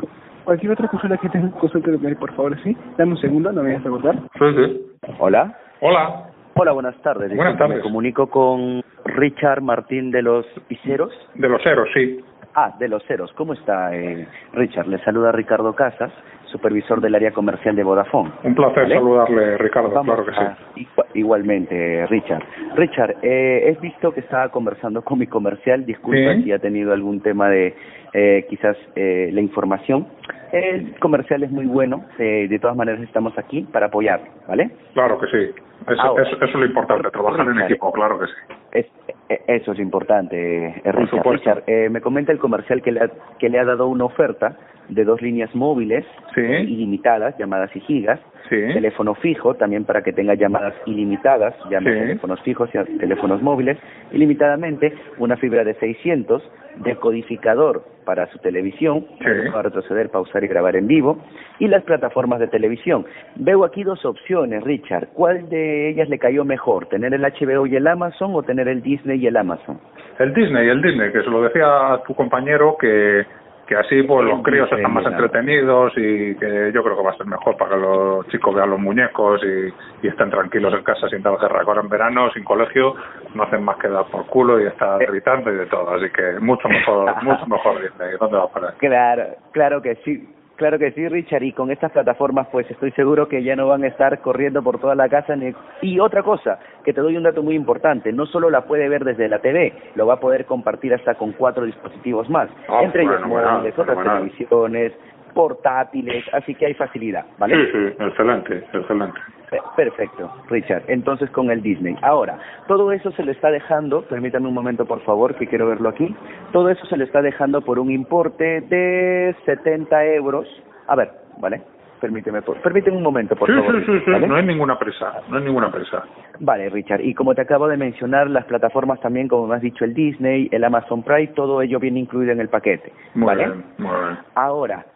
Cualquier 0.45 0.73
otra 0.73 0.89
consulta 0.89 1.17
que 1.19 1.29
tengas, 1.29 1.53
consulta, 1.55 1.91
por 2.19 2.33
favor, 2.35 2.61
sí. 2.63 2.77
Dame 2.97 3.13
un 3.13 3.19
segundo, 3.19 3.53
no 3.53 3.63
me 3.63 3.71
vayas 3.73 3.85
a 3.85 3.89
acordar. 3.89 4.15
Sí, 4.17 4.55
sí. 4.57 4.87
Hola. 5.19 5.57
Hola. 5.81 6.31
Hola, 6.55 6.73
buenas 6.73 6.97
tardes. 7.03 7.35
Buenas 7.35 7.57
tardes. 7.59 7.79
Me 7.79 7.83
comunico 7.83 8.29
con 8.29 8.83
Richard 9.05 9.63
Martín 9.63 10.11
de 10.11 10.23
los 10.23 10.47
Iceros. 10.69 11.13
De 11.35 11.49
los 11.49 11.63
ceros, 11.63 11.89
sí. 11.95 12.21
Ah, 12.55 12.75
de 12.79 12.89
los 12.89 13.05
Ceros. 13.05 13.33
¿Cómo 13.35 13.53
está, 13.53 13.95
eh, 13.95 14.27
Richard? 14.55 14.89
Le 14.89 14.99
saluda 15.05 15.31
Ricardo 15.31 15.73
Casas, 15.75 16.11
supervisor 16.51 17.01
del 17.01 17.15
área 17.15 17.31
comercial 17.33 17.75
de 17.77 17.83
Vodafone. 17.83 18.31
Un 18.45 18.55
placer 18.55 18.83
¿Vale? 18.85 18.95
saludarle, 18.97 19.59
Ricardo, 19.59 19.91
Vamos 19.91 20.07
claro 20.15 20.25
que 20.25 20.31
a- 20.33 20.57
sí. 20.75 20.83
igua- 20.87 21.07
igualmente, 21.15 22.07
Richard. 22.07 22.43
Richard, 22.77 23.17
eh, 23.23 23.63
he 23.77 23.81
visto 23.81 24.13
que 24.13 24.21
estaba 24.21 24.49
conversando 24.51 25.03
con 25.03 25.19
mi 25.19 25.27
comercial. 25.27 25.85
Disculpa 25.87 26.35
Sí. 26.35 26.43
si 26.45 26.53
ha 26.53 26.59
tenido 26.59 26.93
algún 26.93 27.21
tema 27.21 27.49
de 27.49 27.75
eh, 28.13 28.45
quizás 28.51 28.77
eh, 28.97 29.31
la 29.33 29.41
información. 29.41 30.07
El 30.53 30.97
comercial 30.99 31.45
es 31.45 31.51
muy 31.53 31.67
bueno. 31.67 32.05
eh, 32.19 32.49
de 32.51 32.59
todas 32.59 32.77
maneras, 32.77 33.01
estamos 33.03 33.39
aquí 33.39 33.63
para 33.73 33.87
apoyar, 33.87 34.21
¿vale? 34.49 34.69
Claro 34.95 35.19
que 35.21 35.27
sí. 35.29 35.51
Eso, 35.89 36.03
Ahora. 36.03 36.25
eso, 36.25 36.37
eso 36.37 36.45
es 36.45 36.55
lo 36.55 36.67
importante, 36.67 37.09
trabajar 37.11 37.47
en 37.49 37.61
equipo, 37.63 37.91
claro 37.93 38.19
que 38.19 38.27
sí. 38.27 38.33
Es, 38.73 38.87
e- 39.29 39.41
eso 39.47 39.73
es 39.73 39.79
importante, 39.79 40.67
eh. 40.85 40.93
Richard, 40.93 41.63
eh, 41.67 41.89
me 41.89 42.01
comenta 42.01 42.33
el 42.33 42.39
comercial 42.39 42.83
que 42.83 42.93
le, 42.93 43.01
ha, 43.01 43.09
que 43.39 43.49
le 43.49 43.59
ha 43.61 43.65
dado 43.65 43.87
una 43.87 44.05
oferta 44.05 44.57
de 44.91 45.05
dos 45.05 45.23
líneas 45.23 45.55
móviles 45.55 46.05
Sí. 46.35 46.41
ilimitadas, 46.41 47.37
llamadas 47.39 47.75
y 47.75 47.81
gigas, 47.81 48.21
Sí. 48.49 48.57
teléfono 48.75 49.15
fijo 49.15 49.55
también 49.55 49.85
para 49.85 50.03
que 50.03 50.13
tenga 50.13 50.35
llamadas 50.35 50.75
ilimitadas, 50.87 51.55
llame 51.71 51.93
Sí. 51.93 51.99
teléfonos 52.01 52.41
fijos 52.43 52.69
y 52.75 52.99
teléfonos 52.99 53.41
móviles, 53.43 53.79
ilimitadamente 54.13 54.93
una 55.19 55.37
fibra 55.37 55.65
de 55.65 55.75
600, 55.75 56.43
decodificador 56.85 57.85
para 58.05 58.27
su 58.29 58.39
televisión, 58.39 59.05
para 59.53 59.63
retroceder, 59.63 60.09
pausar 60.11 60.43
y 60.43 60.49
grabar 60.49 60.75
en 60.77 60.87
vivo, 60.87 61.19
y 61.59 61.69
las 61.69 61.83
plataformas 61.85 62.41
de 62.41 62.49
televisión. 62.49 63.05
Veo 63.37 63.65
aquí 63.65 63.85
dos 63.85 64.05
opciones, 64.05 64.65
Richard. 64.65 65.09
¿Cuál 65.15 65.49
de 65.49 65.91
ellas 65.91 66.09
le 66.09 66.19
cayó 66.19 66.45
mejor? 66.45 66.87
¿Tener 66.87 67.15
el 67.15 67.25
HBO 67.25 67.67
y 67.67 67.77
el 67.77 67.87
Amazon 67.87 68.35
o 68.35 68.43
tener 68.43 68.67
el 68.69 68.83
Disney 68.83 69.21
y 69.21 69.27
el 69.27 69.37
Amazon? 69.37 69.79
El 70.19 70.35
Disney, 70.35 70.69
el 70.69 70.83
Disney, 70.83 71.13
que 71.13 71.23
se 71.23 71.31
lo 71.31 71.43
decía 71.43 71.93
a 71.95 72.03
tu 72.03 72.15
compañero 72.15 72.77
que, 72.81 73.25
que 73.71 73.77
así 73.77 74.03
pues 74.03 74.25
los 74.27 74.43
críos 74.43 74.69
están 74.73 74.93
más 74.93 75.07
entretenidos 75.07 75.93
y 75.97 76.35
que 76.35 76.73
yo 76.75 76.83
creo 76.83 76.97
que 76.97 77.05
va 77.05 77.13
a 77.13 77.17
ser 77.17 77.27
mejor 77.27 77.57
para 77.57 77.77
que 77.77 77.81
los 77.81 78.27
chicos 78.27 78.53
vean 78.53 78.69
los 78.71 78.81
muñecos 78.81 79.41
y, 79.45 79.73
y 80.05 80.09
estén 80.09 80.29
tranquilos 80.29 80.75
en 80.75 80.83
casa 80.83 81.09
sin 81.09 81.23
trabajar. 81.23 81.53
Ahora 81.65 81.81
en 81.81 81.89
verano, 81.89 82.29
sin 82.33 82.43
colegio, 82.43 82.97
no 83.33 83.45
hacen 83.45 83.63
más 83.63 83.77
que 83.77 83.87
dar 83.87 84.07
por 84.07 84.27
culo 84.27 84.61
y 84.61 84.67
estar 84.67 85.01
Eh. 85.01 85.07
gritando 85.09 85.53
y 85.53 85.57
de 85.57 85.67
todo. 85.67 85.89
Así 85.95 86.11
que 86.11 86.41
mucho 86.41 86.69
mejor, 86.69 87.15
mucho 87.23 87.47
mejor 87.47 87.81
Disney. 87.81 88.17
¿Dónde 88.19 88.39
va 88.39 88.45
a 88.45 88.49
parar? 88.49 88.75
Claro, 88.79 89.23
claro 89.53 89.81
que 89.81 89.95
sí. 90.05 90.29
Claro 90.61 90.79
que 90.79 90.93
sí, 90.93 91.09
Richard, 91.09 91.43
y 91.43 91.53
con 91.53 91.71
estas 91.71 91.91
plataformas 91.91 92.47
pues 92.53 92.71
estoy 92.71 92.91
seguro 92.91 93.27
que 93.27 93.43
ya 93.43 93.57
no 93.57 93.69
van 93.69 93.83
a 93.83 93.87
estar 93.87 94.21
corriendo 94.21 94.63
por 94.63 94.79
toda 94.79 94.95
la 94.95 95.09
casa. 95.09 95.35
Ni... 95.35 95.55
Y 95.81 95.99
otra 96.01 96.23
cosa, 96.23 96.59
que 96.85 96.93
te 96.93 97.01
doy 97.01 97.17
un 97.17 97.23
dato 97.23 97.43
muy 97.43 97.55
importante, 97.55 98.13
no 98.13 98.27
solo 98.27 98.51
la 98.51 98.67
puede 98.67 98.87
ver 98.91 99.03
desde 99.03 99.27
la 99.31 99.39
TV, 99.39 99.73
lo 99.95 100.07
va 100.07 100.15
a 100.17 100.21
poder 100.21 100.45
compartir 100.45 100.93
hasta 100.93 101.15
con 101.15 101.33
cuatro 101.33 101.65
dispositivos 101.65 102.29
más, 102.29 102.51
Ah, 102.69 102.83
entre 102.83 103.05
ellos 103.05 103.27
móviles, 103.27 103.79
otras 103.79 104.05
televisiones, 104.05 104.93
portátiles, 105.33 106.27
así 106.35 106.55
que 106.55 106.67
hay 106.67 106.75
facilidad, 106.75 107.25
¿vale? 107.39 107.55
Sí, 107.55 107.73
sí, 107.73 108.05
excelente, 108.05 108.63
excelente. 108.75 109.19
Pe- 109.51 109.61
Perfecto, 109.77 110.31
Richard. 110.49 110.85
Entonces 110.89 111.31
con 111.31 111.51
el 111.51 111.61
Disney. 111.63 111.97
Ahora, 112.03 112.39
todo 112.69 112.93
eso 112.93 113.11
se 113.13 113.23
le 113.25 113.33
está 113.33 113.51
dejando, 113.51 114.03
permítame 114.03 114.47
un 114.49 114.55
momento 114.55 114.87
por 114.87 115.01
favor, 115.01 115.35
que 115.35 115.47
quiero 115.47 115.67
verlo 115.69 115.89
aquí. 115.89 116.15
Todo 116.53 116.71
eso 116.71 116.87
se 116.87 116.97
le 116.97 117.05
está 117.05 117.21
dejando 117.23 117.61
por 117.61 117.79
un 117.79 117.91
importe 117.91 118.61
de 118.63 119.35
70 119.45 120.05
euros. 120.07 120.47
A 120.87 120.95
ver, 120.97 121.11
¿vale? 121.39 121.63
Permíteme, 122.01 122.41
por, 122.41 122.57
permíteme 122.63 122.97
un 122.97 123.03
momento, 123.03 123.37
por 123.37 123.47
sí, 123.49 123.55
favor. 123.55 123.85
sí, 123.85 123.93
sí, 124.07 124.27
no 124.27 124.35
hay 124.37 124.47
ninguna 124.47 124.79
presa, 124.79 125.21
no 125.29 125.37
hay 125.37 125.45
ninguna 125.45 125.71
presa. 125.71 126.03
Vale, 126.39 126.71
Richard. 126.71 127.03
Y 127.03 127.13
como 127.13 127.35
te 127.35 127.43
acabo 127.43 127.69
de 127.69 127.77
mencionar, 127.77 128.31
las 128.31 128.47
plataformas 128.47 129.01
también, 129.01 129.29
como 129.29 129.47
me 129.47 129.57
has 129.57 129.61
dicho, 129.61 129.85
el 129.85 129.93
Disney, 129.93 130.49
el 130.51 130.65
Amazon 130.65 131.03
Prime, 131.03 131.27
todo 131.35 131.61
ello 131.61 131.79
viene 131.79 132.01
incluido 132.01 132.33
en 132.33 132.41
el 132.41 132.49
paquete. 132.49 132.91
Muy 133.15 133.27
¿Vale? 133.27 133.45
bien, 133.49 133.65
muy 133.79 133.91
bien. 133.91 134.19
Ahora. 134.35 134.87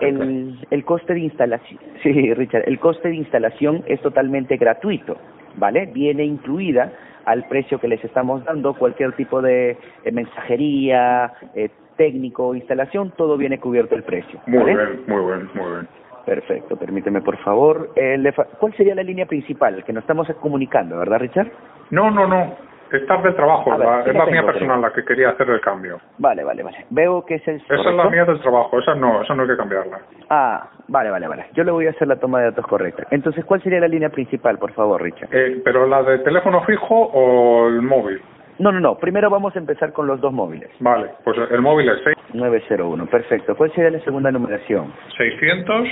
El, 0.00 0.58
el 0.70 0.84
coste 0.84 1.14
de 1.14 1.20
instalación, 1.20 1.80
sí, 2.02 2.34
Richard, 2.34 2.64
el 2.66 2.78
coste 2.78 3.08
de 3.08 3.16
instalación 3.16 3.82
es 3.86 4.00
totalmente 4.00 4.56
gratuito, 4.56 5.16
¿vale? 5.56 5.86
Viene 5.86 6.24
incluida 6.24 6.92
al 7.24 7.44
precio 7.44 7.78
que 7.78 7.88
les 7.88 8.04
estamos 8.04 8.44
dando 8.44 8.74
cualquier 8.74 9.12
tipo 9.12 9.40
de 9.40 9.76
mensajería, 10.10 11.32
eh, 11.54 11.68
técnico, 11.96 12.54
instalación, 12.54 13.12
todo 13.16 13.36
viene 13.36 13.58
cubierto 13.58 13.94
el 13.94 14.02
precio. 14.02 14.40
Muy 14.46 14.64
bien, 14.64 15.02
muy 15.06 15.24
bien, 15.24 15.48
muy 15.54 15.72
bien. 15.72 15.88
Perfecto, 16.24 16.76
permíteme 16.76 17.20
por 17.20 17.36
favor. 17.38 17.90
Eh, 17.96 18.32
¿Cuál 18.58 18.74
sería 18.74 18.94
la 18.94 19.02
línea 19.02 19.26
principal 19.26 19.84
que 19.84 19.92
nos 19.92 20.02
estamos 20.02 20.28
comunicando, 20.40 20.98
verdad, 20.98 21.18
Richard? 21.18 21.50
No, 21.90 22.10
no, 22.10 22.26
no. 22.26 22.54
Estás 22.92 23.22
de 23.22 23.32
trabajo, 23.32 23.72
A 23.72 23.76
ver, 23.78 23.88
la- 23.88 24.04
¿qué 24.04 24.10
es 24.10 24.16
la 24.16 24.26
mía 24.26 24.40
creo? 24.42 24.52
personal 24.52 24.80
la 24.82 24.92
que 24.92 25.04
quería 25.04 25.30
hacer 25.30 25.48
el 25.48 25.60
cambio. 25.60 25.98
Vale, 26.18 26.44
vale, 26.44 26.62
vale. 26.62 26.86
Veo 26.90 27.24
que 27.24 27.36
es 27.36 27.48
el. 27.48 27.56
Esa 27.56 27.74
es 27.90 27.94
la 27.96 28.10
mía 28.10 28.24
del 28.24 28.40
trabajo, 28.40 28.78
esa 28.78 28.94
no, 28.94 29.22
esa 29.22 29.34
no 29.34 29.42
hay 29.42 29.48
que 29.48 29.56
cambiarla. 29.56 29.98
Ah, 30.28 30.68
vale, 30.88 31.10
vale, 31.10 31.26
vale. 31.28 31.46
Yo 31.54 31.64
le 31.64 31.70
voy 31.72 31.86
a 31.86 31.90
hacer 31.90 32.06
la 32.08 32.16
toma 32.16 32.40
de 32.40 32.46
datos 32.46 32.66
correcta. 32.66 33.04
Entonces, 33.10 33.44
¿cuál 33.44 33.62
sería 33.62 33.80
la 33.80 33.88
línea 33.88 34.10
principal, 34.10 34.58
por 34.58 34.72
favor, 34.72 35.00
Richard? 35.02 35.28
Eh, 35.32 35.62
¿Pero 35.64 35.86
la 35.86 36.02
de 36.02 36.18
teléfono 36.18 36.62
fijo 36.64 36.94
o 36.94 37.68
el 37.68 37.80
móvil? 37.82 38.20
No, 38.58 38.70
no, 38.70 38.80
no. 38.80 38.96
Primero 38.98 39.30
vamos 39.30 39.56
a 39.56 39.58
empezar 39.58 39.92
con 39.92 40.06
los 40.06 40.20
dos 40.20 40.32
móviles. 40.32 40.70
Vale, 40.80 41.10
pues 41.24 41.36
el 41.50 41.60
móvil 41.62 41.88
es 41.88 42.00
6 42.04 42.16
901, 42.34 43.06
perfecto. 43.06 43.56
¿Cuál 43.56 43.72
sería 43.72 43.90
la 43.90 44.00
segunda 44.04 44.30
numeración? 44.30 44.92
600. 45.16 45.88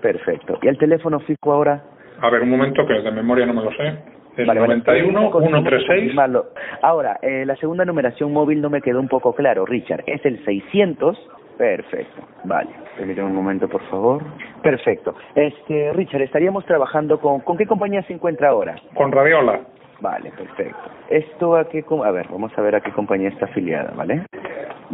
Perfecto. 0.00 0.58
¿Y 0.62 0.68
el 0.68 0.78
teléfono 0.78 1.18
fijo 1.20 1.52
ahora? 1.52 1.82
A 2.20 2.30
ver, 2.30 2.42
un 2.42 2.50
momento 2.50 2.86
que 2.86 2.94
de 3.00 3.10
memoria 3.10 3.44
no 3.46 3.54
me 3.54 3.62
lo 3.64 3.72
sé. 3.72 3.98
Es 4.36 4.46
Vale, 4.46 4.60
vale. 4.60 4.76
91 4.78 5.30
136. 5.30 5.86
Confirmarlo. 5.86 6.46
Ahora, 6.82 7.18
eh, 7.22 7.44
la 7.46 7.54
segunda 7.56 7.84
numeración 7.84 8.32
móvil 8.32 8.60
no 8.60 8.68
me 8.70 8.80
quedó 8.82 9.00
un 9.00 9.08
poco 9.08 9.32
claro, 9.34 9.64
Richard. 9.64 10.02
Es 10.06 10.24
el 10.26 10.44
600. 10.44 11.30
Perfecto. 11.56 12.22
Vale. 12.44 12.70
Permítame 12.98 13.28
un 13.28 13.36
momento, 13.36 13.68
por 13.68 13.82
favor. 13.82 14.22
Perfecto. 14.62 15.14
Este, 15.36 15.92
Richard, 15.92 16.22
estaríamos 16.22 16.64
trabajando 16.66 17.20
con... 17.20 17.40
¿Con 17.40 17.56
qué 17.56 17.66
compañía 17.66 18.02
se 18.02 18.12
encuentra 18.12 18.48
ahora? 18.48 18.74
Con 18.94 19.12
Radiola. 19.12 19.60
Vale, 20.00 20.32
perfecto. 20.36 20.76
Esto 21.08 21.56
a 21.56 21.68
qué... 21.68 21.84
com- 21.84 22.02
A 22.02 22.10
ver, 22.10 22.26
vamos 22.28 22.52
a 22.58 22.60
ver 22.60 22.74
a 22.74 22.80
qué 22.80 22.90
compañía 22.90 23.28
está 23.28 23.44
afiliada, 23.46 23.92
¿vale? 23.96 24.22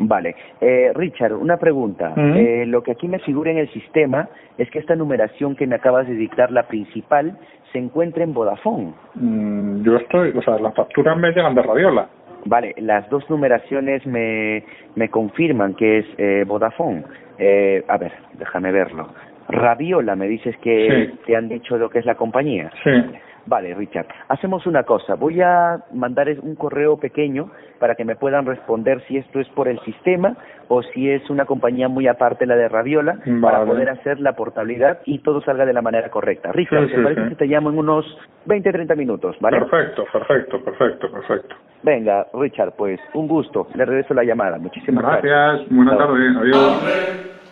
Vale. 0.02 0.34
Eh, 0.60 0.92
Richard, 0.94 1.32
una 1.34 1.56
pregunta. 1.58 2.14
Eh, 2.16 2.64
lo 2.66 2.82
que 2.82 2.92
aquí 2.92 3.06
me 3.06 3.18
figura 3.18 3.50
en 3.50 3.58
el 3.58 3.68
sistema 3.70 4.28
es 4.58 4.70
que 4.70 4.78
esta 4.78 4.96
numeración 4.96 5.54
que 5.56 5.66
me 5.66 5.76
acabas 5.76 6.08
de 6.08 6.14
dictar, 6.14 6.50
la 6.50 6.64
principal, 6.64 7.36
se 7.72 7.78
encuentra 7.78 8.24
en 8.24 8.32
Vodafone. 8.34 8.92
Mm, 9.14 9.82
yo 9.84 9.96
estoy, 9.96 10.30
o 10.36 10.42
sea, 10.42 10.58
las 10.58 10.74
facturas 10.74 11.16
me 11.18 11.30
llegan 11.32 11.54
de 11.54 11.62
Radiola. 11.62 12.08
Vale, 12.46 12.74
las 12.78 13.08
dos 13.10 13.28
numeraciones 13.28 14.06
me, 14.06 14.64
me 14.96 15.08
confirman 15.10 15.74
que 15.74 15.98
es 15.98 16.06
eh, 16.16 16.44
Vodafone. 16.46 17.04
Eh, 17.38 17.84
a 17.86 17.98
ver, 17.98 18.12
déjame 18.38 18.72
verlo. 18.72 19.08
Raviola, 19.48 20.16
me 20.16 20.26
dices 20.28 20.56
que 20.58 21.10
Sí. 21.12 21.18
te 21.26 21.36
han 21.36 21.48
dicho 21.48 21.76
lo 21.76 21.90
que 21.90 21.98
es 21.98 22.06
la 22.06 22.14
compañía. 22.14 22.70
Sí. 22.82 22.90
Vale, 22.90 23.20
Richard. 23.46 24.06
Hacemos 24.28 24.66
una 24.66 24.82
cosa. 24.84 25.14
Voy 25.14 25.40
a 25.40 25.80
mandar 25.92 26.28
un 26.42 26.54
correo 26.54 26.98
pequeño 26.98 27.50
para 27.78 27.94
que 27.94 28.04
me 28.04 28.16
puedan 28.16 28.46
responder 28.46 29.02
si 29.06 29.16
esto 29.16 29.40
es 29.40 29.48
por 29.50 29.68
el 29.68 29.78
sistema 29.80 30.36
o 30.68 30.82
si 30.82 31.10
es 31.10 31.28
una 31.30 31.46
compañía 31.46 31.88
muy 31.88 32.06
aparte 32.06 32.46
la 32.46 32.56
de 32.56 32.68
Raviola 32.68 33.18
para 33.40 33.58
Vale. 33.58 33.70
poder 33.70 33.88
hacer 33.90 34.20
la 34.20 34.34
portabilidad 34.34 35.00
y 35.06 35.18
todo 35.20 35.40
salga 35.42 35.64
de 35.66 35.72
la 35.72 35.82
manera 35.82 36.10
correcta. 36.10 36.52
Richard, 36.52 36.84
Sí, 36.84 36.90
¿te 36.90 36.96
sí, 36.96 37.02
parece 37.02 37.22
sí. 37.22 37.28
que 37.30 37.34
te 37.36 37.46
llamo 37.46 37.70
en 37.70 37.78
unos 37.78 38.18
20, 38.44 38.70
30 38.70 38.94
minutos, 38.94 39.36
¿vale? 39.40 39.58
Perfecto, 39.58 40.04
perfecto, 40.12 40.62
perfecto, 40.62 41.10
perfecto. 41.10 41.56
Venga, 41.82 42.26
Richard, 42.34 42.72
pues 42.76 43.00
un 43.14 43.26
gusto. 43.26 43.66
Le 43.74 43.84
regreso 43.86 44.12
la 44.14 44.22
llamada. 44.22 44.58
Muchísimas 44.58 45.02
gracias. 45.02 45.22
Gracias, 45.32 45.68
buenas 45.74 45.96
tardes, 45.98 46.36
adiós. 46.36 46.72
hambre, 46.72 46.92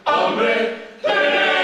hambre, 0.05 1.58